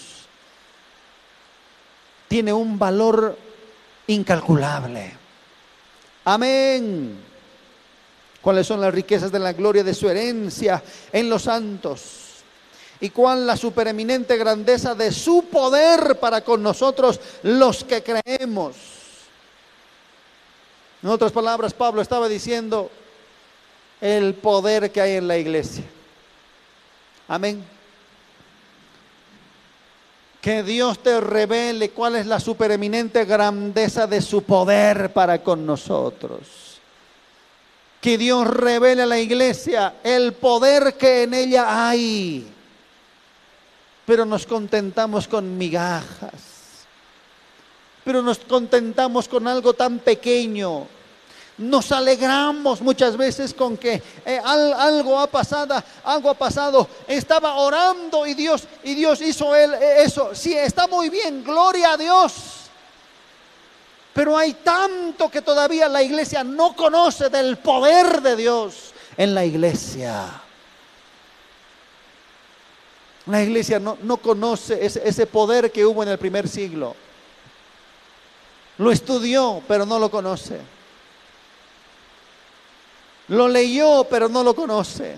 Tiene 2.28 2.52
un 2.52 2.78
valor 2.78 3.36
incalculable. 4.06 5.12
Amén. 6.24 7.18
¿Cuáles 8.40 8.66
son 8.66 8.80
las 8.80 8.94
riquezas 8.94 9.32
de 9.32 9.40
la 9.40 9.52
gloria 9.52 9.82
de 9.82 9.94
su 9.94 10.08
herencia 10.08 10.82
en 11.12 11.28
los 11.28 11.42
santos? 11.42 12.24
y 13.00 13.10
cuán 13.10 13.46
la 13.46 13.56
supereminente 13.56 14.36
grandeza 14.36 14.92
de 14.92 15.12
su 15.12 15.44
poder 15.44 16.18
para 16.18 16.40
con 16.40 16.60
nosotros 16.60 17.20
los 17.44 17.84
que 17.84 18.02
creemos. 18.02 18.74
En 21.00 21.08
otras 21.08 21.30
palabras, 21.30 21.72
Pablo 21.74 22.02
estaba 22.02 22.28
diciendo 22.28 22.90
el 24.00 24.34
poder 24.34 24.90
que 24.90 25.00
hay 25.00 25.16
en 25.16 25.28
la 25.28 25.36
iglesia. 25.36 25.84
Amén. 27.26 27.64
Que 30.40 30.62
Dios 30.62 31.02
te 31.02 31.20
revele 31.20 31.90
cuál 31.90 32.16
es 32.16 32.26
la 32.26 32.40
supereminente 32.40 33.24
grandeza 33.24 34.06
de 34.06 34.22
su 34.22 34.42
poder 34.42 35.12
para 35.12 35.42
con 35.42 35.66
nosotros. 35.66 36.80
Que 38.00 38.16
Dios 38.16 38.46
revele 38.46 39.02
a 39.02 39.06
la 39.06 39.18
iglesia 39.18 39.96
el 40.04 40.32
poder 40.34 40.94
que 40.94 41.24
en 41.24 41.34
ella 41.34 41.88
hay. 41.88 42.46
Pero 44.06 44.24
nos 44.24 44.46
contentamos 44.46 45.26
con 45.26 45.58
migajas. 45.58 46.86
Pero 48.04 48.22
nos 48.22 48.38
contentamos 48.38 49.28
con 49.28 49.48
algo 49.48 49.74
tan 49.74 49.98
pequeño. 49.98 50.86
Nos 51.58 51.90
alegramos 51.90 52.80
muchas 52.80 53.16
veces 53.16 53.52
con 53.52 53.76
que 53.76 54.00
eh, 54.24 54.40
al- 54.44 54.72
algo 54.74 55.18
ha 55.18 55.26
pasado, 55.26 55.82
algo 56.04 56.30
ha 56.30 56.34
pasado. 56.34 56.88
Estaba 57.08 57.54
orando 57.56 58.26
y 58.26 58.34
Dios 58.34 58.62
y 58.84 58.94
Dios 58.94 59.20
hizo 59.20 59.54
él 59.56 59.74
eh, 59.74 60.02
eso. 60.04 60.34
Sí, 60.34 60.54
está 60.54 60.86
muy 60.86 61.10
bien, 61.10 61.42
gloria 61.42 61.94
a 61.94 61.96
Dios. 61.96 62.32
Pero 64.14 64.38
hay 64.38 64.52
tanto 64.54 65.28
que 65.28 65.42
todavía 65.42 65.88
la 65.88 66.02
iglesia 66.02 66.44
no 66.44 66.74
conoce 66.76 67.28
del 67.28 67.56
poder 67.58 68.22
de 68.22 68.36
Dios 68.36 68.92
en 69.16 69.34
la 69.34 69.44
iglesia. 69.44 70.26
La 73.26 73.42
iglesia 73.42 73.78
no, 73.78 73.98
no 74.02 74.16
conoce 74.18 74.84
ese 74.84 75.26
poder 75.26 75.70
que 75.70 75.84
hubo 75.84 76.02
en 76.02 76.08
el 76.10 76.18
primer 76.18 76.48
siglo. 76.48 76.94
Lo 78.78 78.90
estudió, 78.92 79.60
pero 79.68 79.84
no 79.84 79.98
lo 79.98 80.08
conoce. 80.10 80.77
Lo 83.28 83.48
leyó, 83.48 84.04
pero 84.04 84.28
no 84.28 84.42
lo 84.42 84.54
conoce. 84.54 85.16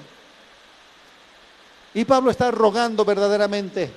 Y 1.95 2.05
Pablo 2.05 2.31
está 2.31 2.51
rogando 2.51 3.05
verdaderamente 3.05 3.91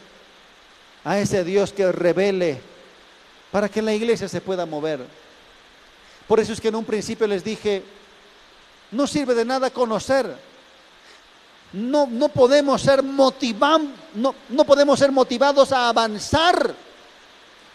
a 1.04 1.20
ese 1.20 1.44
Dios 1.44 1.74
que 1.74 1.92
revele 1.92 2.62
para 3.52 3.70
que 3.70 3.82
la 3.82 3.94
iglesia 3.94 4.28
se 4.28 4.42
pueda 4.42 4.66
mover. 4.66 5.06
Por 6.28 6.40
eso 6.40 6.54
es 6.54 6.62
que 6.62 6.70
en 6.70 6.76
un 6.76 6.86
principio 6.86 7.28
les 7.28 7.44
dije, 7.44 7.84
no 8.92 9.06
sirve 9.06 9.36
de 9.36 9.46
nada 9.46 9.70
conocer. 9.70 10.36
No, 11.74 12.08
no 12.08 12.30
podemos 12.30 12.82
ser 12.82 13.02
motivados, 13.02 13.88
no, 14.14 14.36
no 14.50 14.64
podemos 14.64 15.00
ser 15.00 15.12
motivados 15.12 15.72
a 15.72 15.90
avanzar 15.90 16.76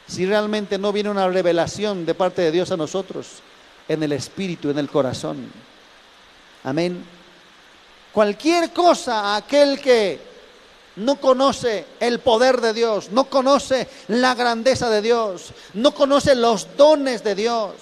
si 0.07 0.25
realmente 0.25 0.79
no 0.79 0.93
viene 0.93 1.11
una 1.11 1.29
revelación 1.29 2.07
de 2.07 2.15
parte 2.15 2.43
de 2.43 2.53
Dios 2.53 2.71
a 2.71 2.77
nosotros 2.77 3.27
en 3.89 4.03
el 4.03 4.13
espíritu, 4.13 4.71
en 4.71 4.79
el 4.79 4.89
corazón. 4.89 5.51
Amén. 6.65 7.05
Cualquier 8.13 8.73
cosa 8.73 9.37
aquel 9.37 9.81
que 9.81 10.29
no 10.97 11.17
conoce 11.17 11.85
el 12.01 12.19
poder 12.21 12.61
de 12.61 12.73
Dios, 12.73 13.11
no 13.11 13.25
conoce 13.25 13.89
la 14.09 14.35
grandeza 14.35 14.91
de 14.91 15.03
Dios, 15.03 15.53
no 15.75 15.95
conoce 15.95 16.35
los 16.35 16.77
dones 16.77 17.23
de 17.23 17.35
Dios, 17.35 17.75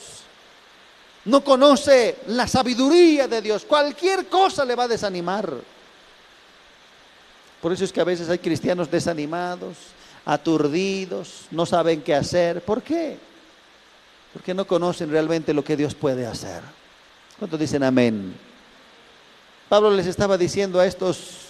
no 1.24 1.42
conoce 1.42 2.18
la 2.28 2.46
sabiduría 2.46 3.26
de 3.26 3.40
Dios, 3.40 3.64
cualquier 3.64 4.26
cosa 4.26 4.64
le 4.64 4.74
va 4.74 4.84
a 4.84 4.88
desanimar. 4.88 5.52
Por 7.60 7.72
eso 7.72 7.84
es 7.84 7.92
que 7.92 8.00
a 8.00 8.04
veces 8.04 8.28
hay 8.28 8.38
cristianos 8.38 8.90
desanimados, 8.90 9.76
aturdidos, 10.24 11.46
no 11.50 11.64
saben 11.64 12.02
qué 12.02 12.14
hacer. 12.14 12.62
¿Por 12.62 12.82
qué? 12.82 13.16
Porque 14.32 14.52
no 14.52 14.66
conocen 14.66 15.10
realmente 15.10 15.54
lo 15.54 15.64
que 15.64 15.76
Dios 15.76 15.94
puede 15.94 16.26
hacer. 16.26 16.62
¿Cuántos 17.38 17.58
dicen 17.58 17.82
amén? 17.82 18.36
Pablo 19.68 19.90
les 19.90 20.06
estaba 20.06 20.38
diciendo 20.38 20.78
a 20.78 20.86
estos 20.86 21.46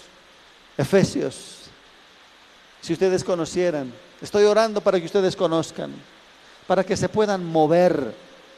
efesios, 0.77 1.35
si 2.81 2.93
ustedes 2.93 3.23
conocieran, 3.23 3.93
estoy 4.21 4.45
orando 4.45 4.81
para 4.81 4.99
que 4.99 5.05
ustedes 5.05 5.35
conozcan, 5.35 5.91
para 6.65 6.83
que 6.83 6.97
se 6.97 7.09
puedan 7.09 7.45
mover 7.45 8.13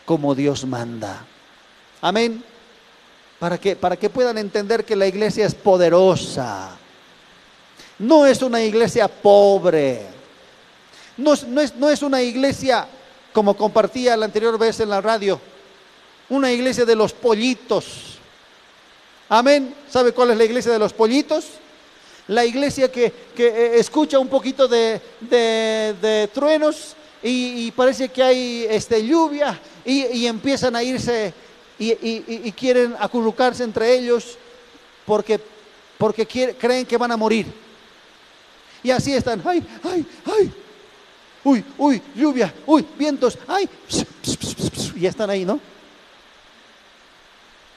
como 0.05 0.33
Dios 0.33 0.65
manda. 0.65 1.25
Amén. 2.01 2.43
Para 3.37 3.57
que, 3.57 3.75
para 3.75 3.97
que 3.97 4.09
puedan 4.09 4.37
entender 4.37 4.85
que 4.85 4.95
la 4.95 5.07
iglesia 5.07 5.45
es 5.45 5.55
poderosa. 5.55 6.77
No 7.99 8.25
es 8.25 8.41
una 8.41 8.61
iglesia 8.61 9.07
pobre. 9.07 10.05
No 11.17 11.33
no 11.47 11.61
es, 11.61 11.75
no 11.75 11.89
es 11.89 12.01
una 12.01 12.21
iglesia, 12.21 12.87
como 13.33 13.55
compartía 13.57 14.15
la 14.15 14.25
anterior 14.25 14.57
vez 14.57 14.79
en 14.79 14.89
la 14.89 15.01
radio, 15.01 15.39
una 16.29 16.51
iglesia 16.51 16.85
de 16.85 16.95
los 16.95 17.11
pollitos. 17.11 18.18
Amén. 19.29 19.75
¿Sabe 19.89 20.11
cuál 20.11 20.31
es 20.31 20.37
la 20.37 20.43
iglesia 20.45 20.71
de 20.71 20.79
los 20.79 20.93
pollitos? 20.93 21.45
La 22.27 22.45
iglesia 22.45 22.91
que, 22.91 23.11
que 23.35 23.47
eh, 23.47 23.79
escucha 23.79 24.19
un 24.19 24.27
poquito 24.27 24.67
de, 24.67 24.99
de- 25.21 26.29
truenos 26.33 26.95
y, 27.23 27.67
y 27.67 27.71
parece 27.71 28.09
que 28.09 28.23
hay 28.23 28.65
este, 28.69 29.05
lluvia 29.05 29.59
y, 29.85 30.05
y 30.07 30.27
empiezan 30.27 30.75
a 30.75 30.83
irse 30.83 31.33
y, 31.77 31.91
y- 31.91 32.23
y- 32.27 32.41
y 32.45 32.51
quieren 32.51 32.95
acurrucarse 32.99 33.63
entre 33.63 33.93
ellos 33.95 34.37
porque, 35.05 35.39
porque 35.97 36.27
creen 36.27 36.85
que 36.85 36.97
van 36.97 37.11
a 37.11 37.17
morir. 37.17 37.45
Y 38.83 38.91
así 38.91 39.13
están, 39.13 39.41
ay, 39.45 39.61
ay, 39.83 40.05
ay, 40.25 40.53
uy, 41.43 41.65
uy, 41.77 42.01
lluvia, 42.15 42.53
uy, 42.65 42.85
vientos, 42.97 43.37
ay, 43.47 43.67
y 44.95 44.99
ya 45.01 45.09
están 45.09 45.29
ahí, 45.29 45.45
¿no? 45.45 45.59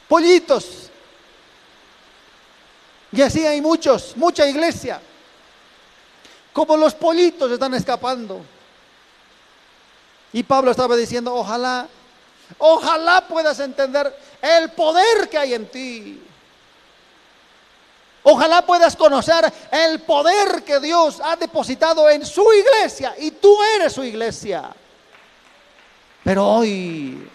Pollitos. 0.09 0.91
Y 3.13 3.21
así 3.21 3.47
hay 3.47 3.61
muchos, 3.61 4.17
mucha 4.17 4.47
iglesia. 4.47 5.01
Como 6.53 6.77
los 6.77 6.95
pollitos 6.95 7.51
están 7.51 7.75
escapando. 7.75 8.45
Y 10.33 10.43
Pablo 10.43 10.71
estaba 10.71 10.97
diciendo, 10.97 11.35
ojalá, 11.35 11.87
ojalá 12.59 13.27
puedas 13.29 13.61
entender 13.61 14.15
el 14.41 14.71
poder 14.71 15.29
que 15.29 15.39
hay 15.39 15.55
en 15.55 15.67
ti. 15.67 16.23
Ojalá 18.23 18.65
puedas 18.65 18.97
conocer 18.97 19.53
el 19.71 20.01
poder 20.01 20.63
que 20.63 20.79
Dios 20.81 21.21
ha 21.23 21.37
depositado 21.37 22.09
en 22.09 22.25
su 22.25 22.47
iglesia 22.53 23.15
y 23.19 23.33
tú 23.33 23.57
eres 23.77 23.93
su 23.93 24.05
iglesia. 24.05 24.71
Pero 26.23 26.47
hoy, 26.47 27.29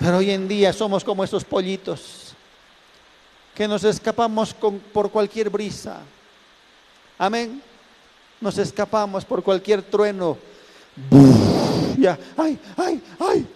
pero 0.00 0.16
hoy 0.16 0.30
en 0.30 0.48
día 0.48 0.72
somos 0.72 1.04
como 1.04 1.22
esos 1.22 1.44
pollitos 1.44 2.32
que 3.54 3.68
nos 3.68 3.84
escapamos 3.84 4.54
por 4.54 5.10
cualquier 5.10 5.50
brisa. 5.50 6.00
Amén. 7.18 7.62
Nos 8.40 8.56
escapamos 8.56 9.26
por 9.26 9.42
cualquier 9.42 9.82
trueno. 9.82 10.38
Ya, 11.98 12.18
ay, 12.34 12.58
ay, 12.78 13.02
ay. 13.18 13.46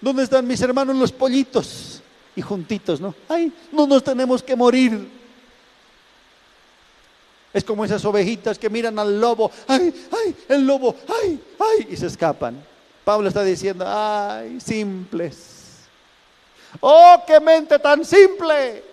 ¿Dónde 0.00 0.22
están 0.22 0.46
mis 0.46 0.62
hermanos 0.62 0.96
los 0.96 1.12
pollitos? 1.12 2.00
Y 2.34 2.40
juntitos, 2.40 2.98
¿no? 2.98 3.14
Ay, 3.28 3.52
no 3.70 3.86
nos 3.86 4.02
tenemos 4.02 4.42
que 4.42 4.56
morir. 4.56 5.06
Es 7.52 7.62
como 7.62 7.84
esas 7.84 8.02
ovejitas 8.06 8.58
que 8.58 8.70
miran 8.70 8.98
al 8.98 9.20
lobo. 9.20 9.50
Ay, 9.68 9.92
ay, 10.12 10.36
el 10.48 10.66
lobo, 10.66 10.96
ay, 11.22 11.38
ay, 11.58 11.88
y 11.90 11.96
se 11.98 12.06
escapan. 12.06 12.64
Pablo 13.04 13.28
está 13.28 13.44
diciendo, 13.44 13.84
ay, 13.86 14.58
simples. 14.62 15.49
Oh, 16.78 17.22
qué 17.26 17.40
mente 17.40 17.78
tan 17.78 18.04
simple. 18.04 18.84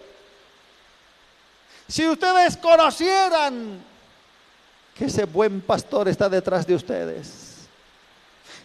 Si 1.88 2.08
ustedes 2.08 2.58
conocieran 2.58 3.84
que 4.98 5.06
ese 5.06 5.26
buen 5.26 5.62
pastor 5.62 6.08
está 6.08 6.28
detrás 6.28 6.66
de 6.66 6.76
ustedes. 6.76 7.68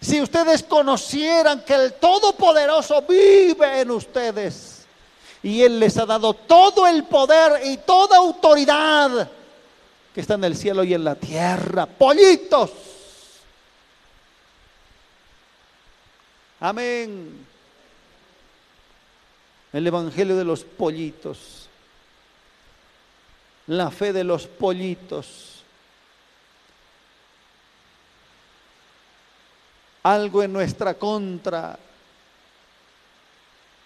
Si 0.00 0.20
ustedes 0.20 0.62
conocieran 0.62 1.62
que 1.62 1.74
el 1.74 1.92
Todopoderoso 1.94 3.02
vive 3.02 3.82
en 3.82 3.90
ustedes 3.90 4.86
y 5.42 5.62
Él 5.62 5.78
les 5.78 5.96
ha 5.98 6.06
dado 6.06 6.34
todo 6.34 6.86
el 6.86 7.04
poder 7.04 7.66
y 7.66 7.76
toda 7.78 8.16
autoridad 8.16 9.30
que 10.14 10.20
está 10.20 10.34
en 10.34 10.44
el 10.44 10.56
cielo 10.56 10.82
y 10.84 10.94
en 10.94 11.04
la 11.04 11.14
tierra. 11.14 11.86
Pollitos. 11.86 12.70
Amén. 16.60 17.51
El 19.72 19.86
Evangelio 19.86 20.36
de 20.36 20.44
los 20.44 20.64
pollitos. 20.64 21.68
La 23.68 23.90
fe 23.90 24.12
de 24.12 24.24
los 24.24 24.46
pollitos. 24.46 25.62
Algo 30.02 30.42
en 30.42 30.52
nuestra 30.52 30.94
contra 30.94 31.78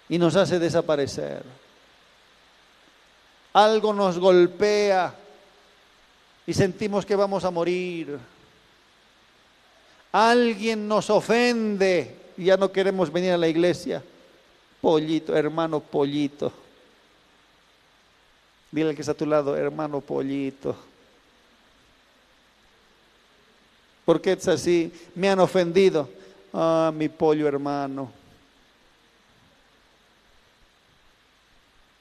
y 0.09 0.19
nos 0.19 0.35
hace 0.37 0.59
desaparecer. 0.59 1.43
Algo 3.53 3.93
nos 3.93 4.19
golpea 4.19 5.15
y 6.47 6.55
sentimos 6.55 7.05
que 7.05 7.17
vamos 7.17 7.45
a 7.45 7.51
morir. 7.51 8.19
Alguien 10.13 10.87
nos 10.89 11.11
ofende 11.11 12.17
y 12.37 12.45
ya 12.45 12.57
no 12.57 12.71
queremos 12.73 13.13
venir 13.13 13.33
a 13.33 13.39
la 13.39 13.49
iglesia. 13.49 14.03
Pollito, 14.87 15.35
hermano 15.35 15.81
pollito. 15.81 16.53
Dile 18.71 18.95
que 18.95 19.01
está 19.01 19.11
a 19.11 19.17
tu 19.17 19.27
lado, 19.27 19.57
hermano 19.57 20.01
pollito. 20.01 20.77
¿Por 24.05 24.21
qué 24.21 24.35
es 24.35 24.47
así? 24.47 24.93
Me 25.17 25.29
han 25.29 25.41
ofendido. 25.41 26.09
Ah, 26.53 26.93
mi 26.95 27.09
pollo 27.09 27.49
hermano. 27.49 28.13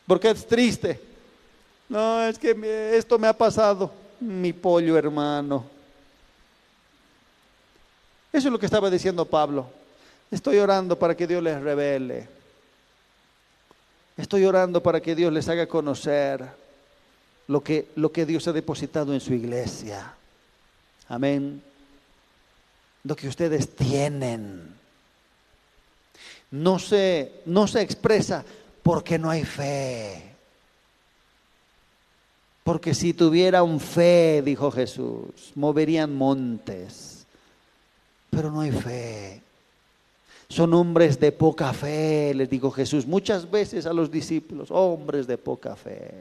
¿Por 0.06 0.20
qué 0.20 0.30
es 0.30 0.46
triste? 0.46 1.02
No, 1.90 2.22
es 2.22 2.38
que 2.38 2.52
esto 2.96 3.18
me 3.18 3.28
ha 3.28 3.34
pasado. 3.34 3.92
Mi 4.20 4.54
pollo 4.54 4.96
hermano. 4.96 5.66
Eso 8.32 8.48
es 8.48 8.52
lo 8.52 8.60
que 8.60 8.68
estaba 8.68 8.92
diciendo 8.92 9.26
Pablo. 9.26 9.66
Estoy 10.30 10.60
orando 10.60 11.00
para 11.00 11.18
que 11.18 11.26
Dios 11.26 11.42
les 11.42 11.60
revele. 11.60 12.35
Estoy 14.18 14.46
orando 14.46 14.82
para 14.82 15.02
que 15.02 15.16
Dios 15.16 15.32
les 15.34 15.50
haga 15.50 15.68
conocer 15.68 16.46
lo 17.48 17.62
que, 17.62 17.90
lo 17.96 18.12
que 18.12 18.26
Dios 18.26 18.48
ha 18.48 18.54
depositado 18.54 19.14
en 19.14 19.20
su 19.20 19.34
iglesia. 19.34 20.14
Amén. 21.10 21.62
Lo 23.04 23.16
que 23.16 23.28
ustedes 23.28 23.76
tienen. 23.76 24.74
No 26.52 26.80
se, 26.80 27.42
no 27.46 27.68
se 27.68 27.82
expresa 27.82 28.46
porque 28.82 29.20
no 29.20 29.30
hay 29.30 29.44
fe. 29.44 30.32
Porque 32.64 32.96
si 32.96 33.14
tuvieran 33.14 33.80
fe, 33.80 34.42
dijo 34.44 34.72
Jesús, 34.72 35.52
moverían 35.56 36.16
montes. 36.16 37.28
Pero 38.32 38.50
no 38.50 38.62
hay 38.62 38.72
fe. 38.72 39.42
Son 40.48 40.74
hombres 40.74 41.20
de 41.20 41.32
poca 41.32 41.74
fe, 41.74 42.34
les 42.36 42.50
dijo 42.50 42.70
Jesús 42.72 43.06
muchas 43.06 43.50
veces 43.50 43.86
a 43.86 43.94
los 43.94 44.12
discípulos, 44.12 44.70
hombres 44.72 45.26
de 45.26 45.38
poca 45.38 45.76
fe. 45.76 46.12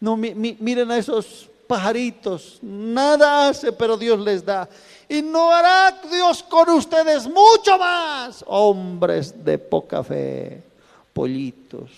No, 0.00 0.16
miren 0.16 0.90
a 0.90 0.96
esos 0.96 1.48
pajaritos, 1.66 2.58
nada 2.60 3.48
hace, 3.48 3.72
pero 3.72 3.96
Dios 3.96 4.18
les 4.18 4.44
da. 4.44 4.68
Y 5.08 5.22
no 5.22 5.52
hará 5.52 6.00
Dios 6.10 6.42
con 6.42 6.68
ustedes 6.70 7.26
mucho 7.26 7.78
más, 7.78 8.44
hombres 8.46 9.44
de 9.44 9.58
poca 9.58 10.02
fe, 10.02 10.62
pollitos. 11.12 11.90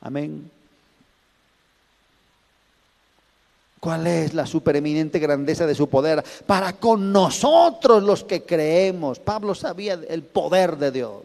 Amén. 0.00 0.50
¿Cuál 3.86 4.08
es 4.08 4.34
la 4.34 4.46
supereminente 4.46 5.20
grandeza 5.20 5.64
de 5.64 5.76
su 5.76 5.88
poder 5.88 6.20
para 6.44 6.72
con 6.72 7.12
nosotros 7.12 8.02
los 8.02 8.24
que 8.24 8.42
creemos? 8.42 9.20
Pablo 9.20 9.54
sabía 9.54 9.96
el 10.08 10.24
poder 10.24 10.76
de 10.76 10.90
Dios. 10.90 11.22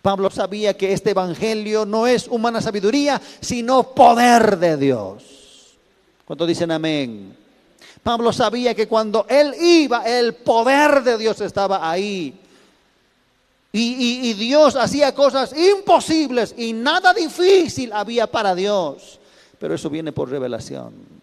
Pablo 0.00 0.30
sabía 0.30 0.78
que 0.78 0.94
este 0.94 1.10
evangelio 1.10 1.84
no 1.84 2.06
es 2.06 2.26
humana 2.26 2.62
sabiduría, 2.62 3.20
sino 3.38 3.92
poder 3.92 4.56
de 4.56 4.78
Dios. 4.78 5.24
¿Cuántos 6.24 6.48
dicen 6.48 6.70
amén? 6.70 7.36
Pablo 8.02 8.32
sabía 8.32 8.74
que 8.74 8.88
cuando 8.88 9.26
él 9.28 9.52
iba, 9.60 10.08
el 10.08 10.36
poder 10.36 11.02
de 11.02 11.18
Dios 11.18 11.42
estaba 11.42 11.90
ahí. 11.90 12.34
Y, 13.72 14.30
y, 14.30 14.32
Dios 14.32 14.74
hacía 14.74 15.14
cosas 15.14 15.54
imposibles 15.54 16.54
y 16.56 16.72
nada 16.72 17.12
difícil 17.12 17.92
había 17.92 18.26
para 18.26 18.54
Dios. 18.54 19.20
Pero 19.58 19.74
eso 19.74 19.90
viene 19.90 20.12
por 20.12 20.30
revelación. 20.30 21.15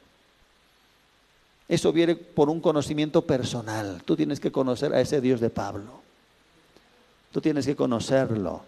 Eso 1.68 1.94
viene 1.94 2.16
por 2.16 2.50
un 2.50 2.60
conocimiento 2.60 3.22
personal. 3.22 4.02
Tú 4.04 4.16
tienes 4.16 4.40
que 4.40 4.52
conocer 4.52 4.94
a 4.94 5.02
ese 5.02 5.22
Dios 5.22 5.40
de 5.40 5.50
Pablo. 5.50 6.02
Tú 7.32 7.42
tienes 7.42 7.66
que 7.66 7.76
conocerlo. 7.76 8.62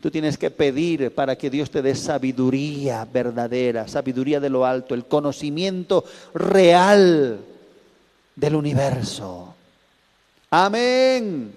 Tú 0.00 0.10
tienes 0.10 0.38
que 0.38 0.50
pedir 0.50 1.14
para 1.14 1.36
que 1.36 1.50
Dios 1.50 1.70
te 1.70 1.82
dé 1.82 1.94
sabiduría 1.94 3.04
verdadera, 3.04 3.86
sabiduría 3.86 4.40
de 4.40 4.48
lo 4.48 4.64
alto, 4.64 4.94
el 4.94 5.04
conocimiento 5.04 6.04
real 6.32 7.38
del 8.34 8.54
universo. 8.54 9.54
Amén. 10.50 11.54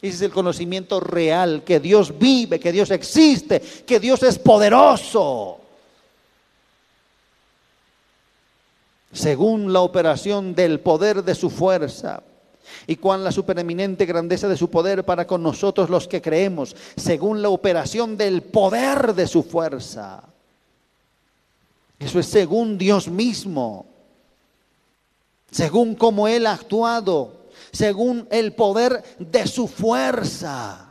Ese 0.00 0.14
es 0.14 0.22
el 0.22 0.30
conocimiento 0.30 1.00
real, 1.00 1.62
que 1.64 1.80
Dios 1.80 2.16
vive, 2.18 2.60
que 2.60 2.72
Dios 2.72 2.90
existe, 2.90 3.60
que 3.60 4.00
Dios 4.00 4.22
es 4.22 4.38
poderoso. 4.38 5.59
Según 9.12 9.72
la 9.72 9.80
operación 9.80 10.54
del 10.54 10.80
poder 10.80 11.24
de 11.24 11.34
su 11.34 11.50
fuerza 11.50 12.22
y 12.86 12.96
cuán 12.96 13.24
la 13.24 13.32
supereminente 13.32 14.06
grandeza 14.06 14.48
de 14.48 14.56
su 14.56 14.70
poder 14.70 15.04
para 15.04 15.26
con 15.26 15.42
nosotros 15.42 15.90
los 15.90 16.06
que 16.06 16.22
creemos, 16.22 16.76
según 16.96 17.42
la 17.42 17.48
operación 17.48 18.16
del 18.16 18.42
poder 18.42 19.14
de 19.14 19.26
su 19.26 19.42
fuerza. 19.42 20.22
Eso 21.98 22.18
es 22.18 22.26
según 22.26 22.78
Dios 22.78 23.08
mismo, 23.08 23.86
según 25.50 25.94
cómo 25.94 26.28
Él 26.28 26.46
ha 26.46 26.52
actuado 26.52 27.40
según 27.72 28.26
el 28.30 28.52
poder 28.52 29.02
de 29.18 29.46
su 29.46 29.68
fuerza. 29.68 30.89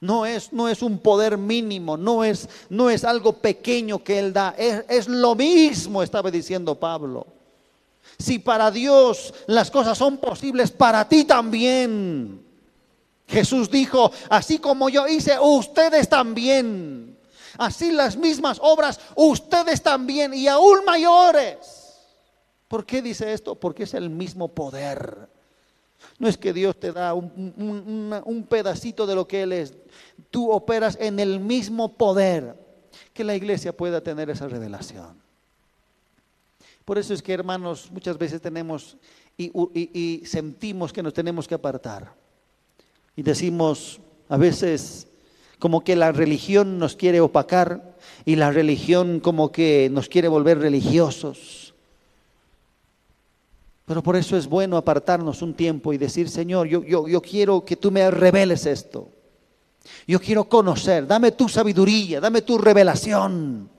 No 0.00 0.26
es, 0.26 0.52
no 0.52 0.68
es 0.68 0.82
un 0.82 0.98
poder 0.98 1.36
mínimo, 1.36 1.96
no 1.96 2.22
es, 2.22 2.48
no 2.68 2.88
es 2.88 3.04
algo 3.04 3.32
pequeño 3.32 4.02
que 4.04 4.18
Él 4.18 4.32
da, 4.32 4.54
es, 4.56 4.84
es 4.88 5.08
lo 5.08 5.34
mismo, 5.34 6.02
estaba 6.02 6.30
diciendo 6.30 6.76
Pablo. 6.76 7.26
Si 8.18 8.38
para 8.38 8.70
Dios 8.70 9.34
las 9.46 9.70
cosas 9.70 9.98
son 9.98 10.18
posibles, 10.18 10.70
para 10.70 11.08
ti 11.08 11.24
también. 11.24 12.44
Jesús 13.26 13.70
dijo, 13.70 14.10
así 14.30 14.58
como 14.58 14.88
yo 14.88 15.06
hice, 15.06 15.38
ustedes 15.38 16.08
también. 16.08 17.16
Así 17.58 17.90
las 17.90 18.16
mismas 18.16 18.58
obras, 18.62 19.00
ustedes 19.16 19.82
también 19.82 20.32
y 20.32 20.46
aún 20.46 20.84
mayores. 20.84 21.56
¿Por 22.68 22.86
qué 22.86 23.02
dice 23.02 23.32
esto? 23.32 23.56
Porque 23.56 23.82
es 23.82 23.94
el 23.94 24.10
mismo 24.10 24.48
poder. 24.48 25.28
No 26.18 26.28
es 26.28 26.36
que 26.36 26.52
Dios 26.52 26.78
te 26.78 26.92
da 26.92 27.14
un, 27.14 28.46
pedacito 28.48 29.06
de 29.06 29.14
lo 29.14 29.28
que 29.28 29.42
Él 29.42 29.52
es. 29.52 29.74
Tú 30.30 30.50
operas 30.50 30.96
en 31.00 31.20
el 31.20 31.40
mismo 31.40 31.94
poder 31.94 32.56
que 33.12 33.24
la 33.24 33.36
iglesia 33.36 33.76
pueda 33.76 34.00
tener 34.00 34.30
esa 34.30 34.48
revelación. 34.48 35.16
Por 36.84 36.98
eso 36.98 37.14
es 37.14 37.22
que, 37.22 37.32
hermanos, 37.32 37.90
muchas 37.92 38.16
veces 38.16 38.40
tenemos 38.40 38.96
y, 39.36 39.52
y 39.74 40.26
sentimos 40.26 40.92
que 40.92 41.02
nos 41.02 41.14
tenemos 41.14 41.46
que 41.46 41.54
apartar. 41.54 42.12
Y 43.14 43.22
decimos 43.22 44.00
a 44.28 44.36
veces 44.36 45.08
como 45.58 45.82
que 45.82 45.96
la 45.96 46.12
religión 46.12 46.78
nos 46.78 46.96
quiere 46.96 47.20
opacar 47.20 47.96
y 48.24 48.36
la 48.36 48.50
religión 48.50 49.20
como 49.20 49.52
que 49.52 49.88
nos 49.90 50.08
quiere 50.08 50.28
volver 50.28 50.58
religiosos. 50.58 51.67
Pero 53.88 54.02
por 54.02 54.16
eso 54.16 54.36
es 54.36 54.46
bueno 54.46 54.76
apartarnos 54.76 55.40
un 55.40 55.54
tiempo 55.54 55.94
y 55.94 55.98
decir, 55.98 56.28
Señor, 56.28 56.66
yo, 56.68 56.84
yo, 56.84 57.08
yo 57.08 57.22
quiero 57.22 57.64
que 57.64 57.74
tú 57.74 57.90
me 57.90 58.10
reveles 58.10 58.66
esto. 58.66 59.08
Yo 60.06 60.20
quiero 60.20 60.44
conocer, 60.44 61.06
dame 61.06 61.32
tu 61.32 61.48
sabiduría, 61.48 62.20
dame 62.20 62.42
tu 62.42 62.58
revelación. 62.58 63.70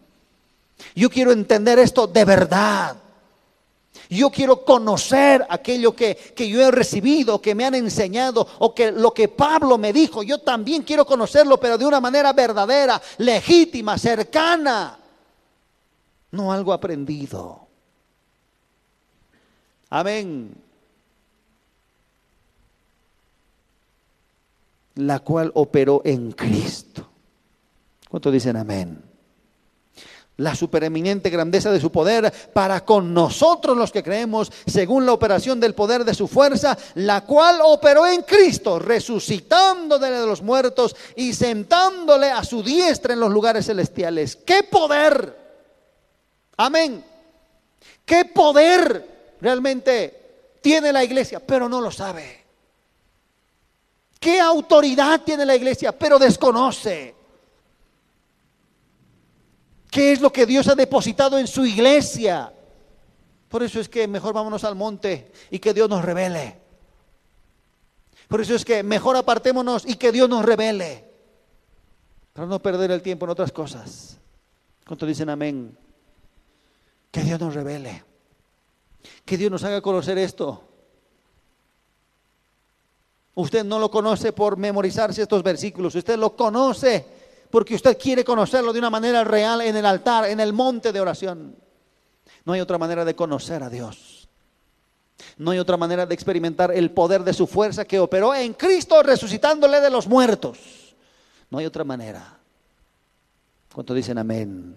Yo 0.95 1.11
quiero 1.11 1.31
entender 1.31 1.77
esto 1.77 2.07
de 2.07 2.25
verdad. 2.25 2.97
Yo 4.09 4.31
quiero 4.31 4.65
conocer 4.65 5.45
aquello 5.47 5.95
que, 5.95 6.15
que, 6.15 6.49
yo 6.49 6.59
he 6.59 6.71
recibido, 6.71 7.39
que 7.39 7.53
me 7.53 7.65
han 7.65 7.75
enseñado, 7.75 8.47
o 8.57 8.73
que 8.73 8.91
lo 8.91 9.13
que 9.13 9.27
Pablo 9.27 9.77
me 9.77 9.93
dijo, 9.93 10.23
yo 10.23 10.39
también 10.39 10.81
quiero 10.81 11.05
conocerlo, 11.05 11.59
pero 11.59 11.77
de 11.77 11.85
una 11.85 12.01
manera 12.01 12.33
verdadera, 12.33 12.99
legítima, 13.19 13.95
cercana, 13.99 14.97
no 16.31 16.51
algo 16.51 16.73
aprendido. 16.73 17.68
Amén. 19.89 20.53
La 24.95 25.19
cual 25.19 25.51
operó 25.55 26.01
en 26.05 26.31
Cristo. 26.33 27.09
¿Cuántos 28.09 28.33
dicen 28.33 28.57
amén? 28.57 29.03
La 30.37 30.55
supereminente 30.55 31.29
grandeza 31.29 31.71
de 31.71 31.81
su 31.81 31.91
poder 31.91 32.31
para 32.53 32.85
con 32.85 33.13
nosotros 33.13 33.75
los 33.75 33.91
que 33.91 34.03
creemos, 34.03 34.51
según 34.65 35.05
la 35.05 35.11
operación 35.11 35.59
del 35.59 35.75
poder 35.75 36.05
de 36.05 36.13
su 36.13 36.27
fuerza, 36.27 36.77
la 36.95 37.25
cual 37.25 37.59
operó 37.61 38.07
en 38.07 38.21
Cristo, 38.21 38.79
resucitándole 38.79 40.09
de 40.09 40.25
los 40.25 40.41
muertos 40.41 40.95
y 41.15 41.33
sentándole 41.33 42.31
a 42.31 42.43
su 42.43 42.63
diestra 42.63 43.13
en 43.13 43.19
los 43.19 43.31
lugares 43.31 43.65
celestiales. 43.65 44.37
¡Qué 44.37 44.63
poder! 44.63 45.37
Amén. 46.55 47.03
¡Qué 48.05 48.25
poder! 48.25 49.18
Realmente 49.41 50.57
tiene 50.61 50.91
la 50.91 51.03
iglesia, 51.03 51.39
pero 51.39 51.69
no 51.69 51.81
lo 51.81 51.91
sabe. 51.91 52.45
¿Qué 54.19 54.39
autoridad 54.39 55.21
tiene 55.21 55.45
la 55.45 55.55
iglesia, 55.55 55.97
pero 55.97 56.19
desconoce? 56.19 57.15
¿Qué 59.89 60.11
es 60.11 60.21
lo 60.21 60.31
que 60.31 60.45
Dios 60.45 60.67
ha 60.67 60.75
depositado 60.75 61.37
en 61.37 61.47
su 61.47 61.65
iglesia? 61.65 62.53
Por 63.47 63.63
eso 63.63 63.79
es 63.79 63.89
que 63.89 64.07
mejor 64.07 64.33
vámonos 64.33 64.63
al 64.63 64.75
monte 64.75 65.31
y 65.49 65.59
que 65.59 65.73
Dios 65.73 65.89
nos 65.89 66.03
revele. 66.03 66.59
Por 68.27 68.41
eso 68.41 68.53
es 68.53 68.63
que 68.63 68.83
mejor 68.83 69.15
apartémonos 69.15 69.85
y 69.87 69.95
que 69.95 70.11
Dios 70.11 70.29
nos 70.29 70.45
revele. 70.45 71.05
Para 72.33 72.47
no 72.47 72.61
perder 72.61 72.91
el 72.91 73.01
tiempo 73.01 73.25
en 73.25 73.31
otras 73.31 73.51
cosas. 73.51 74.17
¿Cuánto 74.85 75.05
dicen 75.05 75.29
amén? 75.29 75.75
Que 77.09 77.21
Dios 77.21 77.39
nos 77.39 77.55
revele. 77.55 78.08
Que 79.25 79.37
Dios 79.37 79.51
nos 79.51 79.63
haga 79.63 79.81
conocer 79.81 80.17
esto. 80.17 80.63
Usted 83.35 83.63
no 83.63 83.79
lo 83.79 83.89
conoce 83.89 84.33
por 84.33 84.57
memorizarse 84.57 85.21
estos 85.21 85.43
versículos, 85.43 85.95
usted 85.95 86.17
lo 86.17 86.35
conoce 86.35 87.05
porque 87.49 87.75
usted 87.75 87.97
quiere 87.97 88.23
conocerlo 88.23 88.73
de 88.73 88.79
una 88.79 88.89
manera 88.89 89.23
real 89.23 89.61
en 89.61 89.75
el 89.75 89.85
altar, 89.85 90.25
en 90.25 90.39
el 90.39 90.53
monte 90.53 90.91
de 90.91 90.99
oración. 90.99 91.55
No 92.45 92.53
hay 92.53 92.61
otra 92.61 92.77
manera 92.77 93.05
de 93.05 93.15
conocer 93.15 93.63
a 93.63 93.69
Dios. 93.69 94.27
No 95.37 95.51
hay 95.51 95.59
otra 95.59 95.77
manera 95.77 96.05
de 96.05 96.13
experimentar 96.13 96.71
el 96.71 96.91
poder 96.91 97.23
de 97.23 97.33
su 97.33 97.47
fuerza 97.47 97.85
que 97.85 97.99
operó 97.99 98.35
en 98.35 98.53
Cristo 98.53 99.01
resucitándole 99.03 99.81
de 99.81 99.89
los 99.89 100.07
muertos. 100.07 100.95
No 101.49 101.57
hay 101.57 101.65
otra 101.65 101.83
manera. 101.83 102.37
¿Cuánto 103.73 103.93
dicen 103.93 104.17
amén? 104.17 104.75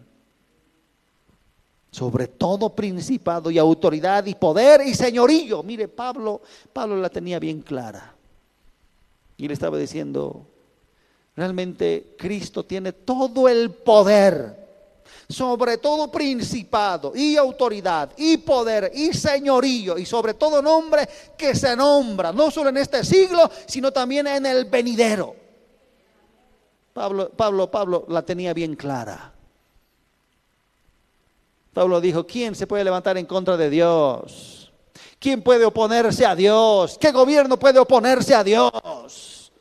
Sobre 1.93 2.27
todo 2.27 2.71
principado 2.71 3.53
y 3.53 3.59
autoridad 3.59 4.27
y 4.27 4.35
poder 4.35 4.81
y 4.85 4.95
señorío. 4.95 5.63
Mire, 5.63 5.87
Pablo, 5.87 6.43
Pablo 6.73 6.97
la 6.97 7.09
tenía 7.09 7.39
bien 7.39 7.61
clara. 7.61 8.15
Y 9.37 9.47
le 9.47 9.55
estaba 9.55 9.79
diciendo, 9.79 10.45
realmente 11.37 12.17
Cristo 12.19 12.65
tiene 12.65 12.93
todo 12.93 13.49
el 13.49 13.71
poder 13.71 14.63
sobre 15.29 15.79
todo 15.79 16.11
principado 16.11 17.13
y 17.15 17.37
autoridad 17.37 18.11
y 18.17 18.37
poder 18.39 18.93
y 18.95 19.13
señorío 19.13 19.99
y 19.99 20.05
sobre 20.05 20.35
todo 20.35 20.63
nombre 20.63 21.09
que 21.37 21.55
se 21.55 21.75
nombra, 21.75 22.33
no 22.33 22.51
solo 22.51 22.69
en 22.69 22.77
este 22.77 23.05
siglo, 23.05 23.51
sino 23.67 23.91
también 23.91 24.27
en 24.27 24.47
el 24.47 24.67
venidero. 24.67 25.35
Pablo, 26.93 27.31
Pablo, 27.31 27.71
Pablo 27.71 28.05
la 28.09 28.23
tenía 28.23 28.53
bien 28.53 28.77
clara. 28.77 29.32
Pablo 31.73 32.01
dijo, 32.01 32.27
¿quién 32.27 32.55
se 32.55 32.67
puede 32.67 32.85
levantar 32.85 33.17
en 33.17 33.27
contra 33.27 33.57
de 33.57 33.71
Dios? 33.71 34.73
¿Quién 35.19 35.43
puede 35.43 35.65
oponerse 35.65 36.27
a 36.27 36.35
Dios? 36.35 36.99
¿Qué 37.01 37.13
gobierno 37.13 37.59
puede 37.59 37.79
oponerse 37.79 38.35
a 38.35 38.45
Dios? 38.45 39.53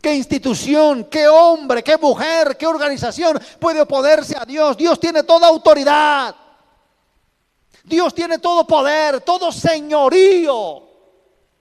¿Qué 0.00 0.14
institución, 0.14 1.04
qué 1.04 1.28
hombre, 1.28 1.82
qué 1.82 1.96
mujer, 1.96 2.56
qué 2.56 2.66
organización 2.66 3.40
puede 3.58 3.80
oponerse 3.80 4.36
a 4.36 4.44
Dios? 4.44 4.76
Dios 4.76 4.98
tiene 4.98 5.22
toda 5.22 5.48
autoridad. 5.48 6.34
Dios 7.84 8.14
tiene 8.14 8.38
todo 8.38 8.66
poder, 8.66 9.20
todo 9.20 9.52
señorío. 9.52 10.82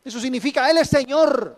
Eso 0.03 0.19
significa, 0.19 0.69
Él 0.69 0.77
es 0.77 0.87
Señor. 0.87 1.57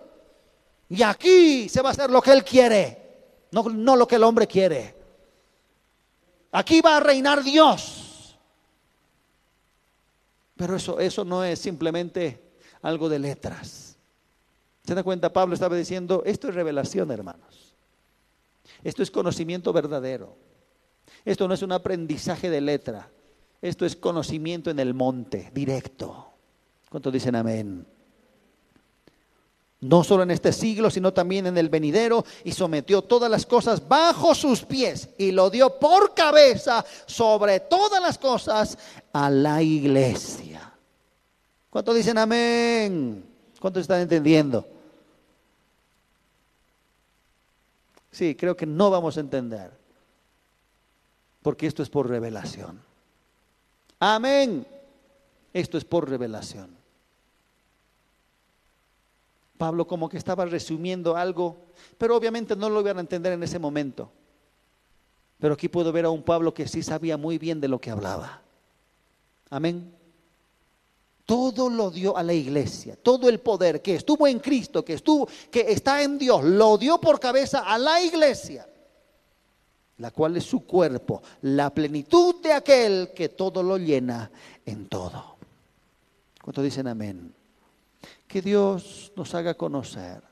Y 0.90 1.04
aquí 1.04 1.70
se 1.70 1.82
va 1.82 1.90
a 1.90 1.92
hacer 1.92 2.10
lo 2.10 2.22
que 2.22 2.32
Él 2.32 2.44
quiere, 2.44 3.48
no, 3.52 3.64
no 3.64 3.96
lo 3.96 4.08
que 4.08 4.16
el 4.16 4.24
hombre 4.24 4.48
quiere. 4.48 5.03
Aquí 6.54 6.82
va 6.82 6.98
a 6.98 7.00
reinar 7.00 7.44
Dios. 7.44 8.38
Pero 10.56 10.76
eso, 10.76 11.00
eso 11.00 11.26
no 11.26 11.44
es 11.44 11.58
simplemente 11.58 12.42
algo 12.84 13.10
de 13.10 13.18
letras. 13.18 13.98
¿Se 14.86 14.94
da 14.94 15.02
cuenta? 15.02 15.34
Pablo 15.34 15.56
estaba 15.56 15.76
diciendo, 15.76 16.22
esto 16.26 16.50
es 16.50 16.56
revelación, 16.56 17.10
hermanos. 17.10 17.74
Esto 18.84 19.02
es 19.02 19.10
conocimiento 19.10 19.74
verdadero. 19.74 20.38
Esto 21.26 21.48
no 21.48 21.56
es 21.56 21.64
un 21.64 21.72
aprendizaje 21.72 22.52
de 22.52 22.62
letra. 22.62 23.10
Esto 23.60 23.86
es 23.86 23.96
conocimiento 23.96 24.70
en 24.70 24.80
el 24.80 24.94
monte, 24.94 25.50
directo. 25.56 26.34
¿Cuántos 26.88 27.12
dicen 27.14 27.36
amén? 27.36 27.88
No 29.84 30.04
solo 30.04 30.24
en 30.24 30.32
este 30.32 30.54
siglo, 30.54 30.90
sino 30.90 31.14
también 31.14 31.46
en 31.46 31.58
el 31.58 31.68
venidero, 31.68 32.26
y 32.44 32.54
sometió 32.54 33.02
todas 33.02 33.30
las 33.30 33.46
cosas 33.46 33.86
bajo 33.88 34.34
sus 34.34 34.64
pies 34.64 35.10
y 35.18 35.32
lo 35.32 35.50
dio 35.50 35.78
por 35.78 36.14
cabeza 36.14 36.86
sobre 37.06 37.60
todas 37.60 38.02
las 38.02 38.18
cosas 38.18 38.78
a 39.12 39.30
la 39.30 39.62
iglesia. 39.62 40.74
¿Cuántos 41.70 41.96
dicen 41.96 42.18
amén? 42.18 43.26
¿Cuántos 43.60 43.82
están 43.82 44.00
entendiendo? 44.02 44.66
Sí, 48.12 48.36
creo 48.36 48.56
que 48.56 48.66
no 48.66 48.90
vamos 48.90 49.18
a 49.18 49.20
entender. 49.20 49.72
Porque 51.42 51.68
esto 51.68 51.84
es 51.84 51.90
por 51.90 52.08
revelación. 52.08 52.80
Amén. 54.00 54.66
Esto 55.52 55.78
es 55.78 55.84
por 55.84 56.10
revelación. 56.10 56.83
Pablo 59.64 59.88
como 59.88 60.10
que 60.10 60.18
estaba 60.18 60.44
resumiendo 60.44 61.16
algo, 61.16 61.56
pero 61.98 62.18
obviamente 62.18 62.54
no 62.54 62.70
lo 62.70 62.82
iban 62.82 62.98
a 62.98 63.00
entender 63.00 63.32
en 63.32 63.44
ese 63.44 63.60
momento. 63.60 64.12
Pero 65.40 65.54
aquí 65.54 65.70
puedo 65.70 65.90
ver 65.94 66.04
a 66.04 66.10
un 66.10 66.22
Pablo 66.22 66.54
que 66.54 66.68
sí 66.68 66.84
sabía 66.84 67.16
muy 67.16 67.38
bien 67.38 67.62
de 67.62 67.70
lo 67.70 67.80
que 67.80 67.90
hablaba. 67.90 68.42
Amén. 69.50 69.96
Todo 71.26 71.70
lo 71.70 71.92
dio 71.92 72.18
a 72.18 72.24
la 72.24 72.34
iglesia, 72.34 72.98
todo 73.02 73.30
el 73.30 73.40
poder 73.40 73.82
que 73.82 73.96
estuvo 73.96 74.28
en 74.28 74.40
Cristo, 74.40 74.84
que 74.84 74.96
estuvo, 74.96 75.30
que 75.50 75.72
está 75.72 76.04
en 76.04 76.18
Dios, 76.18 76.44
lo 76.44 76.78
dio 76.78 77.00
por 77.00 77.18
cabeza 77.22 77.60
a 77.60 77.78
la 77.78 78.02
iglesia, 78.02 78.68
la 80.00 80.12
cual 80.12 80.36
es 80.36 80.44
su 80.44 80.66
cuerpo, 80.66 81.24
la 81.44 81.74
plenitud 81.74 82.42
de 82.42 82.52
aquel 82.52 83.12
que 83.16 83.30
todo 83.30 83.64
lo 83.64 83.78
llena 83.78 84.30
en 84.66 84.90
todo. 84.90 85.38
¿Cuánto 86.42 86.62
dicen 86.62 86.86
amén? 86.86 87.34
Que 88.34 88.42
Dios 88.42 89.12
nos 89.16 89.36
haga 89.36 89.54
conocer 89.54 90.24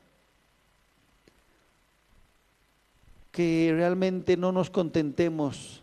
que 3.30 3.72
realmente 3.72 4.36
no 4.36 4.50
nos 4.50 4.70
contentemos 4.70 5.80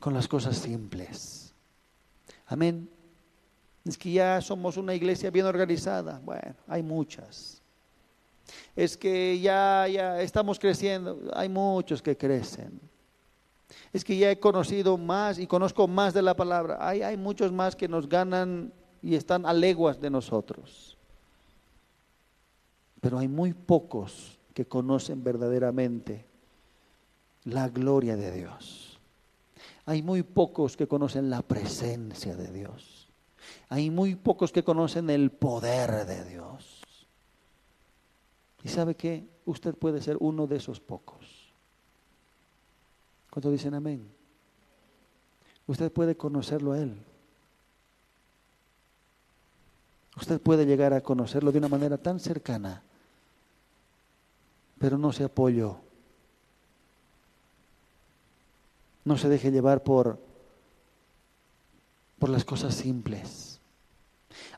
con 0.00 0.14
las 0.14 0.26
cosas 0.26 0.56
simples. 0.56 1.54
Amén. 2.48 2.90
Es 3.84 3.96
que 3.96 4.10
ya 4.10 4.40
somos 4.40 4.76
una 4.76 4.96
iglesia 4.96 5.30
bien 5.30 5.46
organizada. 5.46 6.20
Bueno, 6.24 6.56
hay 6.66 6.82
muchas. 6.82 7.62
Es 8.74 8.96
que 8.96 9.38
ya, 9.38 9.86
ya 9.86 10.20
estamos 10.22 10.58
creciendo. 10.58 11.30
Hay 11.34 11.48
muchos 11.48 12.02
que 12.02 12.16
crecen. 12.16 12.80
Es 13.92 14.04
que 14.04 14.16
ya 14.16 14.28
he 14.28 14.40
conocido 14.40 14.98
más 14.98 15.38
y 15.38 15.46
conozco 15.46 15.86
más 15.86 16.12
de 16.14 16.22
la 16.22 16.34
palabra. 16.34 16.78
Hay, 16.80 17.00
hay 17.02 17.16
muchos 17.16 17.52
más 17.52 17.76
que 17.76 17.86
nos 17.86 18.08
ganan 18.08 18.72
y 19.04 19.16
están 19.16 19.44
a 19.44 19.52
leguas 19.52 20.00
de 20.00 20.08
nosotros. 20.08 20.96
Pero 23.02 23.18
hay 23.18 23.28
muy 23.28 23.52
pocos 23.52 24.38
que 24.54 24.64
conocen 24.64 25.22
verdaderamente 25.22 26.24
la 27.44 27.68
gloria 27.68 28.16
de 28.16 28.32
Dios. 28.32 28.98
Hay 29.84 30.02
muy 30.02 30.22
pocos 30.22 30.78
que 30.78 30.88
conocen 30.88 31.28
la 31.28 31.42
presencia 31.42 32.34
de 32.34 32.50
Dios. 32.50 33.08
Hay 33.68 33.90
muy 33.90 34.14
pocos 34.14 34.52
que 34.52 34.64
conocen 34.64 35.10
el 35.10 35.30
poder 35.30 36.06
de 36.06 36.24
Dios. 36.24 36.82
¿Y 38.62 38.68
sabe 38.68 38.94
qué? 38.94 39.28
Usted 39.44 39.74
puede 39.74 40.00
ser 40.00 40.16
uno 40.18 40.46
de 40.46 40.56
esos 40.56 40.80
pocos. 40.80 41.52
¿Cuánto 43.28 43.50
dicen 43.50 43.74
amén? 43.74 44.08
Usted 45.66 45.92
puede 45.92 46.16
conocerlo 46.16 46.72
a 46.72 46.78
Él. 46.78 46.96
Usted 50.16 50.40
puede 50.40 50.64
llegar 50.66 50.92
a 50.92 51.00
conocerlo 51.00 51.50
de 51.52 51.58
una 51.58 51.68
manera 51.68 51.98
tan 51.98 52.20
cercana, 52.20 52.82
pero 54.78 54.96
no 54.96 55.12
se 55.12 55.24
apoyó. 55.24 55.78
No 59.04 59.18
se 59.18 59.28
deje 59.28 59.50
llevar 59.50 59.82
por 59.82 60.18
por 62.24 62.30
las 62.30 62.44
cosas 62.44 62.74
simples. 62.74 63.60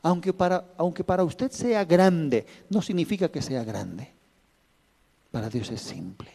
Aunque 0.01 0.31
para, 0.31 0.73
aunque 0.77 1.03
para 1.03 1.25
usted 1.25 1.51
sea 1.51 1.83
grande, 1.83 2.45
no 2.69 2.81
significa 2.81 3.29
que 3.29 3.41
sea 3.41 3.63
grande. 3.65 4.09
Para 5.31 5.49
Dios 5.49 5.69
es 5.71 5.81
simple. 5.81 6.31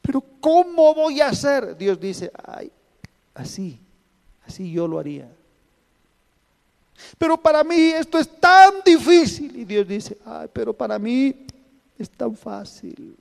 Pero 0.00 0.24
¿cómo 0.40 0.94
voy 0.94 1.20
a 1.20 1.28
hacer? 1.28 1.76
Dios 1.76 2.00
dice, 2.00 2.32
ay, 2.42 2.72
así, 3.34 3.78
así 4.46 4.72
yo 4.72 4.88
lo 4.88 4.98
haría. 4.98 5.30
Pero 7.18 7.36
para 7.36 7.64
mí 7.64 7.90
esto 7.90 8.18
es 8.18 8.28
tan 8.40 8.74
difícil. 8.84 9.56
Y 9.56 9.64
Dios 9.64 9.86
dice, 9.86 10.18
ay, 10.24 10.48
pero 10.52 10.72
para 10.72 10.98
mí 10.98 11.46
es 11.98 12.10
tan 12.10 12.36
fácil. 12.36 13.16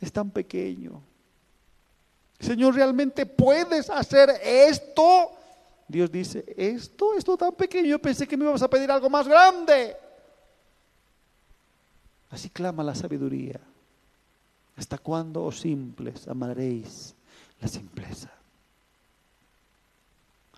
Es 0.00 0.12
tan 0.12 0.30
pequeño. 0.30 1.00
Señor, 2.38 2.74
¿realmente 2.74 3.26
puedes 3.26 3.90
hacer 3.90 4.30
esto? 4.42 5.32
Dios 5.86 6.10
dice, 6.10 6.44
esto, 6.56 7.14
esto 7.14 7.36
tan 7.36 7.52
pequeño, 7.52 7.88
yo 7.88 7.98
pensé 7.98 8.26
que 8.26 8.36
me 8.36 8.44
ibas 8.44 8.62
a 8.62 8.70
pedir 8.70 8.90
algo 8.90 9.10
más 9.10 9.26
grande. 9.26 9.96
Así 12.30 12.48
clama 12.48 12.84
la 12.84 12.94
sabiduría. 12.94 13.60
¿Hasta 14.76 14.96
cuándo, 14.96 15.44
oh 15.44 15.52
simples, 15.52 16.26
amaréis 16.28 17.14
la 17.60 17.68
simpleza? 17.68 18.30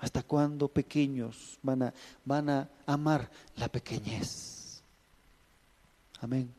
¿Hasta 0.03 0.24
cuándo 0.24 0.66
pequeños 0.66 1.61
van 1.62 1.84
a, 1.84 1.94
van 2.24 2.50
a 2.50 2.68
amar 2.86 3.30
la 3.55 3.68
pequeñez? 3.68 4.82
Amén. 6.20 6.53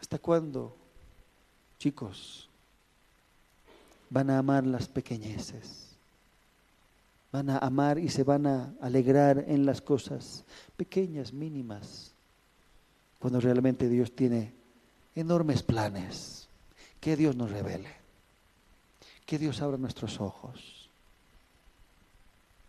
¿Hasta 0.00 0.18
cuándo, 0.18 0.76
chicos, 1.78 2.48
van 4.10 4.30
a 4.30 4.38
amar 4.38 4.66
las 4.66 4.88
pequeñeces. 4.88 5.84
van 7.30 7.50
a 7.50 7.58
amar 7.58 7.98
y 7.98 8.08
se 8.08 8.24
van 8.24 8.46
a 8.46 8.74
alegrar 8.80 9.44
en 9.46 9.64
las 9.64 9.80
cosas 9.80 10.44
pequeñas, 10.76 11.32
mínimas, 11.32 12.12
cuando 13.20 13.40
realmente 13.40 13.88
Dios 13.88 14.10
tiene 14.16 14.52
enormes 15.14 15.62
planes. 15.62 16.48
Que 16.98 17.14
Dios 17.14 17.36
nos 17.36 17.50
revele, 17.50 17.94
que 19.26 19.38
Dios 19.38 19.60
abra 19.60 19.76
nuestros 19.76 20.20
ojos, 20.20 20.75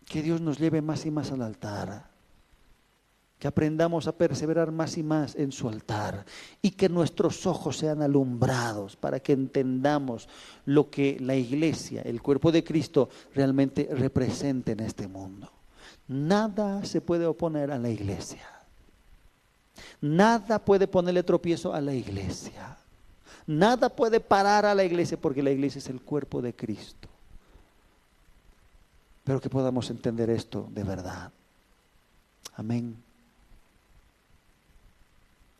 que 0.08 0.22
Dios 0.22 0.40
nos 0.40 0.58
lleve 0.58 0.82
más 0.82 1.06
y 1.06 1.10
más 1.10 1.30
al 1.32 1.42
altar 1.42 2.08
que 3.38 3.46
aprendamos 3.46 4.08
a 4.08 4.12
perseverar 4.12 4.72
más 4.72 4.98
y 4.98 5.02
más 5.02 5.36
en 5.36 5.52
su 5.52 5.68
altar 5.68 6.24
y 6.60 6.72
que 6.72 6.88
nuestros 6.88 7.46
ojos 7.46 7.76
sean 7.76 8.02
alumbrados 8.02 8.96
para 8.96 9.20
que 9.20 9.32
entendamos 9.32 10.28
lo 10.64 10.90
que 10.90 11.18
la 11.20 11.36
iglesia, 11.36 12.02
el 12.02 12.20
cuerpo 12.20 12.50
de 12.50 12.64
Cristo, 12.64 13.08
realmente 13.34 13.88
representa 13.92 14.72
en 14.72 14.80
este 14.80 15.06
mundo. 15.06 15.50
Nada 16.08 16.84
se 16.84 17.00
puede 17.00 17.26
oponer 17.26 17.70
a 17.70 17.78
la 17.78 17.90
iglesia. 17.90 18.42
Nada 20.00 20.58
puede 20.58 20.88
ponerle 20.88 21.22
tropiezo 21.22 21.72
a 21.72 21.80
la 21.80 21.94
iglesia. 21.94 22.76
Nada 23.46 23.88
puede 23.88 24.18
parar 24.18 24.66
a 24.66 24.74
la 24.74 24.84
iglesia 24.84 25.18
porque 25.20 25.42
la 25.42 25.50
iglesia 25.50 25.78
es 25.78 25.88
el 25.88 26.02
cuerpo 26.02 26.42
de 26.42 26.54
Cristo. 26.54 27.08
Pero 29.28 29.42
que 29.42 29.50
podamos 29.52 29.92
entender 29.92 30.30
esto 30.30 30.68
de 30.72 30.84
verdad. 30.84 31.30
Amén 32.56 32.96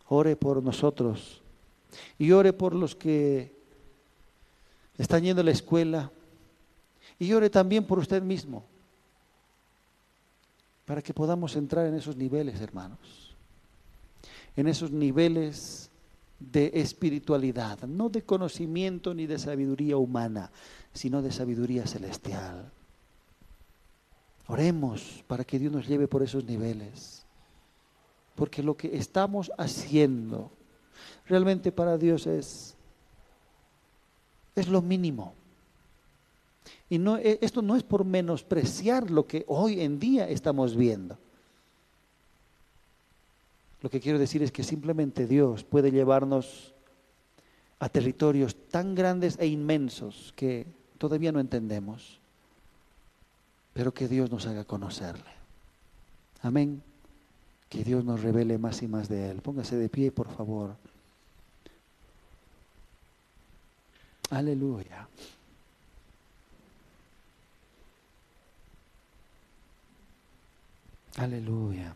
ore 0.08 0.36
por 0.36 0.62
nosotros 0.62 1.42
y 2.18 2.32
ore 2.32 2.52
por 2.52 2.74
los 2.74 2.94
que 2.94 3.52
están 4.96 5.22
yendo 5.22 5.42
a 5.42 5.44
la 5.44 5.50
escuela 5.50 6.10
y 7.18 7.32
ore 7.32 7.50
también 7.50 7.84
por 7.84 7.98
usted 7.98 8.22
mismo 8.22 8.64
para 10.86 11.02
que 11.02 11.12
podamos 11.12 11.54
entrar 11.56 11.86
en 11.86 11.94
esos 11.94 12.16
niveles, 12.16 12.60
hermanos, 12.60 13.36
en 14.56 14.68
esos 14.68 14.90
niveles 14.90 15.90
de 16.40 16.70
espiritualidad, 16.74 17.82
no 17.82 18.08
de 18.08 18.22
conocimiento 18.22 19.12
ni 19.12 19.26
de 19.26 19.38
sabiduría 19.38 19.98
humana, 19.98 20.50
sino 20.94 21.20
de 21.20 21.30
sabiduría 21.30 21.86
celestial. 21.86 22.72
Oremos 24.48 25.24
para 25.26 25.44
que 25.44 25.58
Dios 25.58 25.72
nos 25.72 25.86
lleve 25.86 26.08
por 26.08 26.22
esos 26.22 26.44
niveles 26.44 27.18
porque 28.38 28.62
lo 28.62 28.76
que 28.76 28.96
estamos 28.96 29.50
haciendo 29.58 30.52
realmente 31.26 31.72
para 31.72 31.98
Dios 31.98 32.24
es, 32.28 32.76
es 34.54 34.68
lo 34.68 34.80
mínimo. 34.80 35.34
Y 36.88 36.98
no, 36.98 37.18
e, 37.18 37.40
esto 37.42 37.62
no 37.62 37.74
es 37.74 37.82
por 37.82 38.04
menospreciar 38.04 39.10
lo 39.10 39.26
que 39.26 39.44
hoy 39.48 39.80
en 39.80 39.98
día 39.98 40.28
estamos 40.28 40.76
viendo. 40.76 41.18
Lo 43.82 43.90
que 43.90 43.98
quiero 43.98 44.20
decir 44.20 44.40
es 44.44 44.52
que 44.52 44.62
simplemente 44.62 45.26
Dios 45.26 45.64
puede 45.64 45.90
llevarnos 45.90 46.74
a 47.80 47.88
territorios 47.88 48.54
tan 48.68 48.94
grandes 48.94 49.36
e 49.40 49.48
inmensos 49.48 50.32
que 50.36 50.64
todavía 50.96 51.32
no 51.32 51.40
entendemos, 51.40 52.17
pero 53.78 53.94
que 53.94 54.08
Dios 54.08 54.28
nos 54.28 54.44
haga 54.48 54.64
conocerle. 54.64 55.30
Amén. 56.42 56.82
Que 57.68 57.84
Dios 57.84 58.04
nos 58.04 58.22
revele 58.22 58.58
más 58.58 58.82
y 58.82 58.88
más 58.88 59.08
de 59.08 59.30
Él. 59.30 59.40
Póngase 59.40 59.76
de 59.76 59.88
pie, 59.88 60.10
por 60.10 60.28
favor. 60.34 60.74
Aleluya. 64.30 65.06
Aleluya. 71.18 71.94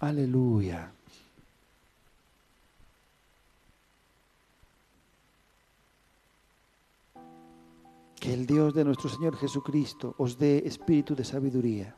Aleluya. 0.00 0.90
Que 8.18 8.32
el 8.32 8.46
Dios 8.46 8.72
de 8.74 8.84
nuestro 8.84 9.10
Señor 9.10 9.36
Jesucristo 9.36 10.14
os 10.16 10.38
dé 10.38 10.66
espíritu 10.66 11.14
de 11.14 11.24
sabiduría 11.24 11.94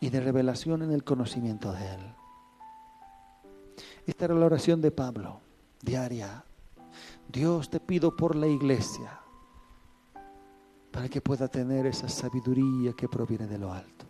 y 0.00 0.10
de 0.10 0.20
revelación 0.20 0.82
en 0.82 0.90
el 0.90 1.04
conocimiento 1.04 1.72
de 1.72 1.94
Él. 1.94 2.14
Esta 4.06 4.24
era 4.24 4.34
la 4.34 4.46
oración 4.46 4.80
de 4.80 4.90
Pablo, 4.90 5.40
diaria. 5.80 6.44
Dios 7.28 7.70
te 7.70 7.78
pido 7.78 8.16
por 8.16 8.34
la 8.34 8.48
iglesia, 8.48 9.20
para 10.90 11.08
que 11.08 11.20
pueda 11.20 11.46
tener 11.46 11.86
esa 11.86 12.08
sabiduría 12.08 12.94
que 12.94 13.08
proviene 13.08 13.46
de 13.46 13.58
lo 13.58 13.72
alto. 13.72 14.07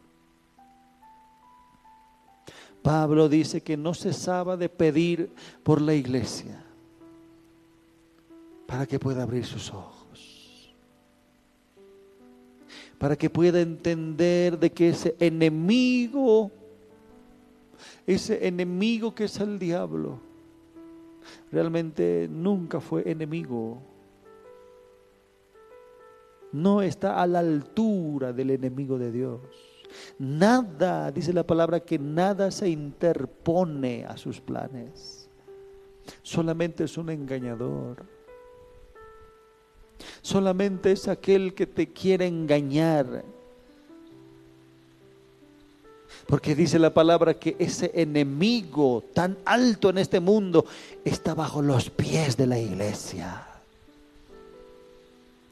Pablo 2.88 3.28
dice 3.28 3.60
que 3.60 3.76
no 3.76 3.92
cesaba 3.92 4.56
de 4.56 4.70
pedir 4.70 5.28
por 5.62 5.78
la 5.78 5.92
iglesia 5.92 6.64
para 8.66 8.86
que 8.86 8.98
pueda 8.98 9.24
abrir 9.24 9.44
sus 9.44 9.70
ojos, 9.74 10.74
para 12.96 13.14
que 13.14 13.28
pueda 13.28 13.60
entender 13.60 14.58
de 14.58 14.72
que 14.72 14.88
ese 14.88 15.14
enemigo, 15.20 16.50
ese 18.06 18.48
enemigo 18.48 19.14
que 19.14 19.24
es 19.24 19.38
el 19.38 19.58
diablo, 19.58 20.18
realmente 21.52 22.26
nunca 22.30 22.80
fue 22.80 23.02
enemigo. 23.04 23.82
No 26.52 26.80
está 26.80 27.20
a 27.20 27.26
la 27.26 27.40
altura 27.40 28.32
del 28.32 28.48
enemigo 28.48 28.96
de 28.98 29.12
Dios. 29.12 29.67
Nada, 30.18 31.10
dice 31.10 31.32
la 31.32 31.46
palabra, 31.46 31.80
que 31.80 31.98
nada 31.98 32.50
se 32.50 32.68
interpone 32.68 34.04
a 34.04 34.16
sus 34.16 34.40
planes. 34.40 35.28
Solamente 36.22 36.84
es 36.84 36.96
un 36.96 37.10
engañador 37.10 38.18
solamente 40.22 40.92
es 40.92 41.08
aquel 41.08 41.54
que 41.54 41.66
te 41.66 41.88
quiere 41.88 42.26
engañar. 42.26 43.24
Porque 46.26 46.54
dice 46.54 46.78
la 46.78 46.92
palabra 46.92 47.34
que 47.34 47.56
ese 47.58 47.90
enemigo 47.94 49.02
tan 49.14 49.38
alto 49.44 49.88
en 49.90 49.98
este 49.98 50.20
mundo 50.20 50.66
está 51.04 51.34
bajo 51.34 51.62
los 51.62 51.88
pies 51.88 52.36
de 52.36 52.46
la 52.46 52.58
iglesia. 52.58 53.46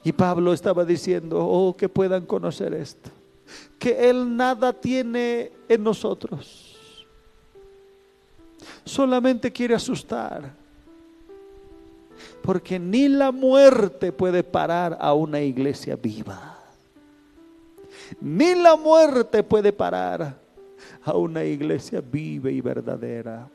Y 0.05 0.13
Pablo 0.13 0.53
estaba 0.53 0.85
diciendo, 0.85 1.39
oh, 1.45 1.77
que 1.77 1.89
puedan 1.89 2.27
conocer 2.27 2.75
esto, 2.75 3.11
que 3.87 4.11
Él 4.11 4.37
nada 4.37 4.73
tiene 4.73 5.53
en 5.69 5.85
nosotros, 5.85 6.77
solamente 8.85 9.53
quiere 9.53 9.77
asustar 9.77 10.53
porque 12.43 12.81
ni 12.81 13.07
la 13.07 13.31
muerte 13.31 14.11
puede 14.11 14.43
parar 14.43 14.99
a 15.01 15.15
una 15.15 15.41
iglesia 15.41 15.95
viva. 15.95 16.59
Ni 18.21 18.57
la 18.57 18.75
muerte 18.75 19.45
puede 19.45 19.73
parar 19.73 20.37
a 21.05 21.17
una 21.17 21.45
iglesia 21.45 22.01
viva 22.01 22.51
y 22.51 22.61
verdadera. 22.61 23.49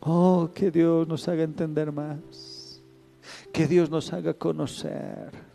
Oh, 0.00 0.50
que 0.52 0.70
Dios 0.70 1.08
nos 1.08 1.26
haga 1.28 1.44
entender 1.44 1.90
más. 1.90 2.82
Que 3.50 3.66
Dios 3.66 3.88
nos 3.88 4.12
haga 4.12 4.34
conocer. 4.34 5.49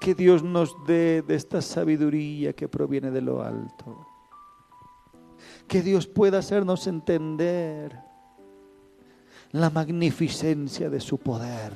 Que 0.00 0.14
Dios 0.14 0.42
nos 0.42 0.74
dé 0.86 1.22
de 1.22 1.34
esta 1.34 1.60
sabiduría 1.60 2.54
que 2.54 2.68
proviene 2.68 3.10
de 3.10 3.20
lo 3.20 3.42
alto. 3.42 4.06
Que 5.68 5.82
Dios 5.82 6.06
pueda 6.06 6.38
hacernos 6.38 6.86
entender 6.86 7.96
la 9.52 9.70
magnificencia 9.70 10.88
de 10.88 11.00
su 11.00 11.18
poder, 11.18 11.72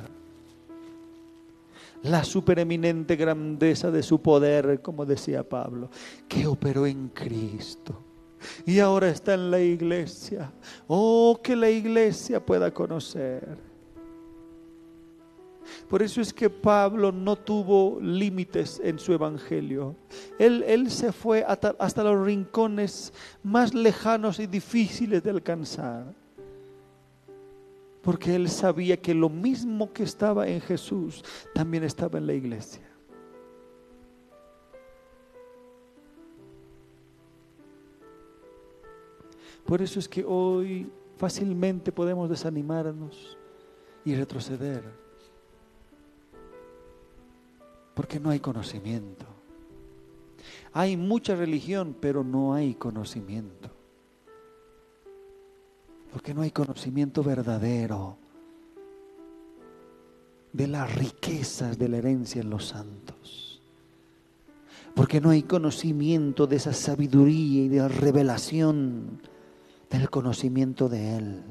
la 2.03 2.25
supereminente 2.25 3.16
grandeza 3.16 3.91
de 3.91 4.03
su 4.03 4.20
poder, 4.20 4.81
como 4.81 5.05
decía 5.05 5.49
Pablo, 5.49 5.91
que 6.29 6.47
operó 6.47 6.87
en 6.87 7.09
Cristo. 7.09 8.01
Y 8.66 8.79
ahora 8.79 9.09
está 9.09 9.35
en 9.35 9.51
la 9.51 9.61
iglesia. 9.61 10.53
Oh, 10.87 11.41
que 11.43 11.57
la 11.57 11.70
iglesia 11.70 12.45
pueda 12.45 12.72
conocer. 12.72 13.74
Por 15.88 16.02
eso 16.02 16.20
es 16.20 16.32
que 16.32 16.50
Pablo 16.50 17.12
no 17.12 17.36
tuvo 17.36 17.98
límites 18.00 18.80
en 18.82 18.98
su 18.98 19.12
evangelio. 19.12 19.96
Él, 20.38 20.64
él 20.66 20.90
se 20.90 21.12
fue 21.12 21.44
hasta, 21.46 21.74
hasta, 21.78 22.04
los 22.04 22.24
rincones 22.24 23.12
más 23.42 23.74
lejanos 23.74 24.38
y 24.38 24.46
difíciles 24.46 25.22
de 25.22 25.30
alcanzar. 25.30 26.14
Porque 28.02 28.34
él 28.34 28.48
sabía 28.48 28.96
que 28.98 29.14
lo 29.14 29.28
mismo 29.28 29.92
que 29.92 30.02
estaba 30.02 30.46
en 30.46 30.60
Jesús 30.60 31.24
también 31.54 31.84
estaba 31.84 32.18
en 32.18 32.26
la 32.26 32.34
iglesia. 32.34 32.82
Por 39.64 39.80
eso 39.80 39.98
es 39.98 40.08
que 40.08 40.22
hoy 40.22 40.90
fácilmente 41.16 41.90
podemos 41.90 42.28
desanimarnos 42.28 43.38
y 44.04 44.14
retroceder 44.14 45.03
porque 47.95 48.18
no 48.18 48.30
hay 48.30 48.40
conocimiento. 48.40 49.26
Hay 50.72 50.97
mucha 50.97 51.36
religión, 51.36 51.97
pero 52.01 52.24
no 52.24 52.55
hay 52.55 52.74
conocimiento. 52.74 53.70
Porque 56.12 56.34
no 56.34 56.42
hay 56.42 56.51
conocimiento 56.51 57.22
verdadero 57.22 58.18
de 60.53 60.68
las 60.68 60.95
riquezas 60.95 61.78
de 61.78 61.88
la 61.88 61.99
herencia 61.99 62.40
en 62.40 62.51
los 62.51 62.66
santos. 62.66 63.61
Porque 64.95 65.20
no 65.20 65.30
hay 65.30 65.42
conocimiento 65.42 66.47
de 66.47 66.57
esa 66.57 66.72
sabiduría 66.72 67.64
y 67.64 67.68
de 67.68 67.78
la 67.78 67.88
revelación 67.88 69.20
del 69.90 70.11
conocimiento 70.11 70.88
de 70.88 71.16
Él. 71.16 71.42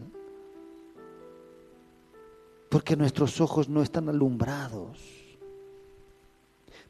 Porque 2.70 2.96
nuestros 2.96 3.39
ojos 3.41 3.70
no 3.70 3.82
están 3.82 4.08
alumbrados. 4.08 5.23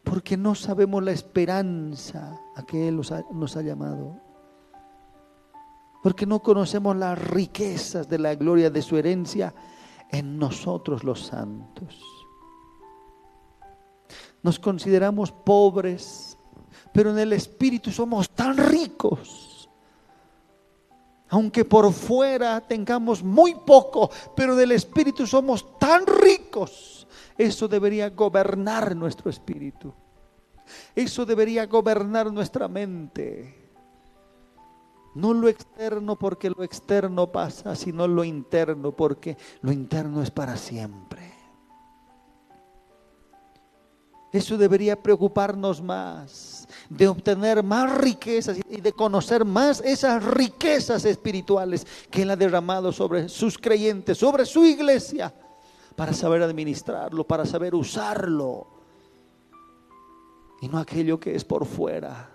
Porque 0.03 0.37
no 0.37 0.55
sabemos 0.55 1.03
la 1.03 1.11
esperanza 1.11 2.39
a 2.55 2.63
que 2.63 2.87
Él 2.87 2.97
nos 2.97 3.11
ha, 3.11 3.23
nos 3.31 3.55
ha 3.55 3.61
llamado. 3.61 4.19
Porque 6.01 6.25
no 6.25 6.41
conocemos 6.41 6.95
las 6.95 7.17
riquezas 7.17 8.09
de 8.09 8.19
la 8.19 8.35
gloria 8.35 8.69
de 8.69 8.81
su 8.81 8.97
herencia 8.97 9.53
en 10.09 10.37
nosotros 10.37 11.03
los 11.03 11.25
santos. 11.25 12.01
Nos 14.41 14.59
consideramos 14.59 15.31
pobres, 15.31 16.37
pero 16.93 17.11
en 17.11 17.19
el 17.19 17.31
Espíritu 17.31 17.91
somos 17.91 18.29
tan 18.29 18.57
ricos 18.57 19.52
aunque 21.29 21.65
por 21.65 21.91
fuera 21.93 22.61
tengamos 22.61 23.23
muy 23.23 23.55
poco, 23.55 24.09
pero 24.35 24.55
del 24.55 24.71
Espíritu 24.71 25.25
somos 25.25 25.79
tan 25.79 26.05
ricos. 26.05 27.07
Eso 27.37 27.67
debería 27.67 28.09
gobernar 28.09 28.95
nuestro 28.95 29.29
espíritu. 29.29 29.93
Eso 30.95 31.25
debería 31.25 31.65
gobernar 31.65 32.31
nuestra 32.31 32.67
mente. 32.67 33.63
No 35.15 35.33
lo 35.33 35.47
externo 35.47 36.17
porque 36.17 36.49
lo 36.49 36.63
externo 36.63 37.31
pasa, 37.31 37.75
sino 37.75 38.07
lo 38.07 38.23
interno 38.23 38.91
porque 38.91 39.37
lo 39.61 39.71
interno 39.71 40.21
es 40.21 40.31
para 40.31 40.57
siempre. 40.57 41.32
Eso 44.33 44.57
debería 44.57 44.95
preocuparnos 44.95 45.79
más, 45.79 46.67
de 46.89 47.07
obtener 47.07 47.61
más 47.61 47.95
riquezas 47.95 48.57
y 48.67 48.81
de 48.81 48.91
conocer 48.91 49.45
más 49.45 49.79
esas 49.81 50.23
riquezas 50.25 51.05
espirituales 51.05 51.85
que 52.09 52.23
Él 52.23 52.31
ha 52.31 52.35
derramado 52.35 52.91
sobre 52.91 53.29
sus 53.29 53.59
creyentes, 53.59 54.17
sobre 54.17 54.47
su 54.47 54.65
iglesia, 54.65 55.31
para 55.95 56.13
saber 56.13 56.41
administrarlo, 56.41 57.27
para 57.27 57.45
saber 57.45 57.75
usarlo. 57.75 58.65
Y 60.61 60.67
no 60.67 60.79
aquello 60.79 61.19
que 61.19 61.35
es 61.35 61.45
por 61.45 61.67
fuera. 61.67 62.31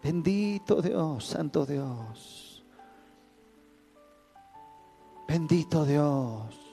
Bendito 0.00 0.80
Dios, 0.80 1.24
Santo 1.24 1.66
Dios. 1.66 2.64
Bendito 5.26 5.84
Dios. 5.84 6.63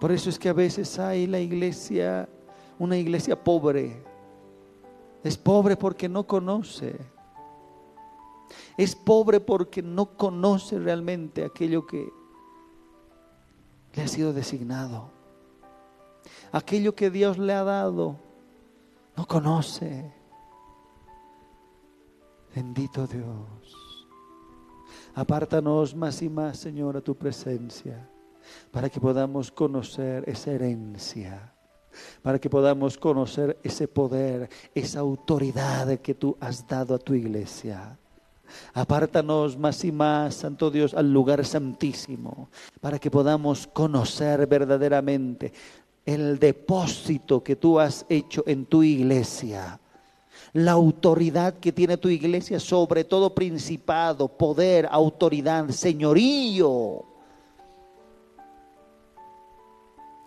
Por 0.00 0.12
eso 0.12 0.30
es 0.30 0.38
que 0.38 0.48
a 0.48 0.54
veces 0.54 0.98
hay 0.98 1.26
la 1.26 1.38
iglesia, 1.38 2.26
una 2.78 2.96
iglesia 2.96 3.44
pobre. 3.44 4.02
Es 5.22 5.36
pobre 5.36 5.76
porque 5.76 6.08
no 6.08 6.26
conoce. 6.26 6.98
Es 8.78 8.96
pobre 8.96 9.40
porque 9.40 9.82
no 9.82 10.16
conoce 10.16 10.78
realmente 10.78 11.44
aquello 11.44 11.86
que 11.86 12.08
le 13.92 14.02
ha 14.02 14.08
sido 14.08 14.32
designado. 14.32 15.10
Aquello 16.50 16.94
que 16.94 17.10
Dios 17.10 17.36
le 17.36 17.52
ha 17.52 17.62
dado, 17.62 18.16
no 19.18 19.26
conoce. 19.26 20.10
Bendito 22.54 23.06
Dios. 23.06 24.08
Apártanos 25.14 25.94
más 25.94 26.22
y 26.22 26.30
más, 26.30 26.56
Señor, 26.56 26.96
a 26.96 27.02
tu 27.02 27.14
presencia 27.14 28.08
para 28.70 28.88
que 28.88 29.00
podamos 29.00 29.50
conocer 29.50 30.24
esa 30.26 30.52
herencia, 30.52 31.52
para 32.22 32.38
que 32.38 32.48
podamos 32.48 32.96
conocer 32.96 33.58
ese 33.62 33.88
poder, 33.88 34.48
esa 34.74 35.00
autoridad 35.00 35.98
que 35.98 36.14
tú 36.14 36.36
has 36.40 36.66
dado 36.66 36.94
a 36.94 36.98
tu 36.98 37.14
iglesia. 37.14 37.98
Apártanos 38.74 39.56
más 39.56 39.84
y 39.84 39.92
más, 39.92 40.34
Santo 40.34 40.70
Dios, 40.70 40.94
al 40.94 41.12
lugar 41.12 41.44
santísimo, 41.44 42.48
para 42.80 42.98
que 42.98 43.10
podamos 43.10 43.66
conocer 43.66 44.46
verdaderamente 44.46 45.52
el 46.04 46.38
depósito 46.38 47.42
que 47.42 47.56
tú 47.56 47.78
has 47.78 48.04
hecho 48.08 48.42
en 48.46 48.66
tu 48.66 48.82
iglesia, 48.82 49.78
la 50.52 50.72
autoridad 50.72 51.54
que 51.54 51.70
tiene 51.70 51.96
tu 51.96 52.08
iglesia 52.08 52.58
sobre 52.58 53.04
todo 53.04 53.34
principado, 53.34 54.26
poder, 54.26 54.88
autoridad, 54.90 55.68
señorío 55.68 57.09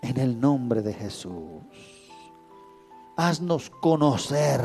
en 0.03 0.19
el 0.19 0.39
nombre 0.39 0.81
de 0.81 0.93
Jesús. 0.93 1.63
Haznos 3.15 3.69
conocer, 3.69 4.61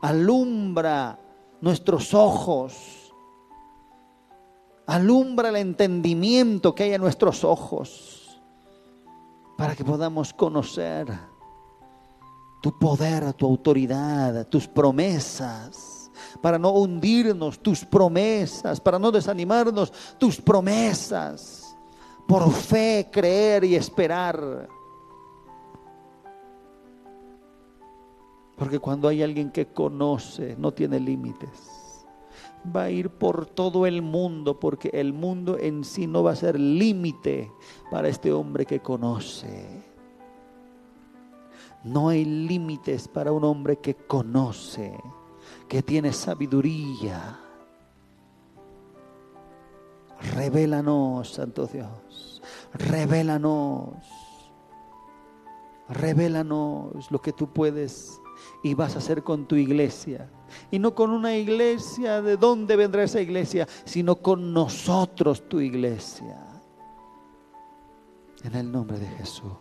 alumbra 0.00 1.18
nuestros 1.60 2.14
ojos, 2.14 3.12
alumbra 4.86 5.48
el 5.48 5.56
entendimiento 5.56 6.74
que 6.74 6.84
hay 6.84 6.94
en 6.94 7.02
nuestros 7.02 7.44
ojos, 7.44 8.40
para 9.58 9.74
que 9.74 9.84
podamos 9.84 10.32
conocer 10.32 11.06
tu 12.62 12.78
poder, 12.78 13.32
tu 13.32 13.46
autoridad, 13.46 14.46
tus 14.46 14.68
promesas, 14.68 16.10
para 16.40 16.58
no 16.58 16.70
hundirnos, 16.70 17.58
tus 17.58 17.84
promesas, 17.84 18.80
para 18.80 18.98
no 18.98 19.10
desanimarnos, 19.10 19.92
tus 20.18 20.40
promesas 20.40 21.59
por 22.30 22.48
fe 22.52 23.08
creer 23.10 23.64
y 23.64 23.74
esperar. 23.74 24.68
Porque 28.56 28.78
cuando 28.78 29.08
hay 29.08 29.20
alguien 29.24 29.50
que 29.50 29.66
conoce, 29.66 30.54
no 30.56 30.72
tiene 30.72 31.00
límites. 31.00 32.06
Va 32.64 32.84
a 32.84 32.90
ir 32.90 33.10
por 33.10 33.46
todo 33.46 33.84
el 33.84 34.00
mundo, 34.00 34.60
porque 34.60 34.90
el 34.92 35.12
mundo 35.12 35.58
en 35.58 35.82
sí 35.82 36.06
no 36.06 36.22
va 36.22 36.30
a 36.30 36.36
ser 36.36 36.60
límite 36.60 37.50
para 37.90 38.06
este 38.06 38.32
hombre 38.32 38.64
que 38.64 38.78
conoce. 38.78 39.82
No 41.82 42.10
hay 42.10 42.24
límites 42.24 43.08
para 43.08 43.32
un 43.32 43.42
hombre 43.42 43.78
que 43.78 43.96
conoce, 43.96 44.96
que 45.66 45.82
tiene 45.82 46.12
sabiduría 46.12 47.40
Revélanos, 50.22 51.30
Santo 51.30 51.66
Dios. 51.66 52.09
Revélanos. 52.74 53.94
Revélanos 55.88 57.10
lo 57.10 57.20
que 57.20 57.32
tú 57.32 57.52
puedes 57.52 58.20
y 58.62 58.74
vas 58.74 58.94
a 58.94 58.98
hacer 58.98 59.22
con 59.22 59.46
tu 59.46 59.56
iglesia. 59.56 60.30
Y 60.70 60.78
no 60.78 60.94
con 60.94 61.10
una 61.10 61.36
iglesia, 61.36 62.22
¿de 62.22 62.36
dónde 62.36 62.76
vendrá 62.76 63.02
esa 63.02 63.20
iglesia? 63.20 63.66
Sino 63.84 64.16
con 64.16 64.52
nosotros 64.52 65.48
tu 65.48 65.60
iglesia. 65.60 66.46
En 68.42 68.54
el 68.54 68.70
nombre 68.70 68.98
de 68.98 69.06
Jesús. 69.06 69.52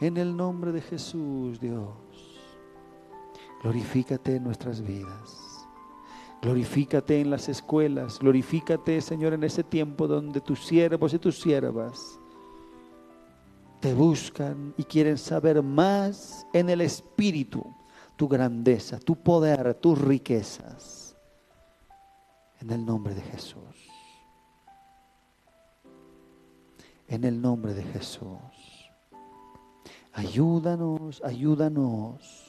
En 0.00 0.16
el 0.16 0.36
nombre 0.36 0.72
de 0.72 0.80
Jesús, 0.80 1.58
Dios. 1.58 1.88
Glorifícate 3.62 4.36
en 4.36 4.44
nuestras 4.44 4.80
vidas. 4.80 5.47
Glorifícate 6.40 7.20
en 7.20 7.30
las 7.30 7.48
escuelas, 7.48 8.20
glorifícate, 8.20 9.00
Señor, 9.00 9.32
en 9.32 9.42
ese 9.42 9.64
tiempo 9.64 10.06
donde 10.06 10.40
tus 10.40 10.64
siervos 10.64 11.12
y 11.12 11.18
tus 11.18 11.40
siervas 11.40 12.20
te 13.80 13.92
buscan 13.92 14.72
y 14.76 14.84
quieren 14.84 15.18
saber 15.18 15.62
más 15.62 16.46
en 16.52 16.70
el 16.70 16.80
Espíritu, 16.80 17.64
tu 18.16 18.28
grandeza, 18.28 18.98
tu 19.00 19.16
poder, 19.16 19.74
tus 19.74 20.00
riquezas. 20.00 21.16
En 22.60 22.70
el 22.70 22.84
nombre 22.84 23.14
de 23.14 23.22
Jesús. 23.22 23.88
En 27.08 27.24
el 27.24 27.40
nombre 27.40 27.74
de 27.74 27.82
Jesús. 27.82 28.38
Ayúdanos, 30.12 31.22
ayúdanos 31.24 32.47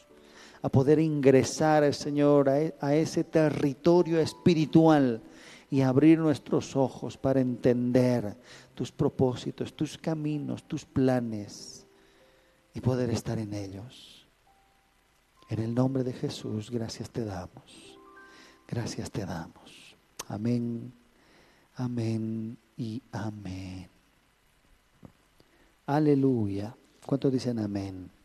a 0.62 0.70
poder 0.70 1.00
ingresar, 1.00 1.94
Señor, 1.94 2.50
e, 2.50 2.76
a, 2.80 2.94
ese 2.96 3.24
territorio 3.24 4.20
espiritual 4.20 5.22
y 5.70 5.82
abrir 5.82 6.20
nuestros 6.20 6.76
ojos 6.76 7.18
para 7.18 7.40
entender 7.40 8.36
tus 8.74 8.92
propósitos, 8.92 9.74
tus 9.74 9.98
caminos, 9.98 10.64
tus 10.64 10.86
planes 10.86 11.86
y 12.74 12.82
poder 12.82 13.10
estar 13.12 13.38
en 13.40 13.54
ellos. 13.54 14.28
En 15.50 15.60
el 15.60 15.74
nombre 15.74 16.04
de 16.04 16.14
Jesús, 16.14 16.70
gracias 16.70 17.10
te 17.10 17.24
damos. 17.24 17.98
Gracias 18.68 19.10
te 19.10 19.26
damos. 19.26 19.96
Amén, 20.28 20.94
amén 21.76 22.58
y 22.78 23.02
amén. 23.12 23.90
Aleluya. 25.88 26.76
¿Cuántos 27.04 27.34
dicen 27.34 27.58
amén? 27.58 28.19